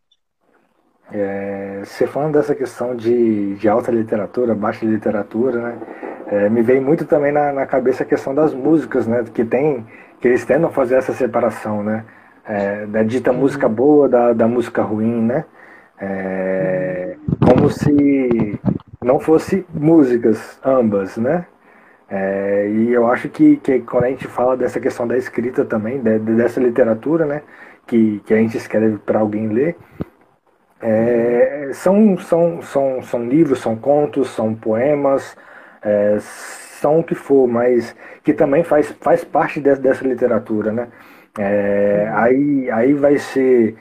É, 1.12 1.84
você 1.86 2.08
falando 2.08 2.34
dessa 2.34 2.56
questão 2.56 2.96
de, 2.96 3.56
de 3.56 3.70
alta 3.70 3.92
literatura, 3.92 4.56
baixa 4.56 4.84
literatura, 4.84 5.62
né? 5.62 5.82
É, 6.28 6.50
me 6.50 6.64
vem 6.64 6.82
muito 6.82 7.06
também 7.06 7.32
na, 7.32 7.54
na 7.54 7.68
cabeça 7.68 8.02
a 8.02 8.06
questão 8.06 8.34
das 8.34 8.52
músicas, 8.52 9.06
né? 9.06 9.24
Que 9.32 9.46
tem, 9.46 9.86
que 10.20 10.28
eles 10.28 10.44
tentam 10.44 10.72
fazer 10.72 10.96
essa 10.96 11.14
separação, 11.14 11.84
né? 11.84 12.04
É, 12.48 12.86
da 12.86 13.04
dita 13.04 13.32
uhum. 13.32 13.38
música 13.40 13.68
boa 13.68 14.08
da, 14.08 14.34
da 14.34 14.48
música 14.48 14.82
ruim, 14.82 15.22
né? 15.22 15.46
É, 16.00 17.16
como 17.40 17.70
se 17.70 18.60
não 19.04 19.20
fosse 19.20 19.66
músicas 19.74 20.60
ambas, 20.64 21.18
né? 21.18 21.46
É, 22.10 22.70
e 22.70 22.92
eu 22.92 23.08
acho 23.08 23.30
que, 23.30 23.58
que 23.58 23.80
quando 23.80 24.04
a 24.06 24.10
gente 24.10 24.28
fala 24.28 24.56
dessa 24.56 24.80
questão 24.80 25.08
da 25.08 25.18
escrita 25.18 25.66
também, 25.66 26.00
de, 26.02 26.20
dessa 26.20 26.60
literatura, 26.60 27.26
né? 27.26 27.42
Que, 27.88 28.20
que 28.26 28.34
a 28.34 28.38
gente 28.38 28.58
escreve 28.58 28.98
para 28.98 29.20
alguém 29.20 29.48
ler, 29.48 29.76
é, 30.82 31.70
são, 31.74 32.18
são, 32.18 32.62
são, 32.62 33.02
são 33.02 33.26
livros, 33.28 33.60
são 33.60 33.76
contos, 33.76 34.30
são 34.30 34.54
poemas, 34.54 35.36
é, 35.82 36.18
são 36.20 37.00
o 37.00 37.04
que 37.04 37.16
for, 37.16 37.48
mas 37.48 37.96
que 38.24 38.34
também 38.34 38.64
faz, 38.64 38.92
faz 39.02 39.24
parte 39.24 39.60
dessa, 39.60 39.82
dessa 39.82 40.08
literatura, 40.08 40.72
né? 40.72 40.88
É, 41.38 42.10
aí, 42.14 42.70
aí 42.72 42.94
vai 42.94 43.18
ser. 43.18 43.78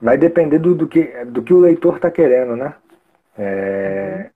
Vai 0.00 0.16
depender 0.18 0.58
do, 0.58 0.74
do, 0.74 0.88
que, 0.88 1.02
do 1.26 1.42
que 1.42 1.52
o 1.54 1.60
leitor 1.60 1.96
está 1.96 2.10
querendo, 2.10 2.56
né? 2.56 2.74
É, 3.38 4.30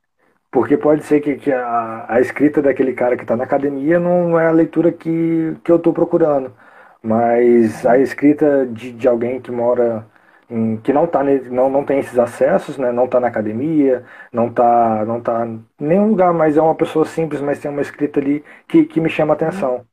porque 0.50 0.76
pode 0.76 1.05
ser 1.05 1.20
que, 1.20 1.36
que 1.36 1.53
a, 1.53 2.07
a, 2.09 2.20
escrita 2.20 2.62
daquele 2.62 2.94
cara 2.94 3.16
que 3.16 3.24
está 3.24 3.36
na 3.36 3.44
academia 3.44 3.98
não 4.00 4.38
é 4.38 4.46
a 4.48 4.53
leitura 4.53 4.92
que, 4.92 5.57
que 5.64 5.72
eu 5.72 5.76
estou 5.76 5.92
procurando. 5.92 6.55
Mas 7.03 7.84
a 7.86 7.98
escrita 7.98 8.66
de, 8.66 8.92
de 8.92 9.09
alguém 9.09 9.40
que 9.40 9.50
mora 9.50 10.07
em, 10.50 10.76
que 10.78 10.92
não, 10.92 11.07
tá, 11.07 11.22
não, 11.24 11.70
não 11.70 11.84
tem 11.84 11.98
esses 12.00 12.18
acessos, 12.18 12.78
né? 12.78 12.92
não 12.92 13.07
está 13.07 13.20
na 13.20 13.28
academia, 13.28 14.05
não 14.32 14.48
está 14.48 15.05
não 15.07 15.20
tá 15.20 15.46
em 15.46 15.64
nenhum 15.80 16.09
lugar, 16.09 16.32
mas 16.34 16.57
é 16.57 16.62
uma 16.62 16.74
pessoa 16.74 17.05
simples, 17.07 17.40
mas 17.40 17.59
tem 17.61 17.70
uma 17.70 17.82
escrita 17.82 18.20
ali 18.20 18.44
que, 18.68 18.84
que 18.84 19.00
me 19.00 19.11
chama 19.11 19.34
atenção. 19.34 19.86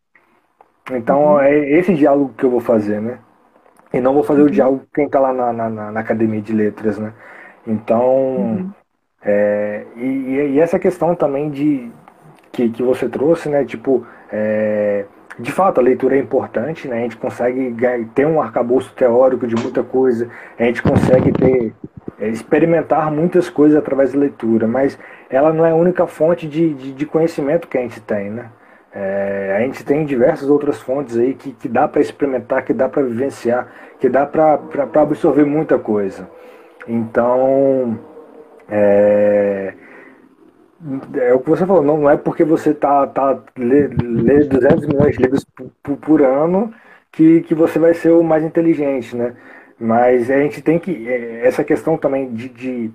Então 0.92 1.34
uhum. 1.34 1.40
é 1.40 1.58
esse 1.72 1.94
diálogo 1.94 2.34
que 2.38 2.44
eu 2.44 2.50
vou 2.50 2.60
fazer, 2.60 3.02
né? 3.02 3.20
E 3.94 4.00
não 4.00 4.14
vou 4.14 4.24
fazer 4.24 4.42
uhum. 4.42 4.48
o 4.48 4.52
diálogo 4.52 4.84
quem 4.94 5.06
está 5.06 5.20
lá 5.20 5.34
na, 5.34 5.52
na, 5.54 5.92
na, 5.92 6.00
academia 6.00 6.42
de 6.42 6.54
letras, 6.54 6.98
né? 6.98 7.14
Então, 7.66 8.06
uhum. 8.06 8.72
é, 9.24 9.84
e, 9.96 10.54
e, 10.54 10.60
essa 10.60 10.80
questão 10.80 11.16
também 11.16 11.50
de 11.50 11.92
que, 12.52 12.70
que 12.70 12.84
você 12.84 13.10
trouxe, 13.10 13.50
né? 13.50 13.66
Tipo, 13.66 14.06
é, 14.32 15.06
de 15.40 15.52
fato 15.52 15.80
a 15.80 15.84
leitura 15.84 16.16
é 16.16 16.20
importante, 16.20 16.88
né? 16.88 16.98
A 16.98 17.02
gente 17.02 17.18
consegue 17.18 17.76
ter 18.14 18.28
um 18.28 18.42
arcabouço 18.42 18.94
teórico 18.94 19.48
de 19.48 19.56
muita 19.56 19.84
coisa, 19.84 20.30
a 20.58 20.64
gente 20.64 20.84
consegue 20.84 21.32
ter 21.32 21.74
é, 22.20 22.28
experimentar 22.28 23.12
muitas 23.12 23.50
coisas 23.50 23.78
através 23.78 24.14
da 24.14 24.20
leitura, 24.20 24.68
mas 24.68 25.00
ela 25.30 25.54
não 25.54 25.66
é 25.66 25.72
a 25.72 25.76
única 25.76 26.06
fonte 26.06 26.48
de, 26.48 26.74
de, 26.74 26.92
de 26.92 27.06
conhecimento 27.06 27.68
que 27.68 27.78
a 27.78 27.82
gente 27.82 28.02
tem, 28.02 28.30
né? 28.30 28.50
É, 28.94 29.56
a 29.58 29.62
gente 29.62 29.84
tem 29.84 30.06
diversas 30.06 30.50
outras 30.50 30.82
fontes 30.82 31.18
aí 31.18 31.34
que, 31.36 31.52
que 31.52 31.68
dá 31.68 31.88
para 31.88 32.02
experimentar, 32.02 32.64
que 32.64 32.74
dá 32.74 32.90
para 32.90 33.04
vivenciar, 33.04 33.68
que 34.00 34.10
dá 34.10 34.26
para 34.26 34.60
absorver 34.96 35.46
muita 35.46 35.78
coisa. 35.78 36.28
Então, 36.88 38.00
é, 38.68 39.74
é 41.16 41.34
o 41.34 41.40
que 41.40 41.50
você 41.50 41.66
falou, 41.66 41.84
não, 41.84 42.10
é 42.10 42.18
porque 42.18 42.44
você 42.44 42.74
tá, 42.74 43.06
tá 43.08 43.40
lê, 43.58 43.88
lê 43.88 44.44
200 44.46 44.88
milhões 44.88 45.16
de 45.16 45.24
livros 45.24 45.46
por, 45.84 45.98
por, 45.98 46.22
ano 46.24 46.74
que, 47.12 47.42
que 47.42 47.54
você 47.54 47.78
vai 47.78 47.94
ser 47.94 48.12
o 48.12 48.24
mais 48.24 48.44
inteligente, 48.44 49.16
né? 49.16 49.36
Mas 49.80 50.30
a 50.32 50.40
gente 50.40 50.62
tem 50.62 50.80
que. 50.80 51.08
É, 51.08 51.46
essa 51.48 51.64
questão 51.64 51.98
também 51.98 52.34
de, 52.34 52.50
de 52.50 52.92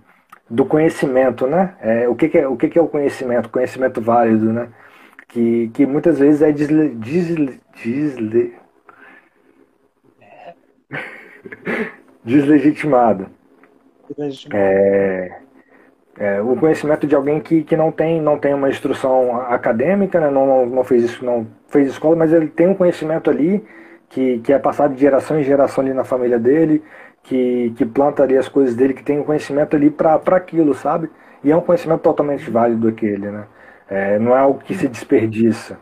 do 0.48 0.64
conhecimento, 0.64 1.46
né? 1.46 1.74
É, 1.80 2.08
o 2.08 2.14
que, 2.14 2.28
que, 2.28 2.38
é, 2.38 2.48
o 2.48 2.56
que, 2.56 2.68
que 2.68 2.78
é 2.78 2.82
o 2.82 2.88
conhecimento? 2.88 3.48
Conhecimento 3.48 4.00
válido, 4.00 4.52
né? 4.52 4.68
Que, 5.34 5.68
que 5.74 5.84
muitas 5.84 6.20
vezes 6.20 6.42
é 6.42 6.52
desle, 6.52 6.90
desle, 6.90 7.60
desle, 7.82 8.54
deslegitimado. 12.24 13.26
É, 14.52 15.38
é, 16.16 16.40
o 16.40 16.54
conhecimento 16.54 17.04
de 17.04 17.16
alguém 17.16 17.40
que, 17.40 17.64
que 17.64 17.76
não 17.76 17.90
tem 17.90 18.20
não 18.22 18.38
tem 18.38 18.54
uma 18.54 18.68
instrução 18.68 19.40
acadêmica, 19.40 20.20
né, 20.20 20.30
não, 20.30 20.46
não, 20.46 20.66
não 20.66 20.84
fez 20.84 21.02
isso, 21.02 21.24
não 21.24 21.48
fez 21.66 21.88
escola, 21.88 22.14
mas 22.14 22.32
ele 22.32 22.46
tem 22.46 22.68
um 22.68 22.74
conhecimento 22.74 23.28
ali 23.28 23.64
que, 24.08 24.38
que 24.38 24.52
é 24.52 24.58
passado 24.60 24.94
de 24.94 25.00
geração 25.00 25.40
em 25.40 25.42
geração 25.42 25.82
ali 25.82 25.92
na 25.92 26.04
família 26.04 26.38
dele, 26.38 26.80
que, 27.24 27.74
que 27.76 27.84
planta 27.84 28.22
ali 28.22 28.36
as 28.38 28.48
coisas 28.48 28.76
dele, 28.76 28.94
que 28.94 29.02
tem 29.02 29.18
um 29.18 29.24
conhecimento 29.24 29.74
ali 29.74 29.90
para 29.90 30.14
aquilo, 30.36 30.74
sabe? 30.74 31.10
E 31.42 31.50
é 31.50 31.56
um 31.56 31.60
conhecimento 31.60 32.02
totalmente 32.02 32.48
válido 32.48 32.86
aquele, 32.86 33.32
né? 33.32 33.46
É, 33.94 34.18
não 34.18 34.34
é 34.36 34.40
algo 34.40 34.58
que 34.58 34.74
se 34.74 34.88
desperdiça. 34.88 35.78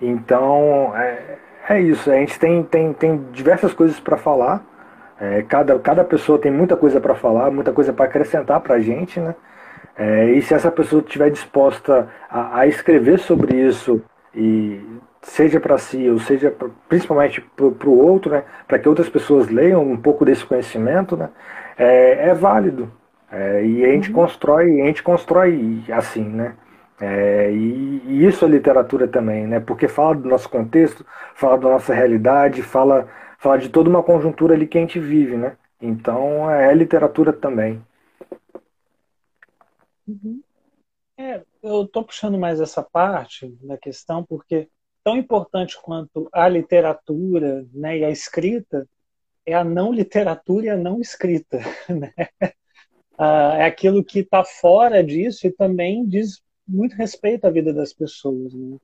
Então, 0.00 0.92
é, 0.96 1.38
é 1.68 1.80
isso. 1.80 2.08
A 2.08 2.14
gente 2.14 2.38
tem, 2.38 2.62
tem, 2.62 2.92
tem 2.92 3.16
diversas 3.32 3.74
coisas 3.74 3.98
para 3.98 4.16
falar. 4.16 4.64
É, 5.20 5.42
cada, 5.42 5.76
cada 5.80 6.04
pessoa 6.04 6.38
tem 6.38 6.52
muita 6.52 6.76
coisa 6.76 7.00
para 7.00 7.16
falar, 7.16 7.50
muita 7.50 7.72
coisa 7.72 7.92
para 7.92 8.04
acrescentar 8.04 8.60
para 8.60 8.76
a 8.76 8.80
gente, 8.80 9.18
né? 9.18 9.34
É, 9.96 10.30
e 10.30 10.40
se 10.40 10.54
essa 10.54 10.70
pessoa 10.70 11.02
estiver 11.02 11.30
disposta 11.30 12.08
a, 12.30 12.60
a, 12.60 12.66
escrever 12.66 13.18
sobre 13.18 13.56
isso, 13.56 14.02
e 14.34 14.80
seja 15.20 15.60
para 15.60 15.76
si 15.78 16.08
ou 16.08 16.18
seja 16.18 16.50
pra, 16.50 16.68
principalmente 16.88 17.40
para 17.40 17.88
o 17.88 17.98
outro, 17.98 18.30
né? 18.32 18.44
Para 18.66 18.78
que 18.78 18.88
outras 18.88 19.08
pessoas 19.08 19.48
leiam 19.48 19.82
um 19.82 19.96
pouco 19.96 20.24
desse 20.24 20.44
conhecimento, 20.44 21.16
né? 21.16 21.28
É, 21.76 22.28
é 22.28 22.34
válido. 22.34 22.90
É, 23.30 23.64
e 23.64 23.84
a 23.84 23.88
gente 23.88 24.10
uhum. 24.10 24.14
constrói, 24.14 24.80
a 24.80 24.86
gente 24.86 25.02
constrói 25.02 25.82
assim, 25.90 26.24
né? 26.24 26.54
É, 27.04 27.50
e, 27.50 28.00
e, 28.06 28.26
isso 28.26 28.44
é 28.44 28.48
literatura 28.48 29.08
também, 29.08 29.44
né? 29.44 29.58
Porque 29.58 29.88
fala 29.88 30.14
do 30.14 30.28
nosso 30.28 30.48
contexto, 30.48 31.04
fala 31.34 31.58
da 31.58 31.68
nossa 31.70 31.92
realidade, 31.92 32.62
fala, 32.62 33.08
fala 33.40 33.58
de 33.58 33.68
toda 33.70 33.90
uma 33.90 34.04
conjuntura 34.04 34.54
ali 34.54 34.68
que 34.68 34.78
a 34.78 34.80
gente 34.80 35.00
vive, 35.00 35.36
né? 35.36 35.56
Então 35.80 36.48
é 36.48 36.72
literatura 36.72 37.32
também. 37.32 37.84
Uhum. 40.06 40.40
É, 41.18 41.42
eu 41.60 41.82
estou 41.82 42.04
puxando 42.04 42.38
mais 42.38 42.60
essa 42.60 42.84
parte 42.84 43.48
da 43.60 43.76
questão 43.76 44.24
porque 44.24 44.68
tão 45.02 45.16
importante 45.16 45.76
quanto 45.82 46.28
a 46.32 46.48
literatura 46.48 47.66
né, 47.74 47.98
e 47.98 48.04
a 48.04 48.10
escrita 48.10 48.88
é 49.44 49.54
a 49.54 49.64
não 49.64 49.92
literatura 49.92 50.66
e 50.66 50.70
a 50.70 50.76
não 50.76 51.00
escrita. 51.00 51.58
Né? 51.88 52.12
Ah, 53.18 53.56
é 53.58 53.64
aquilo 53.64 54.04
que 54.04 54.20
está 54.20 54.44
fora 54.44 55.02
disso 55.02 55.48
e 55.48 55.50
também 55.50 56.06
diz 56.06 56.40
muito 56.72 56.96
respeito 56.96 57.44
à 57.44 57.50
vida 57.50 57.72
das 57.72 57.92
pessoas. 57.92 58.54
Né? 58.54 58.78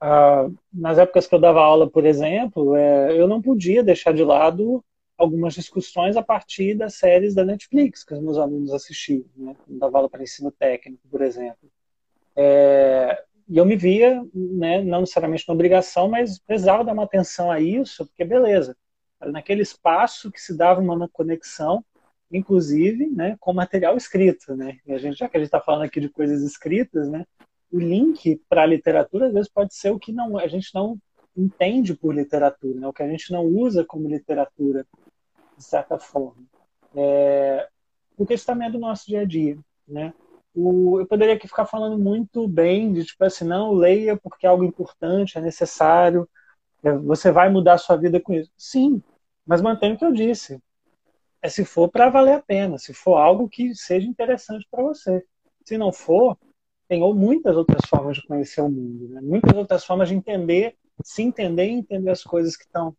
Ah, 0.00 0.48
nas 0.72 0.98
épocas 0.98 1.26
que 1.26 1.34
eu 1.34 1.40
dava 1.40 1.60
aula, 1.60 1.88
por 1.88 2.04
exemplo, 2.04 2.76
é, 2.76 3.18
eu 3.18 3.26
não 3.26 3.40
podia 3.40 3.82
deixar 3.82 4.12
de 4.12 4.22
lado 4.22 4.84
algumas 5.16 5.54
discussões 5.54 6.16
a 6.16 6.22
partir 6.22 6.74
das 6.74 6.94
séries 6.94 7.34
da 7.34 7.44
Netflix 7.44 8.04
que 8.04 8.14
os 8.14 8.20
meus 8.20 8.36
alunos 8.36 8.72
assistiam, 8.72 9.24
né? 9.36 9.56
dava 9.68 9.98
aula 9.98 10.10
para 10.10 10.22
ensino 10.22 10.50
técnico, 10.50 11.02
por 11.08 11.22
exemplo. 11.22 11.70
É, 12.36 13.22
e 13.48 13.56
eu 13.56 13.64
me 13.64 13.76
via, 13.76 14.22
né, 14.34 14.82
não 14.82 15.00
necessariamente 15.00 15.44
na 15.46 15.54
obrigação, 15.54 16.08
mas 16.08 16.38
precisava 16.38 16.84
dar 16.84 16.92
uma 16.92 17.04
atenção 17.04 17.50
a 17.50 17.60
isso, 17.60 18.06
porque 18.06 18.24
beleza, 18.24 18.76
naquele 19.20 19.62
espaço 19.62 20.32
que 20.32 20.40
se 20.40 20.56
dava 20.56 20.80
uma 20.80 21.08
conexão, 21.08 21.84
inclusive, 22.36 23.06
né, 23.06 23.36
com 23.38 23.52
material 23.52 23.96
escrito, 23.96 24.56
né? 24.56 24.78
E 24.86 24.92
a 24.92 24.98
gente 24.98 25.16
já 25.18 25.28
que 25.28 25.36
a 25.36 25.40
gente 25.40 25.46
está 25.46 25.60
falando 25.60 25.82
aqui 25.82 26.00
de 26.00 26.08
coisas 26.08 26.42
escritas, 26.42 27.08
né? 27.08 27.24
O 27.70 27.78
link 27.78 28.40
para 28.48 28.62
a 28.62 28.66
literatura 28.66 29.26
às 29.26 29.32
vezes 29.32 29.50
pode 29.50 29.74
ser 29.74 29.90
o 29.90 29.98
que 29.98 30.12
não 30.12 30.38
a 30.38 30.46
gente 30.46 30.74
não 30.74 30.98
entende 31.36 31.94
por 31.94 32.14
literatura, 32.14 32.78
né? 32.78 32.86
o 32.86 32.92
que 32.92 33.02
a 33.02 33.08
gente 33.08 33.32
não 33.32 33.44
usa 33.44 33.84
como 33.84 34.08
literatura, 34.08 34.86
de 35.56 35.64
certa 35.64 35.98
forma. 35.98 36.44
É, 36.94 37.68
porque 38.16 38.34
isso 38.34 38.46
também 38.46 38.68
é 38.68 38.70
do 38.70 38.78
nosso 38.78 39.06
dia 39.06 39.22
a 39.22 39.24
dia. 39.24 39.58
Né? 39.86 40.14
O, 40.54 41.00
eu 41.00 41.06
poderia 41.06 41.34
aqui 41.34 41.48
ficar 41.48 41.66
falando 41.66 41.98
muito 41.98 42.46
bem 42.46 42.92
de 42.92 43.04
tipo 43.04 43.24
assim, 43.24 43.44
não, 43.44 43.72
leia 43.72 44.16
porque 44.16 44.46
é 44.46 44.48
algo 44.48 44.64
importante, 44.64 45.36
é 45.36 45.40
necessário, 45.40 46.28
é, 46.82 46.92
você 46.92 47.32
vai 47.32 47.50
mudar 47.50 47.74
a 47.74 47.78
sua 47.78 47.96
vida 47.96 48.20
com 48.20 48.32
isso. 48.32 48.50
Sim, 48.56 49.02
mas 49.44 49.60
mantenha 49.60 49.94
o 49.94 49.98
que 49.98 50.04
eu 50.04 50.12
disse. 50.12 50.60
É 51.44 51.48
se 51.50 51.62
for 51.62 51.90
para 51.90 52.08
valer 52.08 52.32
a 52.36 52.42
pena, 52.42 52.78
se 52.78 52.94
for 52.94 53.16
algo 53.16 53.50
que 53.50 53.74
seja 53.74 54.08
interessante 54.08 54.66
para 54.70 54.82
você. 54.82 55.22
Se 55.62 55.76
não 55.76 55.92
for, 55.92 56.38
tem 56.88 57.02
ou 57.02 57.14
muitas 57.14 57.54
outras 57.54 57.82
formas 57.86 58.16
de 58.16 58.26
conhecer 58.26 58.62
o 58.62 58.68
mundo, 58.70 59.08
né? 59.10 59.20
muitas 59.20 59.54
outras 59.54 59.84
formas 59.84 60.08
de 60.08 60.14
entender 60.14 60.74
se 61.02 61.22
entender 61.22 61.66
e 61.66 61.72
entender 61.72 62.10
as 62.10 62.22
coisas 62.22 62.56
que 62.56 62.64
estão 62.64 62.96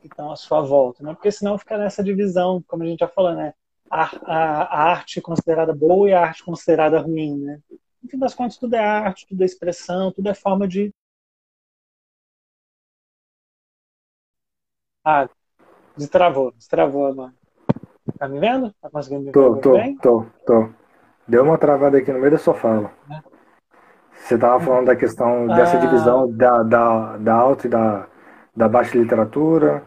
que 0.00 0.08
estão 0.08 0.30
à 0.30 0.36
sua 0.36 0.60
volta, 0.60 1.02
né? 1.02 1.14
Porque 1.14 1.32
senão 1.32 1.56
fica 1.58 1.78
nessa 1.78 2.04
divisão, 2.04 2.62
como 2.68 2.82
a 2.82 2.86
gente 2.86 2.98
já 3.00 3.08
falou, 3.08 3.34
né? 3.34 3.54
A, 3.90 4.02
a, 4.26 4.62
a 4.64 4.82
arte 4.90 5.22
considerada 5.22 5.74
boa 5.74 6.10
e 6.10 6.12
a 6.12 6.20
arte 6.20 6.44
considerada 6.44 6.98
ruim, 7.00 7.38
né? 7.38 7.60
No 8.02 8.10
fim 8.10 8.18
das 8.18 8.34
contas, 8.34 8.58
tudo 8.58 8.74
é 8.74 8.78
arte, 8.78 9.26
tudo 9.26 9.40
é 9.42 9.46
expressão, 9.46 10.12
tudo 10.12 10.28
é 10.28 10.34
forma 10.34 10.68
de. 10.68 10.92
Ah, 15.04 15.28
destravou, 15.96 16.52
destravou 16.52 17.06
agora. 17.06 17.34
Tá 18.18 18.28
me 18.28 18.40
vendo? 18.40 18.72
Tá 18.80 18.90
conseguindo 18.90 19.24
me 19.24 19.32
tô, 19.32 19.54
ver? 19.54 19.60
Tô, 19.60 19.72
bem? 19.72 19.96
tô, 19.98 20.26
tô. 20.46 20.68
Deu 21.28 21.42
uma 21.42 21.58
travada 21.58 21.98
aqui 21.98 22.12
no 22.12 22.18
meio 22.18 22.32
da 22.32 22.38
sua 22.38 22.54
fala. 22.54 22.92
É. 23.10 23.20
Você 24.12 24.34
estava 24.34 24.58
falando 24.58 24.86
da 24.86 24.96
questão 24.96 25.46
dessa 25.46 25.76
ah. 25.76 25.80
divisão 25.80 26.30
da, 26.32 26.62
da, 26.62 27.16
da 27.18 27.34
alta 27.34 27.66
e 27.66 27.70
da, 27.70 28.08
da 28.54 28.68
baixa 28.68 28.96
literatura. 28.98 29.84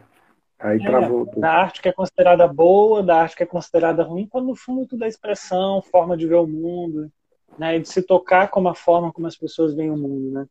Aí 0.60 0.78
é, 0.78 0.86
travou. 0.86 1.26
Da 1.38 1.52
arte 1.52 1.82
que 1.82 1.90
é 1.90 1.94
considerada 1.94 2.48
boa, 2.48 3.02
da 3.02 3.22
arte 3.22 3.36
que 3.36 3.44
é 3.44 3.46
considerada 3.46 4.04
ruim, 4.04 4.28
quando 4.28 4.48
no 4.48 4.56
fundo 4.56 4.86
tudo 4.86 5.04
é 5.06 5.08
expressão, 5.08 5.82
forma 5.82 6.18
de 6.18 6.28
ver 6.28 6.36
o 6.36 6.48
mundo, 6.48 7.10
né? 7.58 7.78
E 7.78 7.80
de 7.80 7.88
se 7.88 8.02
tocar 8.02 8.50
como 8.50 8.68
a 8.68 8.76
forma 8.76 9.12
como 9.12 9.28
as 9.28 9.38
pessoas 9.38 9.74
veem 9.74 9.90
o 9.90 9.98
mundo, 9.98 10.32
né? 10.32 10.46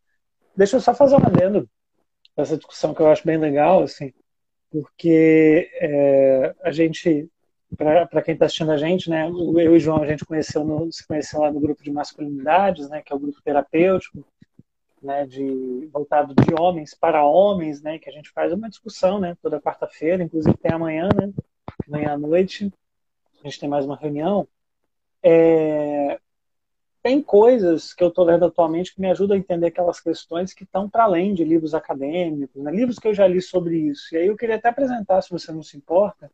Deixa 0.57 0.77
eu 0.77 0.81
só 0.81 0.95
fazer 0.95 1.15
um 1.15 1.27
adendo 1.27 1.69
essa 2.37 2.57
discussão 2.57 2.95
que 2.95 3.01
eu 3.01 3.11
acho 3.11 3.27
bem 3.27 3.37
legal, 3.37 3.83
assim, 3.83 4.13
porque 4.71 5.69
é, 5.75 6.55
a 6.63 6.71
gente 6.71 7.31
para 7.77 8.23
quem 8.23 8.35
está 8.35 8.47
assistindo 8.47 8.73
a 8.73 8.77
gente, 8.77 9.11
né, 9.11 9.29
eu 9.29 9.59
e 9.61 9.69
o 9.69 9.79
João 9.79 10.03
a 10.03 10.07
gente 10.07 10.25
conheceu 10.25 10.65
no, 10.65 10.91
se 10.91 11.07
conheceu 11.07 11.41
lá 11.41 11.53
no 11.53 11.61
grupo 11.61 11.83
de 11.83 11.91
masculinidades, 11.91 12.89
né, 12.89 13.03
que 13.03 13.13
é 13.13 13.17
o 13.17 13.19
grupo 13.19 13.43
terapêutico, 13.43 14.25
né, 15.03 15.27
de 15.27 15.89
voltado 15.93 16.35
de 16.35 16.55
homens 16.61 16.95
para 16.95 17.25
homens, 17.25 17.83
né, 17.83 17.99
que 17.99 18.09
a 18.09 18.13
gente 18.13 18.31
faz 18.31 18.53
uma 18.53 18.69
discussão, 18.69 19.21
né, 19.21 19.37
toda 19.43 19.61
quarta-feira, 19.61 20.23
inclusive 20.23 20.57
tem 20.57 20.73
amanhã, 20.73 21.09
né, 21.15 21.33
amanhã 21.87 22.13
à 22.15 22.19
noite 22.19 22.73
a 23.41 23.49
gente 23.49 23.61
tem 23.61 23.69
mais 23.69 23.85
uma 23.85 23.97
reunião. 23.97 24.49
É, 25.23 26.19
tem 27.03 27.23
coisas 27.23 27.95
que 27.95 28.03
eu 28.03 28.09
estou 28.09 28.25
lendo 28.25 28.45
atualmente 28.45 28.95
que 28.95 29.01
me 29.01 29.11
ajudam 29.11 29.37
a 29.37 29.39
entender 29.39 29.67
aquelas 29.67 30.01
questões 30.01 30.53
que 30.53 30.65
estão 30.65 30.91
para 30.91 31.05
além 31.05 31.33
de 31.33 31.45
livros 31.45 31.75
acadêmicos, 31.75 32.63
né, 32.63 32.71
livros 32.73 32.99
que 32.99 33.07
eu 33.07 33.15
já 33.15 33.27
li 33.29 33.41
sobre 33.41 33.77
isso. 33.77 34.15
E 34.15 34.19
aí 34.19 34.27
eu 34.27 34.37
queria 34.37 34.57
até 34.57 34.69
apresentar, 34.69 35.23
se 35.23 35.31
você 35.31 35.53
não 35.53 35.63
se 35.63 35.77
importa, 35.77 36.31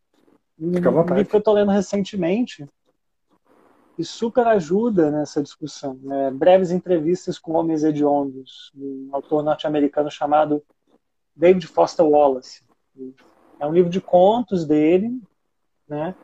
Fica 0.59 0.89
à 0.89 0.93
vontade. 0.93 1.13
Um 1.13 1.17
livro 1.17 1.31
que 1.31 1.37
eu 1.37 1.39
estou 1.39 1.55
lendo 1.55 1.71
recentemente 1.71 2.67
e 3.99 4.05
super 4.05 4.47
ajuda 4.47 5.11
nessa 5.11 5.43
discussão. 5.43 5.99
Né? 6.03 6.31
Breves 6.31 6.71
entrevistas 6.71 7.39
com 7.39 7.53
homens 7.53 7.85
hediondos, 7.85 8.73
um 8.77 9.09
autor 9.13 9.43
norte-americano 9.43 10.11
chamado 10.11 10.63
David 11.35 11.67
Foster 11.67 12.05
Wallace. 12.05 12.63
É 13.59 13.67
um 13.67 13.73
livro 13.73 13.91
de 13.91 14.01
contos 14.01 14.67
dele, 14.67 15.21
né? 15.89 16.15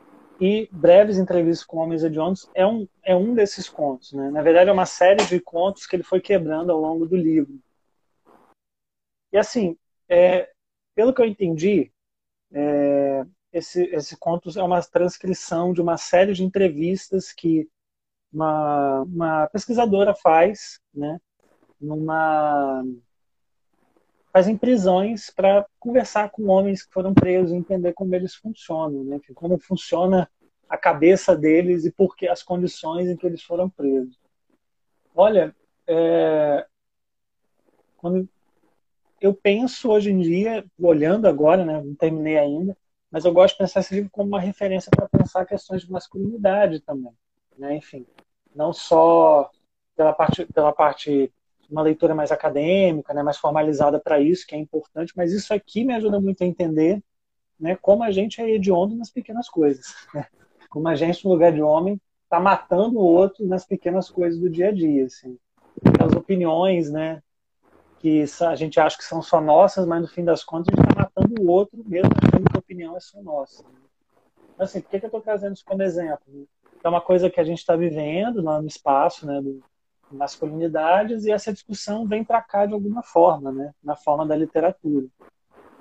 E 0.41 0.69
Breves 0.73 1.19
Entrevistas 1.19 1.67
com 1.67 1.77
Homens 1.77 2.03
Hediondos 2.03 2.49
é 2.55 2.67
um, 2.67 2.89
é 3.03 3.15
um 3.15 3.35
desses 3.35 3.69
contos. 3.69 4.13
Né? 4.15 4.31
Na 4.31 4.41
verdade, 4.41 4.71
é 4.71 4.73
uma 4.73 4.87
série 4.87 5.23
de 5.27 5.39
contos 5.39 5.87
que 5.87 5.95
ele 5.95 6.03
foi 6.03 6.19
quebrando 6.19 6.73
ao 6.73 6.81
longo 6.81 7.05
do 7.07 7.15
livro. 7.15 7.61
E 9.31 9.37
assim, 9.37 9.77
é, 10.09 10.51
pelo 10.95 11.13
que 11.13 11.21
eu 11.21 11.27
entendi, 11.27 11.93
é, 12.53 13.27
esse, 13.53 13.83
esse 13.95 14.17
conto 14.17 14.51
é 14.59 14.63
uma 14.63 14.83
transcrição 14.83 15.73
de 15.73 15.81
uma 15.81 15.97
série 15.97 16.33
de 16.33 16.45
entrevistas 16.45 17.33
que 17.33 17.69
uma, 18.33 19.03
uma 19.03 19.47
pesquisadora 19.49 20.15
faz, 20.15 20.81
né, 20.95 21.21
numa 21.81 22.85
faz 24.33 24.47
em 24.47 24.57
prisões 24.57 25.29
para 25.29 25.67
conversar 25.81 26.31
com 26.31 26.47
homens 26.47 26.85
que 26.85 26.93
foram 26.93 27.13
presos 27.13 27.51
entender 27.51 27.93
como 27.93 28.15
eles 28.15 28.35
funcionam, 28.37 29.03
né, 29.03 29.21
como 29.35 29.59
funciona 29.59 30.31
a 30.69 30.79
cabeça 30.79 31.37
deles 31.37 31.85
e 31.85 31.91
por 31.91 32.15
que 32.15 32.29
as 32.29 32.41
condições 32.41 33.09
em 33.09 33.17
que 33.17 33.27
eles 33.27 33.43
foram 33.43 33.69
presos. 33.69 34.17
Olha, 35.17 35.55
é, 35.85 36.65
quando 37.97 38.29
eu 39.21 39.35
penso 39.35 39.91
hoje 39.91 40.13
em 40.13 40.21
dia, 40.21 40.65
olhando 40.79 41.27
agora, 41.27 41.65
né, 41.65 41.83
não 41.83 41.97
terminei 41.97 42.39
ainda, 42.39 42.77
mas 43.11 43.25
eu 43.25 43.33
gosto 43.33 43.55
de 43.55 43.59
pensar 43.59 43.81
esse 43.81 43.95
livro 43.95 44.11
como 44.11 44.29
uma 44.29 44.41
referência 44.41 44.91
para 44.91 45.09
pensar 45.09 45.45
questões 45.45 45.83
de 45.83 45.91
masculinidade 45.91 46.81
também, 46.81 47.13
né? 47.59 47.77
Enfim, 47.77 48.07
não 48.55 48.73
só 48.73 49.51
pela 49.97 50.13
parte 50.13 50.47
pela 50.47 50.73
parte 50.73 51.33
uma 51.71 51.83
leitura 51.83 52.15
mais 52.15 52.33
acadêmica, 52.33 53.15
né, 53.15 53.23
mais 53.23 53.37
formalizada 53.37 54.01
para 54.01 54.21
isso, 54.21 54.47
que 54.47 54.55
é 54.55 54.59
importante, 54.59 55.13
mas 55.17 55.33
isso 55.33 55.55
aqui 55.55 55.85
me 55.85 55.95
ajuda 55.95 56.21
muito 56.21 56.43
a 56.43 56.47
entender, 56.47 57.01
né, 57.59 57.77
como 57.81 58.03
a 58.03 58.11
gente 58.11 58.41
é 58.41 58.51
hediondo 58.51 58.97
nas 58.97 59.11
pequenas 59.11 59.49
coisas, 59.49 59.95
né? 60.13 60.27
como 60.69 60.89
a 60.89 60.97
gente 60.97 61.25
no 61.25 61.31
lugar 61.31 61.53
de 61.53 61.63
homem 61.63 62.01
está 62.25 62.41
matando 62.41 62.99
o 62.99 63.05
outro 63.05 63.47
nas 63.47 63.65
pequenas 63.65 64.11
coisas 64.11 64.41
do 64.41 64.51
dia 64.51 64.69
a 64.69 64.73
dia, 64.73 65.07
assim. 65.07 65.39
As 66.05 66.13
opiniões, 66.13 66.91
né, 66.91 67.23
que 67.99 68.25
a 68.41 68.55
gente 68.55 68.81
acha 68.81 68.97
que 68.97 69.05
são 69.05 69.21
só 69.21 69.41
nossas, 69.41 69.87
mas 69.87 70.01
no 70.01 70.09
fim 70.09 70.25
das 70.25 70.43
contas 70.43 70.73
a 70.73 70.81
gente 70.81 70.91
está 70.91 71.03
matando 71.03 71.43
o 71.43 71.51
outro 71.51 71.85
mesmo 71.87 72.11
achando 72.17 72.51
que 72.51 72.59
opinião 72.81 72.97
é 72.97 73.01
só 73.01 73.23
nossa. 73.23 73.65
Assim, 74.59 74.81
por 74.81 74.91
que, 74.91 74.99
que 74.99 75.05
eu 75.05 75.09
estou 75.09 75.21
trazendo 75.21 75.55
isso 75.55 75.65
como 75.65 75.83
exemplo? 75.83 76.49
É 76.83 76.89
uma 76.89 77.01
coisa 77.01 77.31
que 77.31 77.41
a 77.41 77.45
gente 77.45 77.59
está 77.59 77.77
vivendo 77.77 78.43
no 78.43 78.67
espaço 78.67 79.27
né, 79.27 79.41
do 79.41 79.63
masculinidades 80.11 81.25
e 81.25 81.31
essa 81.31 81.53
discussão 81.53 82.05
vem 82.05 82.25
para 82.25 82.43
cá 82.43 82.67
de 82.67 82.73
alguma 82.73 83.01
forma, 83.01 83.53
né, 83.53 83.73
na 83.83 83.95
forma 83.95 84.27
da 84.27 84.35
literatura. 84.35 85.07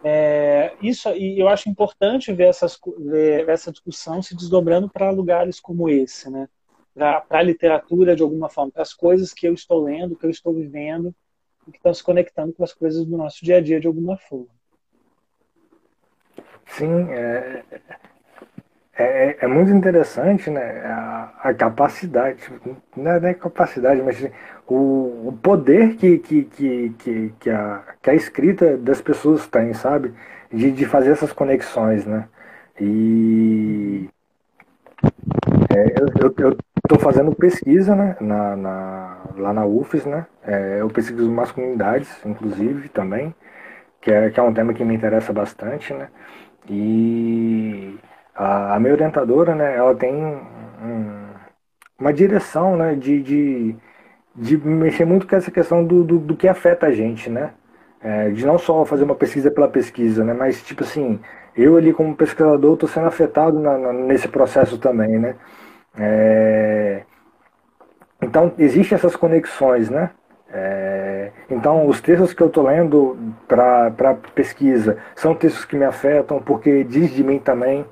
É, 0.04 0.76
isso 0.82 1.10
e 1.10 1.39
eu 1.39 1.47
acho 1.47 1.68
importante 1.68 2.32
ver, 2.32 2.47
essas, 2.47 2.80
ver 3.00 3.50
essa 3.50 3.72
discussão 3.72 4.22
se 4.22 4.36
desdobrando 4.36 4.88
para 4.88 5.10
lugares 5.10 5.60
como 5.60 5.89
esse, 5.89 6.30
né? 6.30 6.47
para 6.93 7.26
a 7.30 7.41
literatura 7.41 8.16
de 8.16 8.22
alguma 8.22 8.50
forma, 8.50 8.72
para 8.72 8.82
as 8.82 8.93
coisas 8.93 9.34
que 9.34 9.47
eu 9.47 9.54
estou 9.54 9.84
lendo, 9.84 10.16
que 10.16 10.26
eu 10.26 10.30
estou 10.30 10.54
vivendo, 10.54 11.16
que 11.66 11.78
estão 11.78 11.93
se 11.93 12.04
conectando 12.04 12.54
com 12.54 12.64
as 12.64 12.74
coisas 12.74 13.06
do 13.06 13.18
nosso 13.18 13.43
dia 13.43 13.58
a 13.58 13.62
dia 13.62 13.80
de 13.80 13.88
alguma 13.88 14.18
forma. 14.18 14.59
Sim, 16.70 17.10
é, 17.12 17.64
é, 18.94 19.38
é 19.46 19.48
muito 19.48 19.72
interessante 19.72 20.50
né, 20.50 20.82
a, 20.86 21.32
a 21.50 21.54
capacidade, 21.54 22.42
não 22.96 23.12
é, 23.12 23.32
é 23.32 23.34
capacidade, 23.34 24.02
mas 24.02 24.22
o, 24.68 25.28
o 25.30 25.40
poder 25.42 25.96
que, 25.96 26.18
que, 26.20 26.44
que, 26.46 26.90
que, 26.98 27.34
que, 27.40 27.50
a, 27.50 27.84
que 28.02 28.10
a 28.10 28.16
escrita 28.16 28.78
das 28.78 29.02
pessoas 29.02 29.48
tem, 29.48 29.74
sabe? 29.74 30.14
De, 30.52 30.72
de 30.72 30.86
fazer 30.86 31.12
essas 31.12 31.32
conexões, 31.32 32.06
né? 32.06 32.28
E 32.80 34.10
É, 35.70 36.02
eu 36.02 36.58
estou 36.84 37.00
fazendo 37.00 37.34
pesquisa 37.36 37.96
né, 37.96 38.16
na, 38.20 38.56
na, 38.56 39.18
lá 39.38 39.54
na 39.54 39.66
UFES, 39.66 40.06
né? 40.06 40.26
É, 40.44 40.78
eu 40.82 40.88
pesquiso 40.90 41.30
masculinidades, 41.32 42.10
inclusive, 42.26 42.90
também, 42.90 43.34
que 44.02 44.12
é, 44.12 44.30
que 44.32 44.40
é 44.40 44.44
um 44.44 44.54
tema 44.54 44.74
que 44.74 44.86
me 44.86 44.96
interessa 44.96 45.34
bastante, 45.34 45.94
né? 45.94 46.10
E 46.70 47.98
a, 48.36 48.76
a 48.76 48.80
minha 48.80 48.94
orientadora, 48.94 49.56
né, 49.56 49.76
ela 49.76 49.96
tem 49.96 50.14
um, 50.14 50.40
uma 52.00 52.14
direção 52.14 52.78
né, 52.78 52.96
de, 52.96 53.22
de, 53.22 53.76
de 54.36 54.58
mexer 54.58 55.06
muito 55.06 55.28
com 55.28 55.36
essa 55.36 55.52
questão 55.52 55.84
do, 55.84 56.04
do, 56.04 56.20
do 56.20 56.36
que 56.38 56.48
afeta 56.48 56.88
a 56.88 56.92
gente, 56.92 57.30
né? 57.30 57.54
É, 58.02 58.30
de 58.30 58.46
não 58.46 58.58
só 58.58 58.86
fazer 58.86 59.04
uma 59.04 59.16
pesquisa 59.16 59.52
pela 59.52 59.68
pesquisa, 59.68 60.24
né? 60.24 60.34
Mas, 60.34 60.64
tipo 60.64 60.84
assim, 60.84 61.20
eu 61.56 61.76
ali 61.76 61.92
como 61.94 62.16
pesquisador 62.16 62.74
estou 62.76 62.88
sendo 62.88 63.08
afetado 63.08 63.60
na, 63.60 63.78
na, 63.78 63.92
nesse 63.94 64.28
processo 64.30 64.78
também, 64.78 65.20
né? 65.20 65.36
É, 65.98 67.04
então, 68.22 68.54
existem 68.58 68.96
essas 68.96 69.16
conexões, 69.16 69.90
né? 69.90 70.12
É, 70.52 71.09
então, 71.50 71.88
os 71.88 72.00
textos 72.00 72.34
que 72.34 72.43
eu 72.43 72.47
estou 72.47 72.64
lendo 72.64 73.18
para 73.47 74.16
pesquisa 74.36 74.97
são 75.16 75.34
textos 75.34 75.66
que 75.66 75.76
me 75.76 75.86
afetam, 75.86 76.39
porque 76.39 76.84
diz 76.84 77.10
de 77.12 77.24
mim 77.24 77.39
também, 77.39 77.86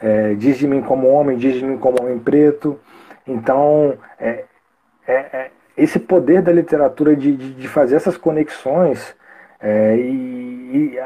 é, 0.00 0.34
diz 0.34 0.56
de 0.56 0.66
mim 0.66 0.80
como 0.80 1.08
homem, 1.08 1.36
diz 1.36 1.54
de 1.54 1.64
mim 1.64 1.76
como 1.76 2.00
homem 2.00 2.18
preto. 2.18 2.78
Então, 3.26 3.94
é, 4.18 4.44
é, 5.06 5.14
é 5.14 5.50
esse 5.76 5.98
poder 5.98 6.40
da 6.40 6.52
literatura 6.52 7.14
de, 7.14 7.36
de, 7.36 7.54
de 7.54 7.68
fazer 7.68 7.96
essas 7.96 8.16
conexões 8.16 9.14
é, 9.60 9.96
e, 9.96 10.92
e 10.94 10.98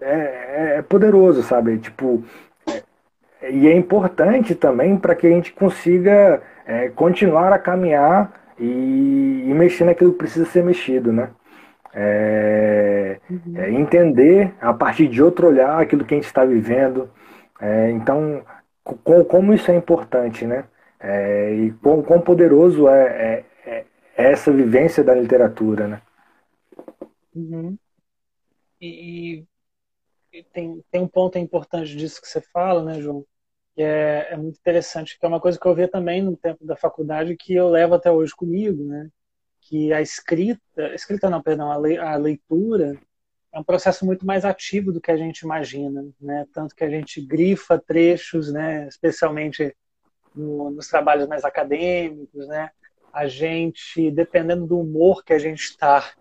é, 0.00 0.76
é, 0.78 0.82
poderoso, 0.82 1.42
sabe? 1.44 1.78
Tipo, 1.78 2.24
e 3.48 3.68
é 3.68 3.76
importante 3.76 4.54
também 4.54 4.96
para 4.96 5.14
que 5.14 5.26
a 5.26 5.30
gente 5.30 5.52
consiga 5.52 6.42
continuar 6.94 7.52
a 7.52 7.58
caminhar 7.58 8.39
e, 8.60 9.44
e, 9.48 9.54
mexer 9.54 9.84
naquilo 9.84 10.12
que 10.12 10.18
precisa 10.18 10.44
ser 10.46 10.62
mexido, 10.62 11.12
né? 11.12 11.30
É, 11.92 13.18
uhum. 13.28 13.56
É, 13.56 13.70
entender 13.72 14.54
a 14.60 14.72
partir 14.72 15.08
de 15.08 15.22
outro 15.22 15.48
olhar 15.48 15.80
aquilo 15.80 16.04
que 16.04 16.14
a 16.14 16.16
gente 16.16 16.26
está 16.26 16.44
vivendo. 16.44 17.10
então, 17.92 18.44
com, 18.84 19.24
como 19.24 19.52
isso 19.52 19.70
é 19.70 19.76
importante, 19.76 20.46
né? 20.46 20.64
e 21.56 21.72
quão, 21.82 22.02
quão 22.02 22.20
poderoso 22.20 22.86
é, 22.86 23.44
é 23.64 23.84
essa 24.14 24.52
vivência 24.52 25.02
da 25.02 25.14
literatura, 25.14 25.88
né? 25.88 26.02
Uhum. 27.34 27.76
E, 28.80 29.44
e, 30.32 30.42
tem, 30.52 30.84
tem 30.90 31.00
um 31.00 31.08
ponto 31.08 31.38
importante 31.38 31.96
disso 31.96 32.20
que 32.20 32.28
você 32.28 32.40
fala, 32.40 32.84
né, 32.84 33.00
João? 33.00 33.24
Que 33.74 33.82
é, 33.82 34.28
é 34.30 34.36
muito 34.36 34.58
interessante, 34.58 35.18
que 35.18 35.24
é 35.24 35.28
uma 35.28 35.40
coisa 35.40 35.58
que 35.58 35.66
eu 35.66 35.74
vi 35.74 35.86
também 35.86 36.22
no 36.22 36.36
tempo 36.36 36.64
da 36.66 36.76
faculdade 36.76 37.36
que 37.36 37.54
eu 37.54 37.68
levo 37.68 37.94
até 37.94 38.10
hoje 38.10 38.34
comigo, 38.34 38.84
né? 38.84 39.08
Que 39.60 39.92
a 39.92 40.00
escrita, 40.00 40.94
escrita 40.94 41.30
não, 41.30 41.42
perdão, 41.42 41.70
a, 41.70 41.78
le, 41.78 41.96
a 41.98 42.16
leitura 42.16 42.98
é 43.52 43.58
um 43.58 43.64
processo 43.64 44.04
muito 44.04 44.26
mais 44.26 44.44
ativo 44.44 44.92
do 44.92 45.00
que 45.00 45.10
a 45.10 45.16
gente 45.16 45.40
imagina, 45.40 46.06
né? 46.20 46.46
Tanto 46.52 46.74
que 46.74 46.84
a 46.84 46.90
gente 46.90 47.20
grifa 47.20 47.78
trechos, 47.78 48.52
né? 48.52 48.86
Especialmente 48.88 49.74
no, 50.34 50.70
nos 50.70 50.88
trabalhos 50.88 51.26
mais 51.28 51.44
acadêmicos, 51.44 52.46
né? 52.48 52.70
A 53.12 53.26
gente, 53.26 54.10
dependendo 54.10 54.66
do 54.66 54.78
humor 54.78 55.24
que 55.24 55.32
a 55.32 55.38
gente 55.38 55.62
está 55.62 56.12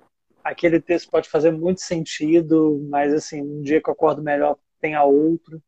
aquele 0.44 0.80
texto 0.80 1.10
pode 1.10 1.30
fazer 1.30 1.52
muito 1.52 1.82
sentido, 1.82 2.86
mas 2.90 3.14
assim, 3.14 3.42
um 3.42 3.62
dia 3.62 3.82
que 3.82 3.90
eu 3.90 3.94
acordo 3.94 4.22
melhor 4.22 4.58
tenha 4.80 5.04
outro. 5.04 5.62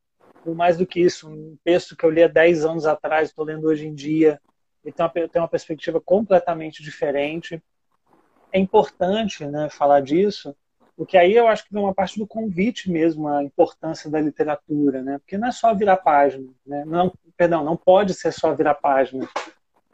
Mais 0.46 0.78
do 0.78 0.86
que 0.86 1.00
isso, 1.00 1.30
um 1.30 1.58
texto 1.64 1.96
que 1.96 2.04
eu 2.04 2.10
li 2.10 2.24
há 2.24 2.28
10 2.28 2.66
anos 2.66 2.86
atrás, 2.86 3.30
estou 3.30 3.46
lendo 3.46 3.68
hoje 3.68 3.88
em 3.88 3.94
dia, 3.94 4.40
e 4.84 4.92
tem 4.92 5.06
uma, 5.06 5.12
tem 5.12 5.42
uma 5.42 5.48
perspectiva 5.48 6.02
completamente 6.02 6.82
diferente. 6.82 7.62
É 8.52 8.60
importante 8.60 9.46
né, 9.46 9.70
falar 9.70 10.02
disso, 10.02 10.56
porque 10.98 11.18
aí 11.18 11.34
eu 11.34 11.48
acho 11.48 11.64
que 11.64 11.74
vem 11.74 11.82
uma 11.82 11.94
parte 11.94 12.20
do 12.20 12.28
convite 12.28 12.92
mesmo, 12.92 13.28
a 13.28 13.44
importância 13.44 14.10
da 14.10 14.20
literatura, 14.20 15.02
né? 15.02 15.18
Porque 15.20 15.38
não 15.38 15.48
é 15.48 15.52
só 15.52 15.74
virar 15.74 15.98
página, 15.98 16.48
né? 16.66 16.84
Não, 16.86 17.14
perdão, 17.38 17.64
não 17.64 17.78
pode 17.78 18.14
ser 18.14 18.32
só 18.32 18.54
virar 18.54 18.76
página. 18.76 19.28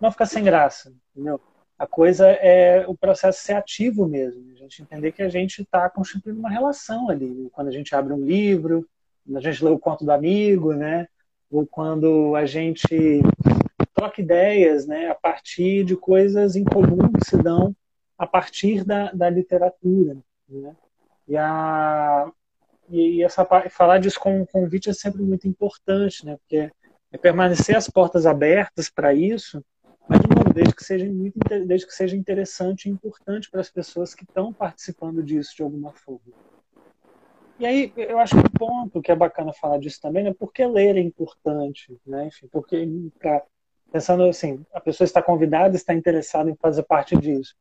Não 0.01 0.11
fica 0.11 0.25
sem 0.25 0.43
graça, 0.43 0.93
entendeu? 1.15 1.39
A 1.77 1.85
coisa 1.85 2.27
é 2.27 2.85
o 2.87 2.97
processo 2.97 3.43
ser 3.43 3.53
ativo 3.53 4.07
mesmo, 4.07 4.51
a 4.51 4.55
gente 4.55 4.81
entender 4.81 5.11
que 5.11 5.21
a 5.21 5.29
gente 5.29 5.61
está 5.61 5.89
constituindo 5.89 6.39
uma 6.39 6.49
relação 6.49 7.09
ali. 7.09 7.29
Né? 7.29 7.49
Quando 7.51 7.67
a 7.67 7.71
gente 7.71 7.95
abre 7.95 8.13
um 8.13 8.25
livro, 8.25 8.87
a 9.35 9.39
gente 9.39 9.63
lê 9.63 9.69
o 9.69 9.79
conto 9.79 10.05
do 10.05 10.11
amigo, 10.11 10.73
né? 10.73 11.07
Ou 11.49 11.65
quando 11.65 12.35
a 12.35 12.45
gente 12.45 13.21
troca 13.93 14.21
ideias, 14.21 14.85
né? 14.85 15.09
A 15.09 15.15
partir 15.15 15.83
de 15.83 15.95
coisas 15.95 16.55
em 16.55 16.63
comum 16.63 17.11
que 17.11 17.29
se 17.29 17.37
dão 17.41 17.75
a 18.17 18.25
partir 18.25 18.83
da, 18.83 19.11
da 19.11 19.29
literatura, 19.29 20.17
né? 20.49 20.75
E 21.27 21.37
a 21.37 22.31
e 22.89 23.21
essa 23.21 23.45
falar 23.69 23.97
disso 23.97 24.17
com 24.17 24.41
um 24.41 24.45
convite 24.45 24.89
é 24.89 24.93
sempre 24.93 25.21
muito 25.21 25.45
importante, 25.45 26.25
né? 26.25 26.37
Porque 26.37 26.71
é 27.11 27.17
permanecer 27.17 27.75
as 27.75 27.89
portas 27.89 28.25
abertas 28.25 28.89
para 28.89 29.13
isso 29.13 29.61
mas 30.07 30.21
de 30.21 30.27
novo, 30.29 30.53
desde 30.53 30.73
que 30.73 30.83
seja 30.83 31.05
muito, 31.05 31.37
desde 31.65 31.85
que 31.85 31.93
seja 31.93 32.15
interessante 32.15 32.85
e 32.85 32.91
importante 32.91 33.51
para 33.51 33.59
as 33.59 33.69
pessoas 33.69 34.15
que 34.15 34.23
estão 34.23 34.53
participando 34.53 35.21
disso 35.21 35.55
de 35.55 35.63
alguma 35.63 35.91
forma. 35.91 36.33
E 37.59 37.65
aí, 37.65 37.91
eu 37.97 38.19
acho 38.19 38.35
que 38.35 38.39
um 38.39 38.67
ponto 38.67 39.01
que 39.01 39.11
é 39.11 39.15
bacana 39.15 39.51
falar 39.51 39.79
disso 39.79 39.99
também 39.99 40.27
é 40.27 40.33
porque 40.33 40.65
ler 40.65 40.95
é 40.95 40.99
importante, 40.99 41.99
né? 42.05 42.27
Enfim, 42.27 42.47
porque 42.51 42.87
pra, 43.17 43.43
pensando 43.91 44.23
assim, 44.25 44.63
a 44.71 44.79
pessoa 44.79 45.05
está 45.05 45.23
convidada, 45.23 45.75
está 45.75 45.93
interessada 45.93 46.51
em 46.51 46.55
fazer 46.55 46.83
parte 46.83 47.17
disso. 47.17 47.55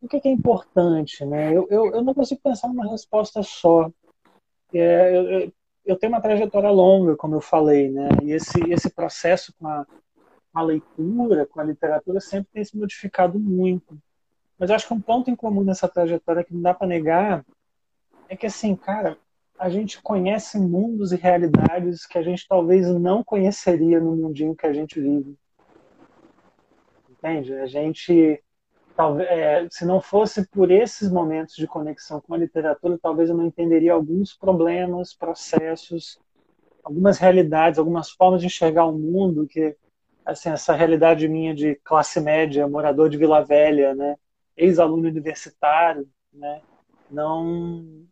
O 0.00 0.08
que 0.08 0.20
é 0.28 0.30
importante, 0.30 1.24
né? 1.24 1.56
Eu, 1.56 1.68
eu, 1.70 1.86
eu 1.94 2.02
não 2.02 2.14
consigo 2.14 2.40
pensar 2.40 2.68
numa 2.68 2.90
resposta 2.90 3.42
só. 3.42 3.90
É, 4.72 5.16
eu, 5.16 5.52
eu, 5.84 5.96
tenho 5.96 6.12
uma 6.12 6.20
trajetória 6.20 6.70
longa, 6.70 7.16
como 7.16 7.36
eu 7.36 7.40
falei, 7.40 7.88
né? 7.90 8.08
E 8.24 8.32
esse, 8.32 8.58
esse 8.70 8.90
processo 8.90 9.52
com 9.58 9.68
a, 9.68 9.86
a 10.52 10.62
leitura, 10.62 11.46
com 11.46 11.60
a 11.60 11.64
literatura, 11.64 12.20
sempre 12.20 12.48
tem 12.52 12.64
se 12.64 12.76
modificado 12.76 13.38
muito. 13.38 13.96
Mas 14.58 14.70
eu 14.70 14.76
acho 14.76 14.88
que 14.88 14.94
um 14.94 15.00
ponto 15.00 15.30
em 15.30 15.36
comum 15.36 15.62
nessa 15.62 15.88
trajetória 15.88 16.42
que 16.42 16.52
não 16.52 16.62
dá 16.62 16.74
para 16.74 16.88
negar 16.88 17.44
é 18.28 18.36
que, 18.36 18.46
assim, 18.46 18.76
cara, 18.76 19.16
a 19.58 19.68
gente 19.68 20.00
conhece 20.00 20.58
mundos 20.58 21.12
e 21.12 21.16
realidades 21.16 22.06
que 22.06 22.16
a 22.16 22.22
gente 22.22 22.46
talvez 22.48 22.86
não 22.94 23.24
conheceria 23.24 23.98
no 23.98 24.14
mundinho 24.14 24.54
que 24.54 24.66
a 24.66 24.72
gente 24.72 25.00
vive. 25.00 25.36
Entende? 27.10 27.54
A 27.54 27.66
gente, 27.66 28.42
talvez, 28.96 29.28
é, 29.28 29.66
se 29.68 29.84
não 29.84 30.00
fosse 30.00 30.46
por 30.48 30.70
esses 30.70 31.10
momentos 31.10 31.56
de 31.56 31.66
conexão 31.66 32.20
com 32.20 32.34
a 32.34 32.38
literatura, 32.38 32.98
talvez 33.02 33.28
eu 33.28 33.36
não 33.36 33.46
entenderia 33.46 33.92
alguns 33.92 34.32
problemas, 34.32 35.12
processos, 35.12 36.20
algumas 36.84 37.18
realidades, 37.18 37.78
algumas 37.78 38.10
formas 38.10 38.40
de 38.40 38.46
enxergar 38.46 38.86
o 38.86 38.92
mundo 38.92 39.46
que 39.46 39.76
assim, 40.24 40.50
essa 40.50 40.74
realidade 40.74 41.26
minha 41.26 41.54
de 41.54 41.74
classe 41.76 42.20
média, 42.20 42.68
morador 42.68 43.08
de 43.08 43.16
Vila 43.16 43.42
Velha, 43.42 43.94
né, 43.94 44.14
ex-aluno 44.54 45.08
universitário, 45.08 46.06
né, 46.32 46.60
não 47.10 48.06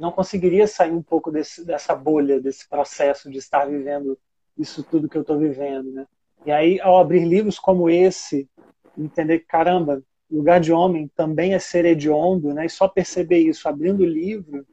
não 0.00 0.10
conseguiria 0.10 0.66
sair 0.66 0.92
um 0.92 1.02
pouco 1.02 1.30
desse, 1.30 1.64
dessa 1.64 1.94
bolha, 1.94 2.40
desse 2.40 2.66
processo 2.66 3.30
de 3.30 3.36
estar 3.36 3.66
vivendo 3.66 4.18
isso 4.56 4.82
tudo 4.82 5.08
que 5.08 5.16
eu 5.16 5.20
estou 5.20 5.38
vivendo, 5.38 5.92
né? 5.92 6.06
E 6.46 6.50
aí, 6.50 6.80
ao 6.80 6.98
abrir 6.98 7.24
livros 7.24 7.58
como 7.58 7.88
esse, 7.90 8.48
entender 8.96 9.40
que, 9.40 9.46
caramba, 9.46 10.02
lugar 10.30 10.58
de 10.58 10.72
homem 10.72 11.06
também 11.14 11.52
é 11.52 11.58
ser 11.58 11.84
hediondo, 11.84 12.54
né? 12.54 12.64
E 12.64 12.70
só 12.70 12.88
perceber 12.88 13.40
isso 13.40 13.68
abrindo 13.68 14.00
o 14.00 14.06
livro, 14.06 14.66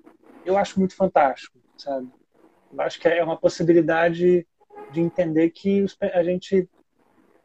eu 0.45 0.57
acho 0.57 0.80
muito 0.80 0.95
fantástico, 0.95 1.59
sabe? 1.78 2.07
Eu 2.71 2.82
acho 2.82 2.99
que 2.99 3.07
é 3.09 3.21
uma 3.21 3.38
possibilidade 3.38 4.47
de 4.93 5.01
entender 5.01 5.49
que 5.49 5.86
a 6.13 6.23
gente, 6.23 6.69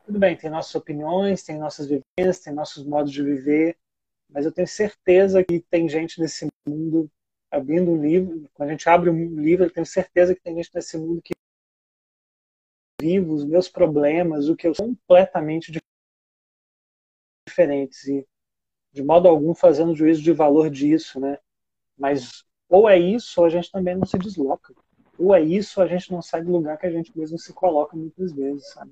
tudo 0.07 0.20
bem, 0.20 0.37
tem 0.37 0.51
nossas 0.51 0.74
opiniões, 0.76 1.43
tem 1.43 1.59
nossas 1.59 1.89
vivências, 1.89 2.39
tem 2.39 2.55
nossos 2.55 2.87
modos 2.87 3.11
de 3.11 3.24
viver, 3.24 3.76
mas 4.30 4.45
eu 4.45 4.53
tenho 4.53 4.68
certeza 4.68 5.43
que 5.43 5.64
tem 5.68 5.89
gente 5.89 6.20
nesse 6.20 6.47
mundo 6.66 7.11
abrindo 7.53 7.90
um 7.90 8.00
livro, 8.00 8.48
quando 8.55 8.70
a 8.70 8.72
gente 8.72 8.88
abre 8.88 9.11
um 9.11 9.40
livro, 9.40 9.64
eu 9.66 9.70
tenho 9.70 9.86
certeza 9.86 10.34
que 10.34 10.40
tem 10.40 10.57
gente 10.57 10.70
nesse 10.74 10.96
mundo 10.96 11.22
que 11.22 11.32
vive 13.00 13.30
os 13.30 13.44
meus 13.44 13.68
problemas, 13.68 14.48
o 14.48 14.57
que 14.57 14.66
eu 14.66 14.74
sou 14.74 14.86
completamente 14.86 15.72
diferentes 17.48 18.07
e 18.09 18.26
de 18.92 19.03
modo 19.03 19.28
algum 19.28 19.55
fazendo 19.55 19.94
juízo 19.94 20.22
de 20.22 20.32
valor 20.32 20.70
disso, 20.70 21.20
né? 21.20 21.38
Mas 21.98 22.44
ou 22.68 22.88
é 22.88 22.98
isso, 22.98 23.40
ou 23.40 23.46
a 23.46 23.50
gente 23.50 23.70
também 23.70 23.94
não 23.94 24.07
se 24.07 24.18
desloca 24.18 24.74
ou 25.18 25.34
é 25.34 25.40
isso, 25.40 25.80
a 25.80 25.86
gente 25.86 26.11
não 26.11 26.22
sai 26.22 26.42
do 26.42 26.50
lugar 26.50 26.76
que 26.76 26.86
a 26.86 26.90
gente 26.90 27.16
mesmo 27.16 27.38
se 27.38 27.53
coloca 27.53 27.96
muitas 27.96 28.32
vezes, 28.32 28.68
sabe? 28.72 28.90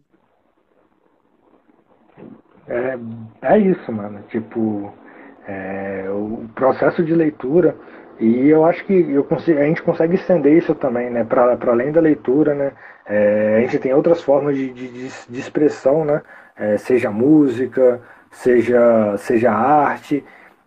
É, 2.68 3.54
é 3.54 3.58
isso, 3.58 3.90
mano. 3.90 4.22
Tipo, 4.28 4.92
é, 5.46 6.08
o 6.10 6.48
processo 6.54 7.02
de 7.02 7.14
leitura, 7.14 7.76
E 8.20 8.48
eu 8.50 8.66
acho 8.66 8.84
que 8.84 8.92
eu 8.92 9.24
consigo, 9.24 9.58
a 9.58 9.64
gente 9.64 9.82
consegue 9.82 10.14
estender 10.14 10.52
isso 10.56 10.74
também, 10.74 11.08
né? 11.10 11.24
Para 11.24 11.56
além 11.68 11.90
da 11.90 12.00
leitura, 12.00 12.54
né? 12.54 12.72
É, 13.06 13.56
a 13.56 13.60
gente 13.62 13.78
tem 13.78 13.94
outras 13.94 14.22
formas 14.22 14.54
de, 14.56 14.70
de, 14.70 15.08
de 15.08 15.40
expressão, 15.40 16.04
né? 16.04 16.20
É, 16.56 16.76
seja 16.76 17.10
música, 17.10 18.00
seja, 18.30 19.16
seja 19.16 19.50
arte, 19.50 20.22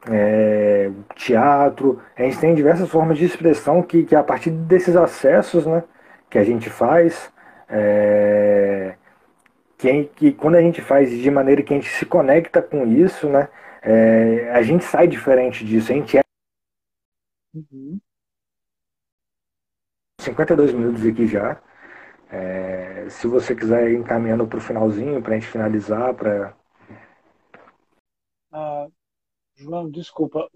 é, 0.09 0.89
teatro. 1.15 2.01
A 2.17 2.23
gente 2.23 2.39
tem 2.39 2.55
diversas 2.55 2.89
formas 2.89 3.17
de 3.19 3.25
expressão 3.25 3.83
que, 3.83 4.03
que 4.03 4.15
a 4.15 4.23
partir 4.23 4.49
desses 4.49 4.95
acessos 4.95 5.65
né, 5.65 5.83
que 6.29 6.37
a 6.39 6.43
gente 6.43 6.69
faz, 6.69 7.31
é, 7.69 8.95
que, 9.77 10.05
que 10.15 10.31
quando 10.31 10.55
a 10.55 10.61
gente 10.61 10.81
faz 10.81 11.09
de 11.11 11.31
maneira 11.31 11.61
que 11.61 11.73
a 11.73 11.77
gente 11.77 11.89
se 11.89 12.05
conecta 12.05 12.61
com 12.61 12.85
isso, 12.87 13.27
né? 13.29 13.47
É, 13.81 14.49
a 14.53 14.61
gente 14.61 14.83
sai 14.85 15.07
diferente 15.07 15.63
disso, 15.65 15.91
a 15.91 15.95
gente 15.95 16.17
é. 16.17 16.22
Uhum. 17.53 17.99
52 20.19 20.73
minutos 20.73 21.05
aqui 21.05 21.27
já. 21.27 21.61
É, 22.29 23.07
se 23.09 23.27
você 23.27 23.55
quiser 23.55 23.91
ir 23.91 23.97
encaminhando 23.97 24.47
para 24.47 24.57
o 24.57 24.61
finalzinho, 24.61 25.21
para 25.21 25.35
a 25.35 25.39
gente 25.39 25.51
finalizar, 25.51 26.13
para. 26.15 26.55
Ah, 28.51 28.87
João, 29.55 29.89
desculpa, 29.89 30.49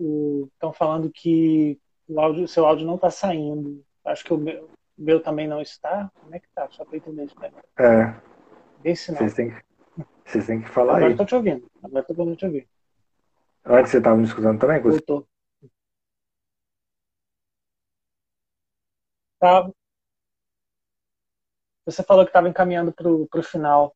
estão 0.53 0.73
falando 0.73 1.11
que 1.11 1.79
o 2.07 2.19
áudio, 2.19 2.47
seu 2.47 2.65
áudio 2.65 2.87
não 2.87 2.95
está 2.95 3.11
saindo. 3.11 3.83
Acho 4.03 4.23
que 4.23 4.33
o 4.33 4.37
meu, 4.37 4.63
o 4.97 5.01
meu, 5.01 5.21
também 5.21 5.47
não 5.47 5.61
está. 5.61 6.09
Como 6.19 6.33
é 6.33 6.39
que 6.39 6.47
tá? 6.55 6.67
Só 6.71 6.83
para 6.83 6.97
entender 6.97 7.25
isso 7.25 7.35
daí. 7.39 7.51
É. 7.77 8.15
Vocês 8.83 9.33
têm, 9.33 9.55
vocês 10.25 10.45
têm 10.47 10.61
que 10.61 10.69
falar 10.69 10.93
Agora 10.93 11.07
aí. 11.07 11.13
Agora 11.13 11.23
estou 11.23 11.25
te 11.25 11.35
ouvindo. 11.35 11.71
Agora 11.83 12.01
estou 12.01 12.15
podendo 12.15 12.37
te 12.37 12.45
ouvir. 12.45 12.67
Antes 13.65 13.91
você 13.91 13.97
estava 13.97 14.15
me 14.15 14.23
escutando 14.23 14.59
também? 14.59 14.79
Voltou. 14.79 15.27
Tava. 19.39 19.73
Você 21.85 22.03
falou 22.03 22.25
que 22.25 22.29
estava 22.29 22.49
encaminhando 22.49 22.91
para 22.91 23.09
o 23.09 23.43
final. 23.43 23.95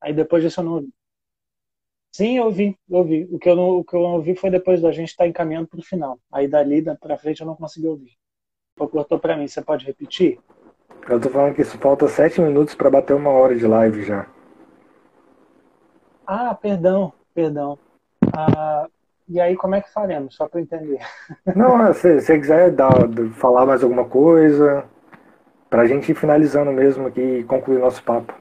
Aí 0.00 0.12
depois 0.12 0.42
disso 0.42 0.60
eu 0.60 0.64
não 0.64 0.74
ouvi. 0.74 0.92
Sim, 2.12 2.38
eu 2.38 2.44
ouvi, 2.44 2.78
eu 2.88 2.98
ouvi. 2.98 3.28
O 3.30 3.38
que 3.38 3.48
eu 3.48 3.56
não, 3.56 3.78
o 3.78 3.84
que 3.84 3.94
eu 3.94 4.02
não 4.02 4.14
ouvi 4.14 4.34
foi 4.34 4.50
depois 4.50 4.80
da 4.80 4.90
gente 4.92 5.08
estar 5.08 5.24
tá 5.24 5.28
encaminhando 5.28 5.68
para 5.68 5.80
o 5.80 5.84
final. 5.84 6.18
Aí 6.32 6.48
dali 6.48 6.82
para 6.82 7.18
frente 7.18 7.40
eu 7.40 7.46
não 7.46 7.56
consegui 7.56 7.86
ouvir. 7.86 8.16
Cortou 8.76 9.18
para 9.18 9.36
mim. 9.36 9.48
Você 9.48 9.62
pode 9.62 9.84
repetir? 9.84 10.38
Eu 11.08 11.20
tô 11.20 11.30
falando 11.30 11.54
que 11.54 11.62
isso 11.62 11.78
falta 11.78 12.06
sete 12.06 12.40
minutos 12.40 12.74
para 12.74 12.90
bater 12.90 13.14
uma 13.14 13.30
hora 13.30 13.56
de 13.56 13.66
live 13.66 14.04
já. 14.04 14.28
Ah, 16.26 16.54
perdão, 16.54 17.12
perdão. 17.34 17.78
Ah, 18.34 18.88
e 19.28 19.40
aí, 19.40 19.56
como 19.56 19.74
é 19.74 19.80
que 19.80 19.92
faremos? 19.92 20.34
Só 20.34 20.48
para 20.48 20.60
entender. 20.60 21.00
Não, 21.54 21.92
se 21.92 22.20
você 22.20 22.38
quiser 22.38 22.70
dar, 22.70 22.92
falar 23.34 23.66
mais 23.66 23.82
alguma 23.82 24.04
coisa, 24.06 24.84
para 25.68 25.82
a 25.82 25.86
gente 25.86 26.10
ir 26.10 26.14
finalizando 26.14 26.72
mesmo 26.72 27.06
aqui 27.06 27.20
e 27.20 27.44
concluir 27.44 27.78
nosso 27.78 28.02
papo. 28.02 28.34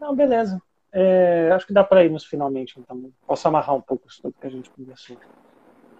Não, 0.00 0.14
beleza. 0.14 0.60
É, 0.92 1.50
acho 1.52 1.66
que 1.66 1.72
dá 1.74 1.84
para 1.84 2.04
irmos 2.04 2.24
finalmente, 2.24 2.78
então. 2.78 3.10
Posso 3.26 3.46
amarrar 3.46 3.76
um 3.76 3.80
pouco 3.80 4.08
isso 4.08 4.22
tudo 4.22 4.34
que 4.40 4.46
a 4.46 4.50
gente 4.50 4.70
conversou. 4.70 5.16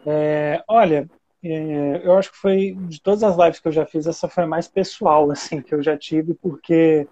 É, 0.06 0.62
olha, 0.66 1.08
é, 1.44 2.00
eu 2.02 2.16
acho 2.16 2.32
que 2.32 2.38
foi, 2.38 2.76
de 2.88 3.00
todas 3.02 3.22
as 3.22 3.36
lives 3.36 3.60
que 3.60 3.68
eu 3.68 3.72
já 3.72 3.84
fiz, 3.84 4.06
essa 4.06 4.28
foi 4.28 4.44
a 4.44 4.46
mais 4.46 4.68
pessoal, 4.68 5.28
assim, 5.32 5.60
que 5.60 5.74
eu 5.74 5.82
já 5.82 5.96
tive, 5.98 6.32
porque 6.34 7.06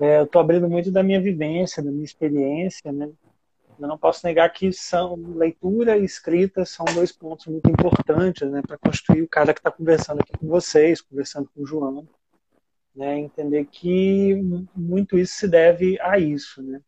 é, 0.00 0.18
eu 0.18 0.24
estou 0.24 0.40
abrindo 0.40 0.68
muito 0.68 0.90
da 0.90 1.02
minha 1.02 1.20
vivência, 1.20 1.82
da 1.82 1.90
minha 1.90 2.04
experiência, 2.04 2.92
né? 2.92 3.08
Eu 3.84 3.88
não 3.88 3.98
posso 3.98 4.26
negar 4.26 4.48
que 4.50 4.72
são 4.72 5.14
leitura 5.36 5.98
e 5.98 6.06
escrita 6.06 6.64
são 6.64 6.86
dois 6.86 7.12
pontos 7.12 7.44
muito 7.44 7.70
importantes, 7.70 8.50
né, 8.50 8.62
para 8.66 8.78
construir 8.78 9.20
o 9.20 9.28
cara 9.28 9.52
que 9.52 9.60
está 9.60 9.70
conversando 9.70 10.22
aqui 10.22 10.32
com 10.38 10.46
vocês, 10.46 11.02
conversando 11.02 11.50
com 11.54 11.62
o 11.62 11.66
João, 11.66 12.08
né, 12.96 13.18
entender 13.18 13.66
que 13.66 14.42
muito 14.74 15.18
isso 15.18 15.34
se 15.34 15.46
deve 15.46 16.00
a 16.00 16.18
isso, 16.18 16.62
né. 16.62 16.80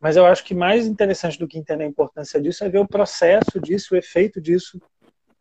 Mas 0.00 0.16
eu 0.16 0.26
acho 0.26 0.44
que 0.44 0.52
mais 0.52 0.84
interessante 0.84 1.38
do 1.38 1.46
que 1.46 1.56
entender 1.56 1.84
a 1.84 1.86
importância 1.86 2.40
disso 2.40 2.64
é 2.64 2.68
ver 2.68 2.78
o 2.78 2.88
processo 2.88 3.60
disso, 3.60 3.94
o 3.94 3.96
efeito 3.96 4.40
disso 4.40 4.82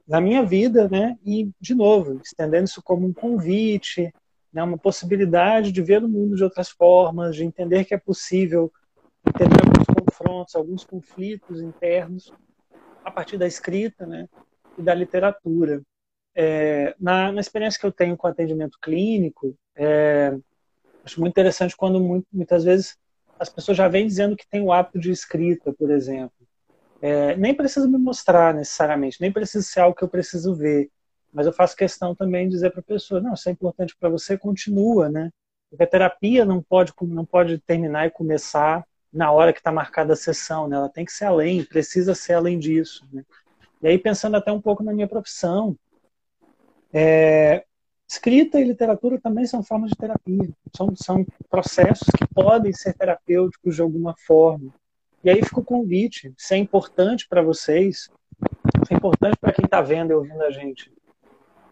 na 0.07 0.21
minha 0.21 0.45
vida, 0.45 0.87
né, 0.87 1.17
e 1.25 1.49
de 1.59 1.73
novo 1.73 2.21
estendendo 2.23 2.65
isso 2.65 2.83
como 2.83 3.07
um 3.07 3.13
convite, 3.13 4.13
né, 4.53 4.61
uma 4.61 4.77
possibilidade 4.77 5.71
de 5.71 5.81
ver 5.81 6.03
o 6.03 6.07
mundo 6.07 6.35
de 6.35 6.43
outras 6.43 6.69
formas, 6.69 7.35
de 7.35 7.43
entender 7.43 7.85
que 7.85 7.95
é 7.95 7.97
possível 7.97 8.71
entender 9.27 9.57
alguns 9.65 9.85
confrontos, 10.19 10.55
alguns 10.55 10.83
conflitos 10.83 11.61
internos 11.61 12.33
a 13.03 13.09
partir 13.09 13.37
da 13.37 13.47
escrita 13.47 14.05
né, 14.05 14.27
e 14.77 14.81
da 14.81 14.93
literatura. 14.93 15.81
É, 16.35 16.95
na, 16.99 17.31
na, 17.31 17.41
experiência 17.41 17.79
que 17.79 17.85
eu 17.85 17.91
tenho 17.91 18.15
com 18.15 18.27
atendimento 18.27 18.77
clínico, 18.81 19.55
é, 19.75 20.37
acho 21.03 21.19
muito 21.19 21.33
interessante 21.33 21.75
quando 21.75 21.99
muito, 21.99 22.27
muitas 22.31 22.63
vezes 22.63 22.97
as 23.39 23.49
pessoas 23.49 23.77
já 23.77 23.87
vêm 23.87 24.05
dizendo 24.05 24.35
que 24.35 24.47
tem 24.47 24.61
o 24.61 24.71
hábito 24.71 24.99
de 24.99 25.11
escrita, 25.11 25.73
por 25.73 25.89
exemplo. 25.89 26.35
É, 27.01 27.35
nem 27.37 27.53
precisa 27.53 27.87
me 27.87 27.97
mostrar 27.97 28.53
necessariamente, 28.53 29.21
nem 29.21 29.31
precisa 29.31 29.65
ser 29.65 29.79
algo 29.79 29.95
que 29.95 30.03
eu 30.03 30.09
preciso 30.09 30.53
ver, 30.53 30.89
mas 31.31 31.47
eu 31.47 31.53
faço 31.53 31.75
questão 31.75 32.13
também 32.13 32.47
de 32.47 32.55
dizer 32.55 32.71
para 32.71 32.81
a 32.81 32.83
pessoa, 32.83 33.21
não, 33.21 33.33
isso 33.33 33.47
é 33.47 33.51
importante 33.51 33.95
para 33.97 34.09
você, 34.09 34.37
continua, 34.37 35.07
né? 35.07 35.29
Porque 35.69 35.83
a 35.83 35.87
terapia 35.87 36.43
não 36.43 36.61
pode, 36.61 36.91
não 37.03 37.25
pode 37.25 37.57
terminar 37.59 38.07
e 38.07 38.11
começar 38.11 38.83
na 39.11 39.31
hora 39.31 39.51
que 39.51 39.59
está 39.59 39.71
marcada 39.71 40.13
a 40.13 40.15
sessão, 40.15 40.67
né? 40.67 40.75
Ela 40.75 40.89
tem 40.89 41.05
que 41.05 41.11
ser 41.11 41.25
além, 41.25 41.63
precisa 41.63 42.13
ser 42.13 42.33
além 42.33 42.59
disso. 42.59 43.07
Né? 43.11 43.23
E 43.81 43.87
aí 43.87 43.97
pensando 43.97 44.37
até 44.37 44.51
um 44.51 44.61
pouco 44.61 44.83
na 44.83 44.93
minha 44.93 45.07
profissão, 45.07 45.75
é, 46.93 47.63
escrita 48.07 48.59
e 48.59 48.63
literatura 48.63 49.19
também 49.19 49.45
são 49.45 49.63
formas 49.63 49.91
de 49.91 49.97
terapia, 49.97 50.49
são, 50.75 50.95
são 50.95 51.25
processos 51.49 52.07
que 52.17 52.27
podem 52.33 52.73
ser 52.73 52.93
terapêuticos 52.93 53.75
de 53.75 53.81
alguma 53.81 54.15
forma. 54.25 54.73
E 55.23 55.29
aí 55.29 55.43
fica 55.43 55.59
o 55.59 55.65
convite, 55.65 56.33
se 56.37 56.55
é 56.55 56.57
importante 56.57 57.27
para 57.27 57.41
vocês, 57.41 58.09
se 58.87 58.93
é 58.93 58.95
importante 58.95 59.37
para 59.39 59.51
quem 59.51 59.65
está 59.65 59.81
vendo 59.81 60.11
e 60.11 60.15
ouvindo 60.15 60.41
a 60.41 60.49
gente, 60.49 60.91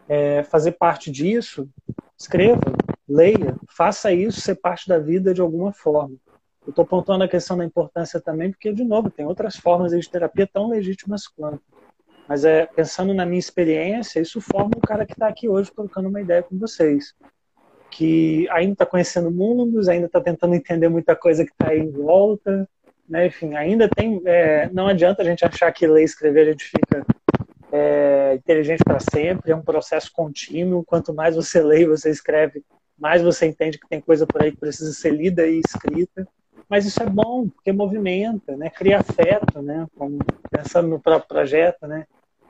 é, 0.08 0.44
fazer 0.44 0.74
parte 0.74 1.10
disso, 1.12 1.70
escreva, 2.18 2.62
leia, 3.08 3.56
faça 3.70 4.12
isso 4.12 4.42
ser 4.42 4.56
parte 4.56 4.88
da 4.88 5.00
vida 5.00 5.34
de 5.34 5.42
alguma 5.42 5.72
forma. 5.72 6.18
Eu 6.68 6.72
estou 6.72 6.86
pontuando 6.86 7.24
a 7.24 7.30
questão 7.30 7.58
da 7.58 7.64
importância 7.64 8.20
também, 8.20 8.52
porque, 8.52 8.74
de 8.74 8.84
novo, 8.84 9.10
tem 9.10 9.26
outras 9.26 9.56
formas 9.56 9.94
de 9.94 10.10
terapia 10.10 10.46
tão 10.46 10.68
legítimas 10.68 11.26
quanto. 11.26 11.62
Mas 12.28 12.44
é 12.44 12.66
pensando 12.66 13.14
na 13.14 13.26
minha 13.26 13.40
experiência, 13.40 14.20
isso 14.20 14.42
forma 14.42 14.72
o 14.76 14.82
cara 14.82 15.06
que 15.06 15.14
está 15.14 15.30
aqui 15.30 15.48
hoje 15.48 15.72
trocando 15.74 16.10
uma 16.10 16.20
ideia 16.20 16.44
com 16.44 16.58
vocês. 16.58 17.16
Que 17.90 18.50
ainda 18.50 18.74
está 18.74 18.86
conhecendo 18.86 19.32
mundos, 19.32 19.88
ainda 19.88 20.08
está 20.08 20.20
tentando 20.20 20.56
entender 20.56 20.90
muita 20.90 21.16
coisa 21.16 21.46
que 21.46 21.52
está 21.52 21.70
aí 21.70 21.80
em 21.80 21.90
volta. 21.90 22.68
Né? 23.08 23.28
Enfim, 23.28 23.56
ainda 23.56 23.88
tem. 23.88 24.22
É, 24.26 24.70
não 24.74 24.88
adianta 24.88 25.22
a 25.22 25.26
gente 25.26 25.46
achar 25.46 25.72
que 25.72 25.88
ler 25.88 26.02
e 26.02 26.04
escrever 26.04 26.42
a 26.42 26.52
gente 26.52 26.66
fica 26.66 27.06
é, 27.72 28.36
inteligente 28.36 28.84
para 28.84 29.00
sempre, 29.00 29.54
é 29.54 29.56
um 29.56 29.62
processo 29.62 30.12
contínuo. 30.12 30.84
Quanto 30.84 31.14
mais 31.14 31.34
você 31.34 31.62
lê 31.62 31.84
e 31.84 31.88
você 31.88 32.10
escreve, 32.10 32.62
mais 33.00 33.22
você 33.22 33.46
entende 33.46 33.80
que 33.80 33.88
tem 33.88 34.02
coisa 34.02 34.28
por 34.28 34.44
aí 34.44 34.52
que 34.52 34.58
precisa 34.58 34.92
ser 34.92 35.12
lida 35.12 35.48
e 35.48 35.62
escrita. 35.66 36.28
Mas 36.70 36.86
isso 36.86 37.02
é 37.02 37.06
bom, 37.06 37.48
porque 37.48 37.72
movimenta, 37.72 38.58
né? 38.58 38.70
cria 38.70 39.00
afeto, 39.00 39.62
né? 39.62 39.88
Como, 39.98 40.20
pensando 40.50 40.90
no 40.90 41.00
próprio 41.00 41.28
projeto, 41.28 41.88
né? 41.88 42.06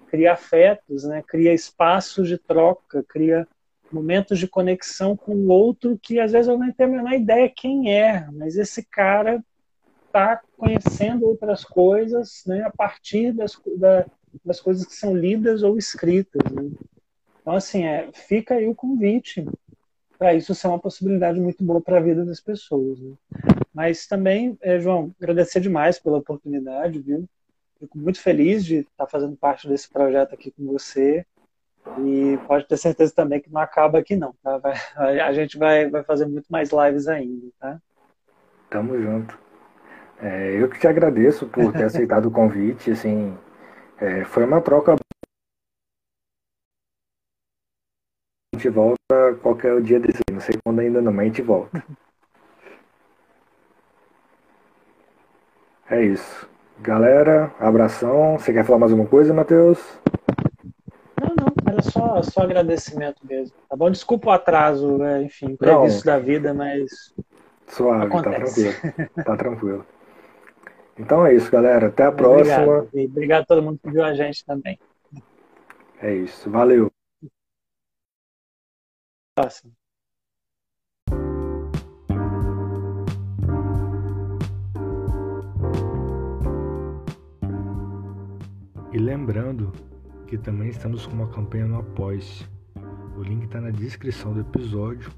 cria 0.08 0.34
afetos, 0.34 1.04
né? 1.04 1.24
cria 1.28 1.54
espaços 1.54 2.28
de 2.28 2.38
troca, 2.38 3.04
cria 3.08 3.48
momentos 3.92 4.40
de 4.40 4.48
conexão 4.48 5.16
com 5.16 5.34
o 5.34 5.50
outro 5.50 5.98
que 6.02 6.20
às 6.20 6.32
vezes 6.32 6.48
eu 6.48 6.58
não 6.58 6.72
tenho 6.72 6.90
a 6.90 6.98
menor 6.98 7.14
ideia 7.14 7.52
quem 7.54 7.94
é, 7.94 8.28
mas 8.34 8.58
esse 8.58 8.84
cara 8.84 9.44
está 10.06 10.42
conhecendo 10.58 11.26
outras 11.26 11.64
coisas 11.64 12.44
né, 12.46 12.64
a 12.64 12.72
partir 12.72 13.32
das, 13.32 13.60
da, 13.78 14.06
das 14.44 14.60
coisas 14.60 14.86
que 14.86 14.94
são 14.94 15.16
lidas 15.16 15.64
ou 15.64 15.78
escritas. 15.78 16.42
Né? 16.52 16.72
Então, 17.42 17.56
assim, 17.56 17.86
é, 17.86 18.10
fica 18.14 18.56
aí 18.56 18.68
o 18.68 18.76
convite 18.76 19.46
para 20.18 20.34
isso 20.34 20.54
ser 20.56 20.68
uma 20.68 20.80
possibilidade 20.80 21.40
muito 21.40 21.64
boa 21.64 21.82
para 21.82 21.98
a 21.98 22.02
vida 22.02 22.26
das 22.26 22.40
pessoas. 22.40 23.00
Né? 23.00 23.14
Mas 23.74 24.08
também, 24.08 24.58
é, 24.62 24.80
João, 24.80 25.14
agradecer 25.22 25.60
demais 25.60 26.00
pela 26.00 26.18
oportunidade, 26.18 27.00
viu? 27.00 27.26
Fico 27.80 27.98
muito 27.98 28.20
feliz 28.20 28.66
de 28.66 28.78
estar 28.78 29.06
fazendo 29.08 29.36
parte 29.36 29.68
desse 29.68 29.88
projeto 29.90 30.34
aqui 30.34 30.52
com 30.52 30.66
você. 30.66 31.26
E 32.00 32.38
pode 32.48 32.68
ter 32.68 32.78
certeza 32.78 33.14
também 33.14 33.40
que 33.40 33.52
não 33.52 33.62
acaba 33.62 34.00
aqui 34.00 34.16
não, 34.16 34.34
tá? 34.44 34.58
Vai, 34.58 34.76
a 35.20 35.32
gente 35.32 35.58
vai, 35.58 35.90
vai 35.90 36.04
fazer 36.04 36.26
muito 36.26 36.48
mais 36.50 36.70
lives 36.72 37.08
ainda, 37.08 37.48
tá? 37.60 37.80
Tamo 38.70 39.00
junto. 39.02 39.38
É, 40.22 40.62
eu 40.62 40.68
que 40.68 40.80
te 40.80 40.88
agradeço 40.88 41.46
por 41.48 41.72
ter 41.72 41.84
aceitado 41.86 42.26
o 42.26 42.32
convite, 42.32 42.92
assim, 42.92 43.38
é, 44.00 44.24
foi 44.26 44.44
uma 44.44 44.60
troca. 44.60 44.96
A 48.58 48.60
gente 48.60 48.70
volta 48.70 49.36
qualquer 49.44 49.80
dia 49.84 50.00
desse, 50.00 50.20
não 50.32 50.40
sei 50.40 50.56
quando 50.66 50.80
ainda 50.80 51.00
não, 51.00 51.14
mas 51.14 51.26
a 51.26 51.28
gente 51.28 51.44
volta. 51.44 51.84
É 55.90 56.04
isso. 56.04 56.50
Galera, 56.80 57.54
abração. 57.60 58.38
Você 58.38 58.52
quer 58.52 58.66
falar 58.66 58.80
mais 58.80 58.92
alguma 58.92 59.08
coisa, 59.08 59.34
Matheus? 59.34 59.80
era 61.66 61.82
só, 61.84 62.22
só 62.24 62.42
agradecimento 62.42 63.22
mesmo. 63.24 63.56
Tá 63.70 63.76
bom? 63.76 63.92
Desculpa 63.92 64.30
o 64.30 64.32
atraso, 64.32 64.98
né? 64.98 65.22
enfim, 65.22 65.56
previsto 65.56 66.04
da 66.04 66.18
vida, 66.18 66.52
mas. 66.52 67.14
Suave, 67.68 68.10
tá 68.10 68.20
acontece. 68.20 68.74
tá 68.74 68.82
tranquilo. 68.84 69.24
Tá 69.24 69.38
tranquilo. 69.38 69.86
Então 70.98 71.26
é 71.26 71.36
isso, 71.36 71.52
galera. 71.52 71.88
Até 71.88 72.06
a 72.06 72.12
próxima. 72.12 72.80
Obrigado. 72.80 73.12
Obrigado 73.12 73.42
a 73.44 73.46
todo 73.46 73.62
mundo 73.62 73.80
que 73.82 73.92
viu 73.92 74.04
a 74.04 74.16
gente 74.16 74.44
também. 74.44 74.80
É 76.02 76.12
isso. 76.12 76.50
Valeu. 76.50 76.92
E 88.92 88.98
lembrando 88.98 89.72
que 90.26 90.40
também 90.40 90.70
estamos 90.70 91.06
com 91.06 91.14
uma 91.14 91.28
campanha 91.28 91.68
no 91.68 91.78
Apoia-se. 91.78 92.50
O 93.16 93.22
link 93.22 93.44
está 93.44 93.62
na 93.62 93.70
descrição 93.70 94.34
do 94.34 94.40
episódio. 94.40 95.12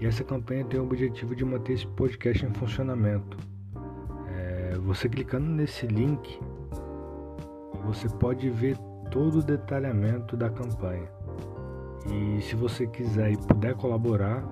E 0.00 0.06
essa 0.06 0.24
campanha 0.24 0.64
tem 0.64 0.80
o 0.80 0.84
objetivo 0.84 1.36
de 1.36 1.44
manter 1.44 1.74
esse 1.74 1.86
podcast 1.88 2.46
em 2.46 2.54
funcionamento. 2.54 3.36
É, 4.28 4.78
você 4.78 5.10
clicando 5.10 5.46
nesse 5.46 5.86
link, 5.86 6.40
você 7.84 8.08
pode 8.08 8.48
ver 8.48 8.78
todo 9.10 9.40
o 9.40 9.42
detalhamento 9.42 10.38
da 10.38 10.48
campanha. 10.48 11.17
E 12.06 12.40
se 12.42 12.54
você 12.54 12.86
quiser 12.86 13.32
e 13.32 13.36
puder 13.36 13.74
colaborar, 13.74 14.42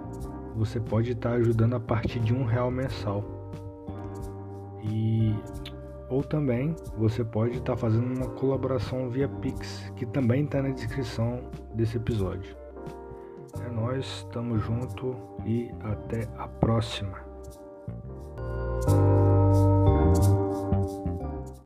você 0.54 0.80
pode 0.80 1.12
estar 1.12 1.32
ajudando 1.32 1.74
a 1.74 1.80
partir 1.80 2.20
de 2.20 2.34
um 2.34 2.44
real 2.44 2.70
mensal. 2.70 3.24
E 4.82 5.34
ou 6.08 6.22
também 6.22 6.74
você 6.96 7.24
pode 7.24 7.58
estar 7.58 7.76
fazendo 7.76 8.06
uma 8.16 8.28
colaboração 8.30 9.10
via 9.10 9.28
Pix, 9.28 9.92
que 9.96 10.06
também 10.06 10.44
está 10.44 10.62
na 10.62 10.70
descrição 10.70 11.50
desse 11.74 11.96
episódio. 11.96 12.56
É 13.64 13.70
nós, 13.70 14.24
estamos 14.24 14.62
junto 14.62 15.16
e 15.44 15.70
até 15.80 16.28
a 16.36 16.46
próxima. 16.46 17.25